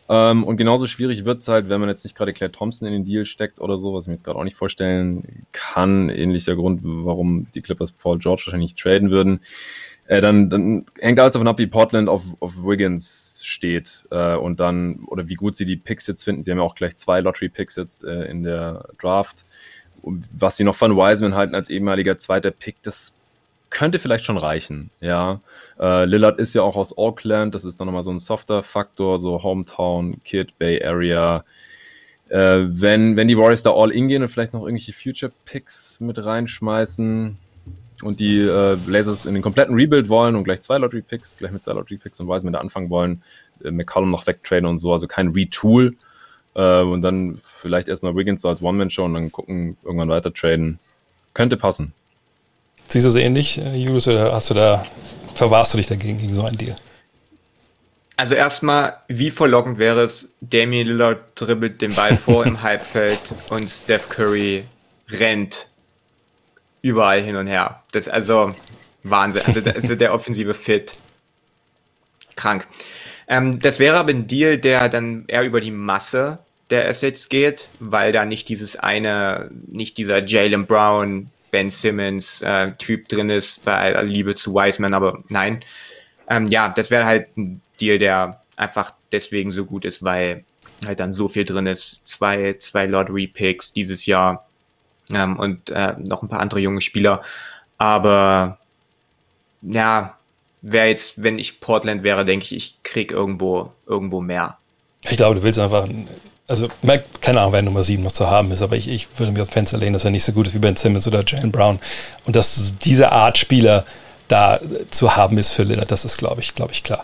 [0.07, 2.93] Ähm, und genauso schwierig wird es halt, wenn man jetzt nicht gerade Claire Thompson in
[2.93, 6.09] den Deal steckt oder so, was ich mir jetzt gerade auch nicht vorstellen kann.
[6.09, 9.39] Ähnlicher Grund, warum die Clippers Paul George wahrscheinlich nicht traden würden.
[10.07, 14.59] Äh, dann, dann hängt alles davon ab, wie Portland auf, auf Wiggins steht äh, und
[14.59, 16.43] dann, oder wie gut sie die Picks jetzt finden.
[16.43, 19.45] Sie haben ja auch gleich zwei Lottery-Picks jetzt äh, in der Draft
[20.05, 23.13] was sie noch von Wiseman halten als ehemaliger zweiter Pick, das
[23.69, 25.41] könnte vielleicht schon reichen, ja.
[25.79, 29.19] Äh, Lillard ist ja auch aus Auckland, das ist dann nochmal so ein softer Faktor,
[29.19, 31.43] so Hometown, Kid, Bay Area.
[32.29, 35.99] Äh, wenn, wenn die Warriors da all in gehen und vielleicht noch irgendwelche Future Picks
[35.99, 37.37] mit reinschmeißen
[38.03, 41.51] und die äh, Blazers in den kompletten Rebuild wollen und gleich zwei Lottery Picks, gleich
[41.51, 43.23] mit zwei Lottery Picks und Wiseman da anfangen wollen,
[43.63, 45.95] äh, McCollum noch wegtraden und so, also kein Retool,
[46.55, 50.79] äh, und dann vielleicht erstmal Wiggins so als One-Man-Show und dann gucken, irgendwann weiter traden.
[51.33, 51.93] Könnte passen.
[52.87, 54.85] Siehst du es ähnlich, äh, Julius, oder hast du da,
[55.35, 56.75] verwahrst du dich dagegen gegen so einen Deal?
[58.17, 63.19] Also erstmal, wie verlockend wäre es, Damian Lillard dribbelt den Ball vor im Halbfeld
[63.49, 64.63] und Steph Curry
[65.09, 65.67] rennt
[66.81, 67.83] überall hin und her.
[67.91, 68.53] Das ist also
[69.03, 69.41] Wahnsinn.
[69.45, 70.99] Also, also der offensive Fit.
[72.35, 72.67] Krank.
[73.27, 77.69] Ähm, das wäre aber ein Deal, der dann eher über die Masse der Assets geht,
[77.79, 83.63] weil da nicht dieses eine, nicht dieser Jalen Brown, Ben Simmons äh, Typ drin ist,
[83.63, 85.61] bei aller Liebe zu Wiseman, aber nein.
[86.29, 90.43] Ähm, ja, das wäre halt ein Deal, der einfach deswegen so gut ist, weil
[90.85, 92.01] halt dann so viel drin ist.
[92.05, 94.47] Zwei, zwei Lottery-Picks dieses Jahr
[95.13, 97.21] ähm, und äh, noch ein paar andere junge Spieler.
[97.77, 98.59] Aber
[99.61, 100.17] ja,
[100.61, 104.57] wäre jetzt, wenn ich Portland wäre, denke ich, ich krieg irgendwo, irgendwo mehr.
[105.03, 105.87] Ich glaube, du willst einfach,
[106.47, 106.67] also
[107.21, 109.47] keine Ahnung, wer Nummer 7 noch zu haben ist, aber ich, ich würde mir aus
[109.47, 111.79] dem Fenster lehnen, dass er nicht so gut ist wie Ben Simmons oder Jalen Brown.
[112.25, 113.85] Und dass diese Art Spieler
[114.27, 114.59] da
[114.91, 117.03] zu haben ist für Lillard, das ist, glaube ich, glaube ich, klar.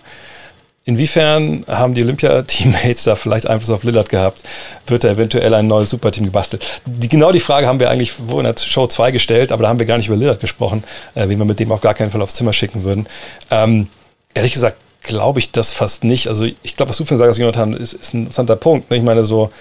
[0.83, 4.41] Inwiefern haben die Olympia-Teammates da vielleicht Einfluss auf Lillard gehabt?
[4.87, 6.81] Wird er eventuell ein neues Superteam gebastelt?
[6.85, 9.69] Die, genau die Frage haben wir eigentlich wo in der Show 2 gestellt, aber da
[9.69, 12.09] haben wir gar nicht über Lillard gesprochen, äh, wie wir mit dem auf gar keinen
[12.09, 13.07] Fall aufs Zimmer schicken würden.
[13.51, 13.89] Ähm,
[14.33, 16.27] ehrlich gesagt glaube ich das fast nicht.
[16.27, 18.89] Also ich glaube, was du für sagst, Jonathan, ist, ist ein interessanter Punkt.
[18.91, 18.97] Ne?
[18.97, 19.51] Ich meine, so,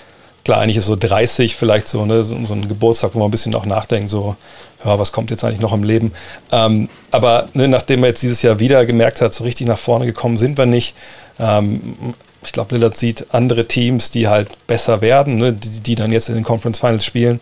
[0.44, 3.54] klar, eigentlich ist so 30 vielleicht so, ne, so, ein Geburtstag, wo man ein bisschen
[3.54, 4.36] auch nachdenkt, so,
[4.84, 6.12] ja, was kommt jetzt eigentlich noch im Leben?
[6.52, 10.06] Ähm, aber ne, nachdem er jetzt dieses Jahr wieder gemerkt hat, so richtig nach vorne
[10.06, 10.94] gekommen sind wir nicht.
[11.38, 16.12] Ähm, ich glaube, Lillard sieht andere Teams, die halt besser werden, ne, die, die dann
[16.12, 17.40] jetzt in den Conference Finals spielen.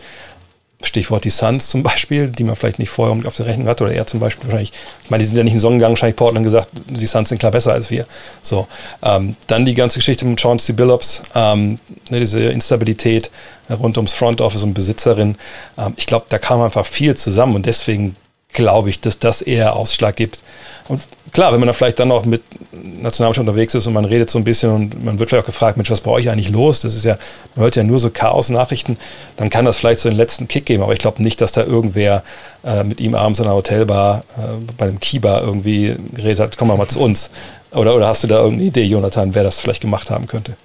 [0.81, 3.93] Stichwort die Suns zum Beispiel, die man vielleicht nicht vorher auf der Rechnung hatte, oder
[3.93, 4.73] er zum Beispiel wahrscheinlich,
[5.03, 7.51] ich meine, die sind ja nicht in Sonnengang, wahrscheinlich Portland gesagt, die Suns sind klar
[7.51, 8.07] besser als wir.
[8.43, 8.69] So,
[9.03, 11.81] ähm, dann die ganze Geschichte mit Chauncey Billups, ähm,
[12.11, 13.31] ne, diese Instabilität
[13.69, 15.37] rund ums Front Office und Besitzerin.
[15.77, 18.15] Ähm, ich glaube, da kam einfach viel zusammen und deswegen
[18.53, 20.43] glaube ich, dass das eher Ausschlag gibt.
[20.89, 21.03] Und
[21.33, 22.43] klar, wenn man da vielleicht dann noch mit
[22.73, 25.77] Nationalmannschaft unterwegs ist und man redet so ein bisschen und man wird vielleicht auch gefragt,
[25.77, 26.81] Mensch, was bei euch eigentlich los?
[26.81, 27.19] Das ist ja,
[27.55, 28.99] man hört ja nur so Chaos-Nachrichten,
[29.37, 31.65] dann kann das vielleicht so den letzten Kick geben, aber ich glaube nicht, dass da
[31.65, 32.23] irgendwer
[32.65, 36.69] äh, mit ihm abends in einer Hotelbar äh, bei einem Kiba irgendwie geredet hat, komm
[36.69, 37.31] mal, mal zu uns.
[37.71, 40.57] Oder, oder hast du da irgendeine Idee, Jonathan, wer das vielleicht gemacht haben könnte?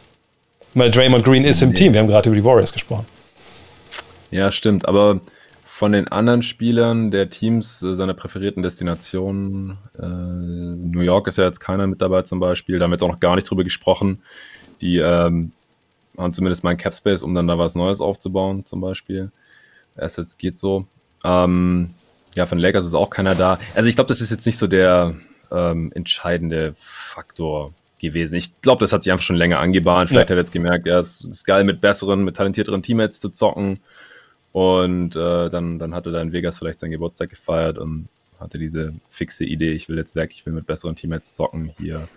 [0.70, 1.74] Ich meine, Draymond Green ist im.
[1.74, 3.06] Team, wir haben gerade über die Warriors gesprochen.
[4.32, 5.20] Ja, stimmt, aber
[5.74, 9.80] von den anderen Spielern der Teams äh, seiner präferierten Destinationen.
[9.98, 12.78] Äh, New York ist ja jetzt keiner mit dabei zum Beispiel.
[12.78, 14.22] Da haben wir jetzt auch noch gar nicht drüber gesprochen.
[14.82, 15.52] Die ähm,
[16.16, 19.32] haben zumindest mal einen Capspace, um dann da was Neues aufzubauen zum Beispiel.
[19.98, 20.86] Assets geht so.
[21.24, 21.96] Ähm,
[22.36, 23.58] ja, von Lakers ist auch keiner da.
[23.74, 25.16] Also ich glaube, das ist jetzt nicht so der
[25.52, 28.36] ähm, entscheidende Faktor gewesen.
[28.36, 30.10] Ich glaube, das hat sich einfach schon länger angebahnt.
[30.10, 30.36] Vielleicht ja.
[30.36, 33.80] hat er jetzt gemerkt, ja, es ist geil, mit besseren, mit talentierteren Teammates zu zocken.
[34.54, 38.08] Und äh, dann, dann hatte er in Vegas vielleicht seinen Geburtstag gefeiert und
[38.40, 42.08] hatte diese fixe Idee, ich will jetzt weg, ich will mit besseren Teammates zocken hier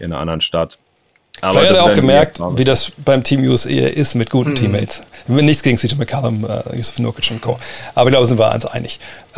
[0.00, 0.78] in einer anderen Stadt.
[1.40, 4.54] Aber hat er auch gemerkt, wie das beim Team USA ist mit guten mhm.
[4.54, 5.02] Teammates.
[5.26, 7.58] Nichts gegen CJ McCallum, äh, Yusuf Nurkic und Co.
[7.94, 8.98] Aber ich glaube, sind wir uns einig.
[9.32, 9.34] Äh,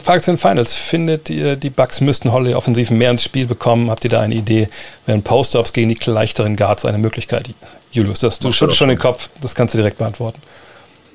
[0.00, 0.74] Frage zu den Finals.
[0.74, 3.90] Findet ihr, die Bucks müssten Holly offensiv mehr ins Spiel bekommen?
[3.90, 4.68] Habt ihr da eine Idee?
[5.06, 7.52] Wären Post-Ups gegen die leichteren Guards eine Möglichkeit?
[7.90, 10.40] Julius, das, du schüttelst schon den Kopf, das kannst du direkt beantworten.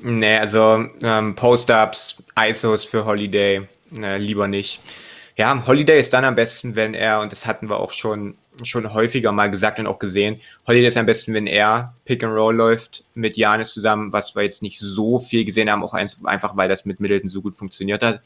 [0.02, 4.80] Nee, also ähm, Post-Ups, ISOs für Holiday, äh, lieber nicht.
[5.36, 8.92] Ja, Holiday ist dann am besten, wenn er, und das hatten wir auch schon, schon
[8.92, 12.54] häufiger mal gesagt und auch gesehen, Holiday ist am besten, wenn er Pick and Roll
[12.54, 16.68] läuft mit Janis zusammen, was wir jetzt nicht so viel gesehen haben, auch einfach, weil
[16.68, 18.20] das mit Middleton so gut funktioniert hat.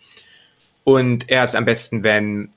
[0.82, 2.51] Und er ist am besten, wenn,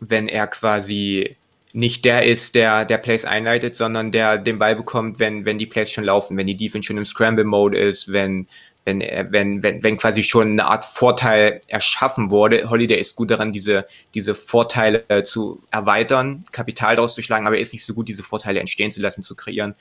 [0.00, 1.36] wenn er quasi
[1.72, 5.66] nicht der ist, der, der Plays einleitet, sondern der den Ball bekommt, wenn, wenn die
[5.66, 8.46] Plays schon laufen, wenn die Defense schon im Scramble-Mode ist, wenn,
[8.84, 12.70] wenn, wenn, wenn, wenn quasi schon eine Art Vorteil erschaffen wurde.
[12.70, 17.56] Holiday ist gut daran, diese, diese Vorteile äh, zu erweitern, Kapital daraus zu schlagen, aber
[17.56, 19.74] er ist nicht so gut, diese Vorteile entstehen zu lassen, zu kreieren.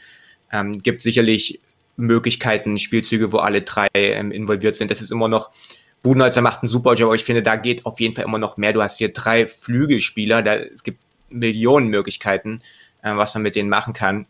[0.51, 1.61] Ähm, gibt sicherlich
[1.95, 4.91] Möglichkeiten, Spielzüge, wo alle drei ähm, involviert sind.
[4.91, 5.51] Das ist immer noch,
[6.03, 8.57] Budenholzer macht einen super Job, aber ich finde, da geht auf jeden Fall immer noch
[8.57, 8.73] mehr.
[8.73, 10.99] Du hast hier drei Flügelspieler, da, es gibt
[11.29, 12.61] Millionen Möglichkeiten,
[13.01, 14.25] äh, was man mit denen machen kann.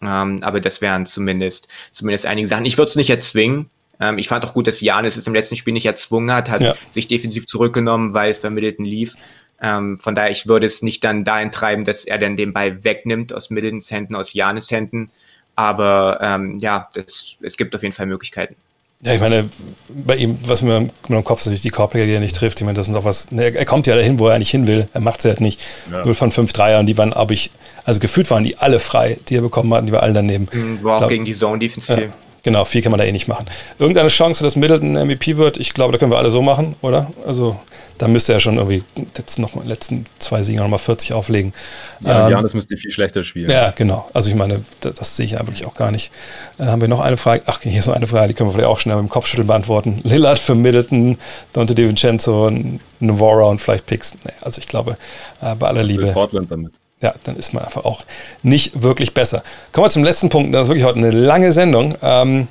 [0.00, 2.64] Ähm, aber das wären zumindest, zumindest einige Sachen.
[2.64, 3.70] Ich würde es nicht erzwingen.
[4.00, 6.60] Ähm, ich fand auch gut, dass Janis es im letzten Spiel nicht erzwungen hat, hat
[6.60, 6.74] ja.
[6.88, 9.14] sich defensiv zurückgenommen, weil es bei Middleton lief.
[9.60, 12.82] Ähm, von daher, ich würde es nicht dann dahin treiben, dass er dann den Ball
[12.82, 15.10] wegnimmt aus Middletons Händen, aus Janis Händen.
[15.54, 18.56] Aber ähm, ja, das, es gibt auf jeden Fall Möglichkeiten.
[19.04, 19.50] Ja, ich meine,
[19.88, 22.60] bei ihm, was mir im Kopf ist, natürlich die Korbleger, die er nicht trifft.
[22.60, 23.32] Ich meine, das sind auch was.
[23.32, 24.86] Ne, er kommt ja dahin, wo er eigentlich hin will.
[24.92, 25.60] Er macht es halt nicht.
[25.90, 26.02] Ja.
[26.04, 27.50] 0 von 5 Dreiern, die waren, aber ich,
[27.84, 30.46] also gefühlt waren die alle frei, die er bekommen hat, die waren alle daneben.
[30.52, 32.12] Mhm, war auch Glaub, gegen die Zone Defense viel.
[32.42, 33.46] Genau, viel kann man da eh nicht machen.
[33.78, 37.12] Irgendeine Chance, dass Middleton MVP wird, ich glaube, da können wir alle so machen, oder?
[37.24, 37.56] Also
[37.98, 38.82] da müsste er schon irgendwie
[39.16, 41.52] jetzt noch mal letzten zwei Siege nochmal 40 auflegen.
[42.00, 43.48] Ja, ähm, Janis müsste viel schlechter spielen.
[43.48, 44.08] Ja, genau.
[44.12, 46.10] Also ich meine, das, das sehe ich eigentlich auch gar nicht.
[46.58, 47.44] Äh, haben wir noch eine Frage?
[47.46, 49.46] Ach, hier ist noch eine Frage, die können wir vielleicht auch schnell mit dem Kopfschütteln
[49.46, 50.00] beantworten.
[50.04, 51.18] Lillard für Middleton,
[51.52, 52.50] Dante DiVincenzo,
[52.98, 54.14] Navarra und vielleicht Picks.
[54.24, 54.96] Nee, also ich glaube,
[55.40, 56.08] äh, bei aller Liebe.
[56.08, 58.02] Portland damit ja, dann ist man einfach auch
[58.42, 59.42] nicht wirklich besser.
[59.72, 60.54] Kommen wir zum letzten Punkt.
[60.54, 61.94] Das ist wirklich heute eine lange Sendung.
[62.00, 62.48] Ähm,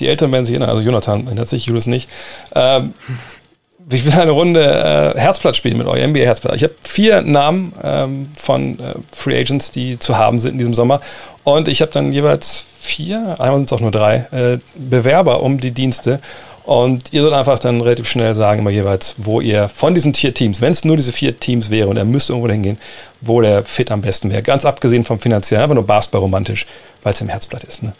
[0.00, 2.10] die Eltern werden sich erinnern, also Jonathan erinnert sich, Julius nicht.
[2.54, 2.94] Ähm,
[3.90, 6.56] ich will eine Runde äh, Herzblatt spielen mit euch, NBA Herzblatt.
[6.56, 10.74] Ich habe vier Namen ähm, von äh, Free Agents, die zu haben sind in diesem
[10.74, 11.00] Sommer.
[11.44, 15.60] Und ich habe dann jeweils vier, einmal sind es auch nur drei, äh, Bewerber um
[15.60, 16.20] die Dienste.
[16.64, 20.32] Und ihr sollt einfach dann relativ schnell sagen, immer jeweils, wo ihr von diesen vier
[20.32, 22.78] Teams, wenn es nur diese vier Teams wäre und er müsste irgendwo hingehen,
[23.20, 24.42] wo der Fit am besten wäre.
[24.42, 26.66] Ganz abgesehen vom finanziellen, einfach nur Basketball romantisch,
[27.02, 27.82] weil es im Herzblatt ist.
[27.82, 27.92] Ne?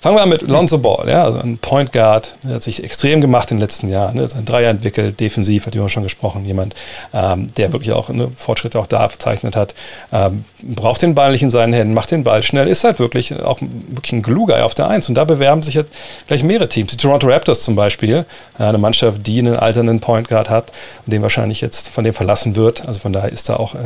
[0.00, 3.20] Fangen wir an mit Lonzo Ball, ja, also ein Point Guard, der hat sich extrem
[3.20, 6.74] gemacht in den letzten Jahren, ne, sein Dreier entwickelt, defensiv, hat Jonas schon gesprochen, jemand,
[7.12, 9.74] ähm, der wirklich auch ne, Fortschritte auch da verzeichnet hat,
[10.10, 13.38] ähm, braucht den Ball nicht in seinen Händen, macht den Ball schnell, ist halt wirklich
[13.42, 15.08] auch wirklich ein Glue-Guy auf der Eins.
[15.10, 15.90] Und da bewerben sich jetzt
[16.28, 16.92] gleich mehrere Teams.
[16.92, 18.24] Die Toronto Raptors zum Beispiel,
[18.58, 20.72] äh, eine Mannschaft, die einen alternden Point Guard hat
[21.04, 23.78] und den wahrscheinlich jetzt von dem verlassen wird, also von daher ist da auch äh,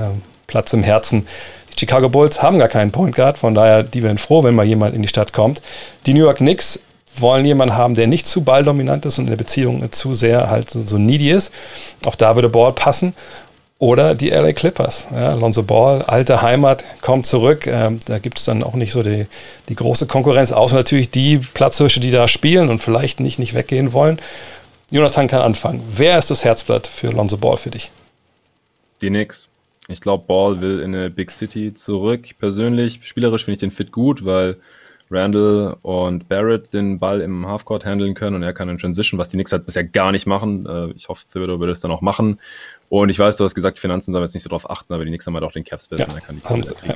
[0.47, 1.27] Platz im Herzen
[1.79, 4.95] Chicago Bulls haben gar keinen Point Guard, von daher, die wären froh, wenn mal jemand
[4.95, 5.61] in die Stadt kommt.
[6.07, 6.81] Die New York Knicks
[7.17, 10.71] wollen jemanden haben, der nicht zu balldominant ist und in der Beziehung zu sehr halt
[10.71, 11.53] so needy ist.
[12.05, 13.15] Auch da würde Ball passen.
[13.79, 15.09] Oder die LA Clippers.
[15.13, 17.67] Ja, Lonzo Ball, alte Heimat, kommt zurück.
[17.67, 19.27] Ähm, da gibt es dann auch nicht so die,
[19.69, 23.93] die große Konkurrenz, außer natürlich die Platzhirsche, die da spielen und vielleicht nicht, nicht weggehen
[23.93, 24.21] wollen.
[24.91, 25.83] Jonathan kann anfangen.
[25.89, 27.91] Wer ist das Herzblatt für Lonzo Ball für dich?
[29.03, 29.49] Die Knicks.
[29.89, 32.27] Ich glaube, Ball will in eine Big City zurück.
[32.39, 34.57] Persönlich, spielerisch finde ich den Fit gut, weil
[35.11, 39.29] Randall und Barrett den Ball im Halfcourt handeln können und er kann in Transition, was
[39.29, 40.67] die Knicks halt bisher gar nicht machen.
[40.67, 42.41] Äh, ich hoffe, Thibodeau würde es dann auch machen.
[42.89, 45.05] Und ich weiß, du hast gesagt, Finanzen sollen wir jetzt nicht so drauf achten, aber
[45.05, 46.95] die Knicks haben halt auch den Capspace ja, und er kann die Kohle ja.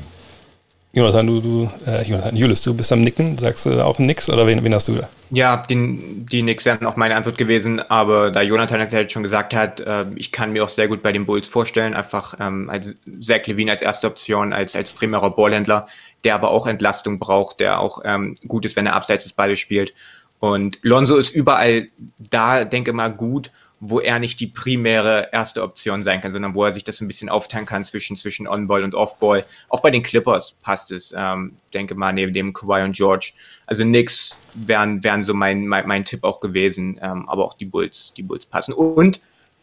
[0.93, 3.37] Jonathan, du, du äh, Jonathan, Julius, du bist am Nicken.
[3.37, 5.09] Sagst du auch nix oder wen, wen hast du da?
[5.31, 9.23] Ja, die, die Knicks wären auch meine Antwort gewesen, aber da Jonathan es halt schon
[9.23, 12.71] gesagt hat, äh, ich kann mir auch sehr gut bei den Bulls vorstellen, einfach ähm,
[12.71, 15.87] als Zach Levine als erste Option, als, als primärer Ballhändler,
[16.25, 19.59] der aber auch Entlastung braucht, der auch ähm, gut ist, wenn er abseits des Balles
[19.59, 19.93] spielt.
[20.41, 21.89] Und Lonzo ist überall
[22.19, 23.51] da, denke mal, gut
[23.81, 27.09] wo er nicht die primäre erste Option sein kann, sondern wo er sich das ein
[27.09, 29.45] bisschen aufteilen kann zwischen, zwischen On-Ball und Off-Ball.
[29.69, 33.33] Auch bei den Clippers passt es, ähm, denke mal, neben dem Kawhi und George.
[33.67, 37.67] Also nix wären, wären so mein, mein, mein Tipp auch gewesen, ähm, aber auch die
[37.67, 38.73] Bulls, die Bulls passen.
[38.73, 39.21] Und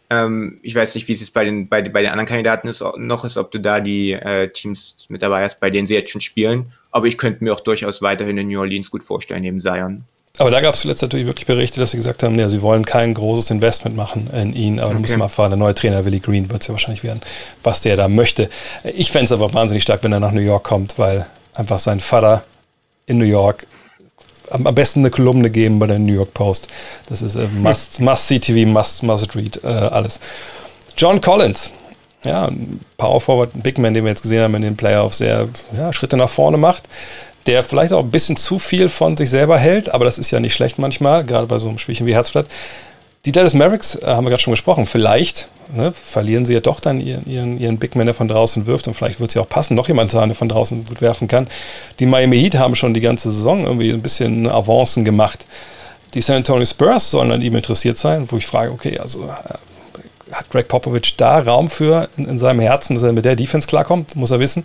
[0.10, 2.84] ähm, ich weiß nicht, wie es jetzt bei den, bei, bei den anderen Kandidaten ist,
[2.98, 6.12] noch ist, ob du da die äh, Teams mit dabei hast, bei denen sie jetzt
[6.12, 6.72] schon spielen.
[6.92, 10.06] Aber ich könnte mir auch durchaus weiterhin in New Orleans gut vorstellen, neben Zion.
[10.38, 12.86] Aber da gab es zuletzt natürlich wirklich Berichte, dass sie gesagt haben, ja, sie wollen
[12.86, 15.04] kein großes Investment machen in ihn, aber okay.
[15.08, 15.52] da man abfahren.
[15.52, 17.22] Der neue Trainer Willie Green wird es ja wahrscheinlich werden,
[17.64, 18.50] was der da möchte.
[18.84, 22.00] Ich fände es aber wahnsinnig stark, wenn er nach New York kommt, weil einfach sein
[22.00, 22.44] Vater
[23.06, 23.66] in New York
[24.50, 26.68] am, besten eine Kolumne geben bei der New York Post.
[27.08, 30.20] Das ist äh, must, must see TV, must, must read, äh, alles.
[30.98, 31.72] John Collins,
[32.24, 32.50] ja,
[32.98, 36.18] Power Forward, Big Man, den wir jetzt gesehen haben in den Playoffs, der ja, Schritte
[36.18, 36.84] nach vorne macht
[37.46, 40.40] der vielleicht auch ein bisschen zu viel von sich selber hält, aber das ist ja
[40.40, 42.48] nicht schlecht manchmal, gerade bei so einem Spielchen wie Herzblatt.
[43.26, 46.80] Die Dallas Mavericks, äh, haben wir gerade schon gesprochen, vielleicht ne, verlieren sie ja doch
[46.80, 49.50] dann ihren, ihren, ihren Big Man, der von draußen wirft und vielleicht wird sie auch
[49.50, 51.48] passen, noch jemand der von draußen gut werfen kann.
[52.00, 55.46] Die Miami Heat haben schon die ganze Saison irgendwie ein bisschen Avancen gemacht.
[56.14, 59.58] Die San Antonio Spurs sollen an ihm interessiert sein, wo ich frage, okay, also äh,
[60.32, 63.68] hat Greg Popovich da Raum für in, in, seinem Herzen, dass er mit der Defense
[63.68, 64.64] klarkommt, muss er wissen.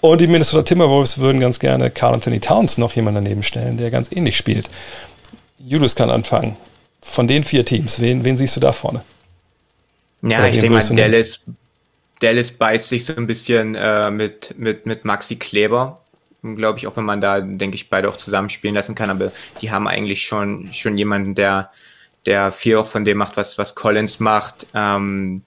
[0.00, 3.90] Und die Minnesota Timberwolves würden ganz gerne Carl Anthony Towns noch jemanden daneben stellen, der
[3.90, 4.68] ganz ähnlich spielt.
[5.58, 6.56] Julius kann anfangen.
[7.00, 9.02] Von den vier Teams, wen, wen siehst du da vorne?
[10.22, 11.40] Ja, Oder ich denke mal, Dallas,
[12.20, 16.00] Dallas beißt sich so ein bisschen äh, mit, mit, mit Maxi Kleber
[16.42, 19.70] glaube ich, auch wenn man da, denke ich, beide auch zusammenspielen lassen kann, aber die
[19.70, 21.70] haben eigentlich schon, schon jemanden, der,
[22.28, 24.66] der viel auch von dem macht, was, was Collins macht.
[24.74, 25.42] Ähm,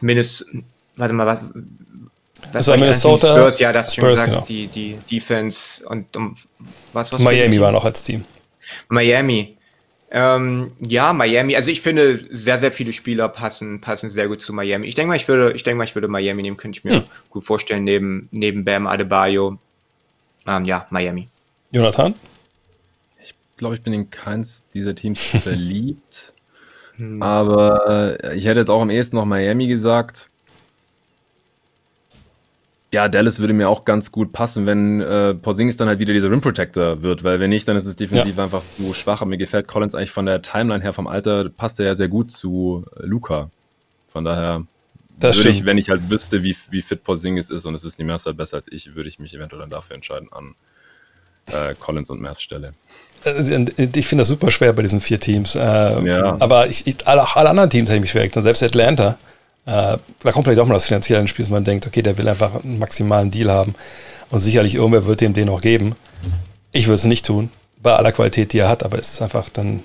[0.00, 0.50] Minnesota,
[0.96, 1.38] warte mal, was,
[2.52, 3.36] das war Minnesota.
[3.36, 4.44] Spurs, ja, das Spurs, gesagt, genau.
[4.46, 6.34] die, die Defense und um,
[6.92, 8.24] was, was Miami war noch als Team.
[8.88, 9.56] Miami.
[10.10, 11.54] Ähm, ja, Miami.
[11.54, 14.86] Also ich finde, sehr, sehr viele Spieler passen, passen sehr gut zu Miami.
[14.86, 16.96] Ich denke mal, ich würde, ich denke mal, ich würde Miami nehmen, könnte ich mir
[16.96, 17.04] hm.
[17.30, 19.58] gut vorstellen, neben, neben Bam Adebayo.
[20.46, 21.28] Ähm, ja, Miami.
[21.70, 22.14] Jonathan?
[23.56, 26.32] Glaube, ich bin in keins dieser Teams verliebt.
[26.96, 27.22] Hm.
[27.22, 30.30] Aber äh, ich hätte jetzt auch am ehesten noch Miami gesagt.
[32.92, 36.30] Ja, Dallas würde mir auch ganz gut passen, wenn äh, Porzingis dann halt wieder dieser
[36.30, 38.44] Rim Protector wird, weil wenn nicht, dann ist es definitiv ja.
[38.44, 39.22] einfach zu schwach.
[39.22, 42.08] Und mir gefällt Collins eigentlich von der Timeline her, vom Alter, passt er ja sehr
[42.08, 43.50] gut zu äh, Luca.
[44.08, 44.66] Von daher
[45.18, 47.98] das würde ich, wenn ich halt wüsste, wie, wie fit Porzingis ist und es ist
[47.98, 50.54] die Mavs halt besser als ich, würde ich mich eventuell dann dafür entscheiden an
[51.46, 52.74] äh, Collins und Mavs Stelle.
[53.24, 55.54] Äh, ich finde das super schwer bei diesen vier Teams.
[55.54, 56.36] Äh, ja.
[56.38, 58.42] Aber ich, ich, alle, alle, anderen Teams hätte ich mich schwer getan.
[58.42, 59.18] Selbst Atlanta.
[59.66, 62.16] Äh, da kommt vielleicht auch mal das Finanzielle ins Spiel, dass man denkt, okay, der
[62.18, 63.74] will einfach einen maximalen Deal haben.
[64.30, 65.94] Und sicherlich irgendwer wird dem den auch geben.
[66.72, 67.50] Ich würde es nicht tun,
[67.82, 69.82] bei aller Qualität, die er hat, aber es ist einfach dann,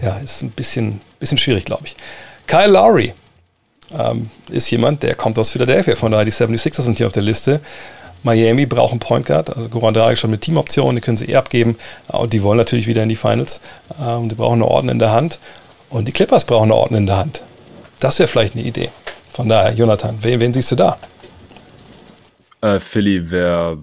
[0.00, 1.96] ja, ist ein bisschen, bisschen schwierig, glaube ich.
[2.46, 3.12] Kyle Lowry
[3.92, 7.22] ähm, ist jemand, der kommt aus Philadelphia, von daher die 76ers sind hier auf der
[7.22, 7.60] Liste.
[8.22, 11.36] Miami braucht einen Point Guard, also Goran Dragic schon mit Teamoptionen, die können sie eh
[11.36, 11.76] abgeben.
[12.08, 13.60] Und die wollen natürlich wieder in die Finals.
[13.98, 15.40] Und die brauchen eine Orden in der Hand.
[15.90, 17.42] Und die Clippers brauchen eine Orden in der Hand.
[18.00, 18.90] Das wäre vielleicht eine Idee.
[19.32, 20.98] Von daher, Jonathan, wen, wen siehst du da?
[22.60, 23.78] Äh, Philly wäre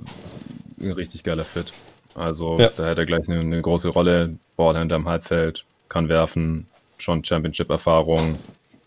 [0.79, 1.73] ein richtig geiler Fit.
[2.15, 2.69] Also ja.
[2.75, 4.35] da hätte er gleich eine, eine große Rolle.
[4.55, 6.67] Ballhändler im Halbfeld, kann werfen,
[6.97, 8.37] schon Championship-Erfahrung,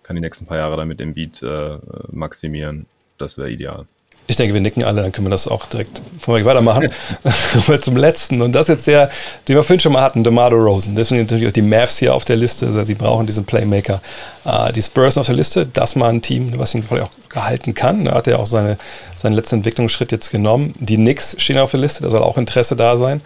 [0.03, 1.79] kann die nächsten paar Jahre damit im Beat äh,
[2.11, 2.85] maximieren.
[3.17, 3.87] Das wäre ideal.
[4.33, 6.89] Ich denke, wir nicken alle, dann können wir das auch direkt weitermachen.
[7.83, 8.41] zum letzten.
[8.41, 9.11] Und das ist jetzt der,
[9.47, 10.97] den wir vorhin schon mal hatten, DeMar Rosen.
[10.97, 12.65] Deswegen natürlich auch die Mavs hier auf der Liste.
[12.65, 14.01] Also die brauchen diesen Playmaker.
[14.47, 17.75] Uh, die Spurs auf der Liste, das mal ein Team, was ihn vielleicht auch gehalten
[17.75, 18.07] kann.
[18.07, 18.79] Da hat er auch seine,
[19.17, 20.75] seinen letzten Entwicklungsschritt jetzt genommen.
[20.79, 23.21] Die Knicks stehen auf der Liste, da soll auch Interesse da sein.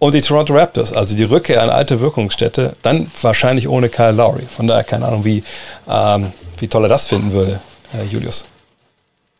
[0.00, 4.46] Und die Toronto Raptors, also die Rückkehr an alte Wirkungsstätte, dann wahrscheinlich ohne Kyle Lowry.
[4.48, 5.44] Von daher keine Ahnung, wie,
[5.88, 7.60] ähm, wie toll er das finden würde,
[7.94, 8.46] äh, Julius.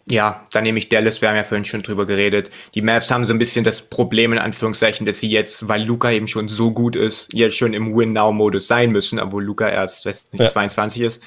[0.06, 2.50] Ja, dann nehme ich Dallas, wir haben ja vorhin schon drüber geredet.
[2.74, 6.10] Die Mavs haben so ein bisschen das Problem in Anführungszeichen, dass sie jetzt, weil Luca
[6.10, 10.28] eben schon so gut ist, jetzt schon im Win-Now-Modus sein müssen, obwohl Luca erst, weiß
[10.32, 10.48] nicht, ja.
[10.48, 11.22] 22 ist,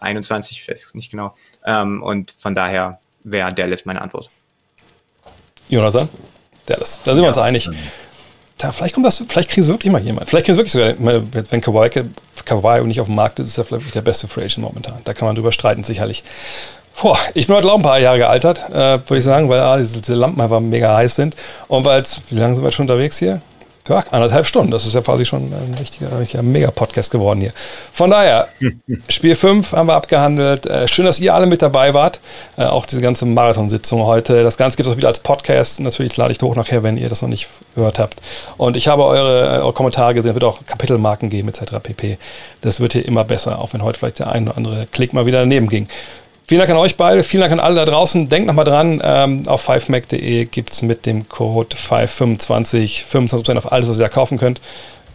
[0.00, 1.34] 21, ich weiß nicht genau.
[1.64, 4.30] Ähm, und von daher wäre Dallas meine Antwort.
[5.68, 6.08] Jonathan?
[6.66, 7.00] Dallas.
[7.04, 7.70] Da sind wir uns einig.
[8.58, 10.28] Da, vielleicht kommt das, vielleicht kriegen sie wirklich mal jemand.
[10.28, 11.90] Vielleicht kriegen sie wirklich sogar, wenn Kawhi,
[12.44, 15.00] Kawhi nicht auf dem Markt ist, ist er vielleicht der beste Free Agent momentan.
[15.04, 16.24] Da kann man drüber streiten, sicherlich.
[17.00, 19.76] Boah, ich bin heute auch ein paar Jahre gealtert, äh, würde ich sagen, weil ah,
[19.76, 21.36] diese, Lampen einfach mega heiß sind.
[21.68, 23.42] Und weil es, wie lange sind wir schon unterwegs hier?
[23.88, 24.72] Ja, anderthalb Stunden.
[24.72, 27.52] Das ist ja quasi schon ein richtiger, richtiger Mega-Podcast geworden hier.
[27.92, 28.48] Von daher,
[29.08, 30.66] Spiel 5 haben wir abgehandelt.
[30.66, 32.18] Äh, schön, dass ihr alle mit dabei wart.
[32.56, 34.42] Äh, auch diese ganze Marathonsitzung heute.
[34.42, 35.78] Das Ganze gibt es auch wieder als Podcast.
[35.80, 38.20] Natürlich lade ich hoch nachher, wenn ihr das noch nicht gehört habt.
[38.56, 40.30] Und ich habe eure, eure Kommentare gesehen.
[40.30, 41.74] Es wird auch Kapitelmarken geben, etc.
[41.80, 42.18] pp.
[42.62, 45.26] Das wird hier immer besser, auch wenn heute vielleicht der ein oder andere Klick mal
[45.26, 45.88] wieder daneben ging.
[46.48, 48.28] Vielen Dank an euch beide, vielen Dank an alle da draußen.
[48.28, 53.88] Denkt nochmal dran, ähm, auf 5mac.de gibt es mit dem Code 525 25% auf alles,
[53.88, 54.60] was ihr da kaufen könnt.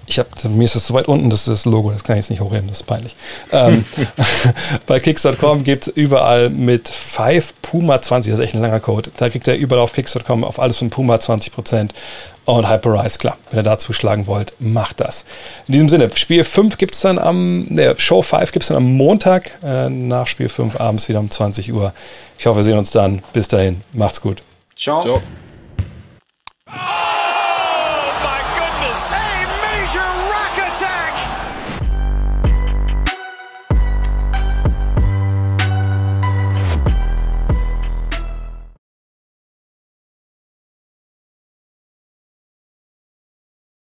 [0.07, 2.23] Ich habe, mir ist das so weit unten, das ist das Logo, das kann ich
[2.23, 3.15] jetzt nicht hochheben, das ist peinlich.
[3.53, 3.85] Ähm,
[4.87, 9.11] bei Kicks.com gibt es überall mit 5 Puma 20, das ist echt ein langer Code.
[9.15, 11.91] Da kriegt ihr überall auf Kicks.com auf alles von Puma 20%.
[12.45, 15.25] Und Hyperize, klar, wenn ihr da zuschlagen wollt, macht das.
[15.67, 18.77] In diesem Sinne, Spiel 5 gibt es dann am, ne, Show 5 gibt es dann
[18.77, 21.93] am Montag, äh, nach Spiel 5 abends wieder um 20 Uhr.
[22.39, 23.21] Ich hoffe, wir sehen uns dann.
[23.33, 24.41] Bis dahin, macht's gut.
[24.75, 25.03] Ciao.
[25.03, 25.21] Ciao.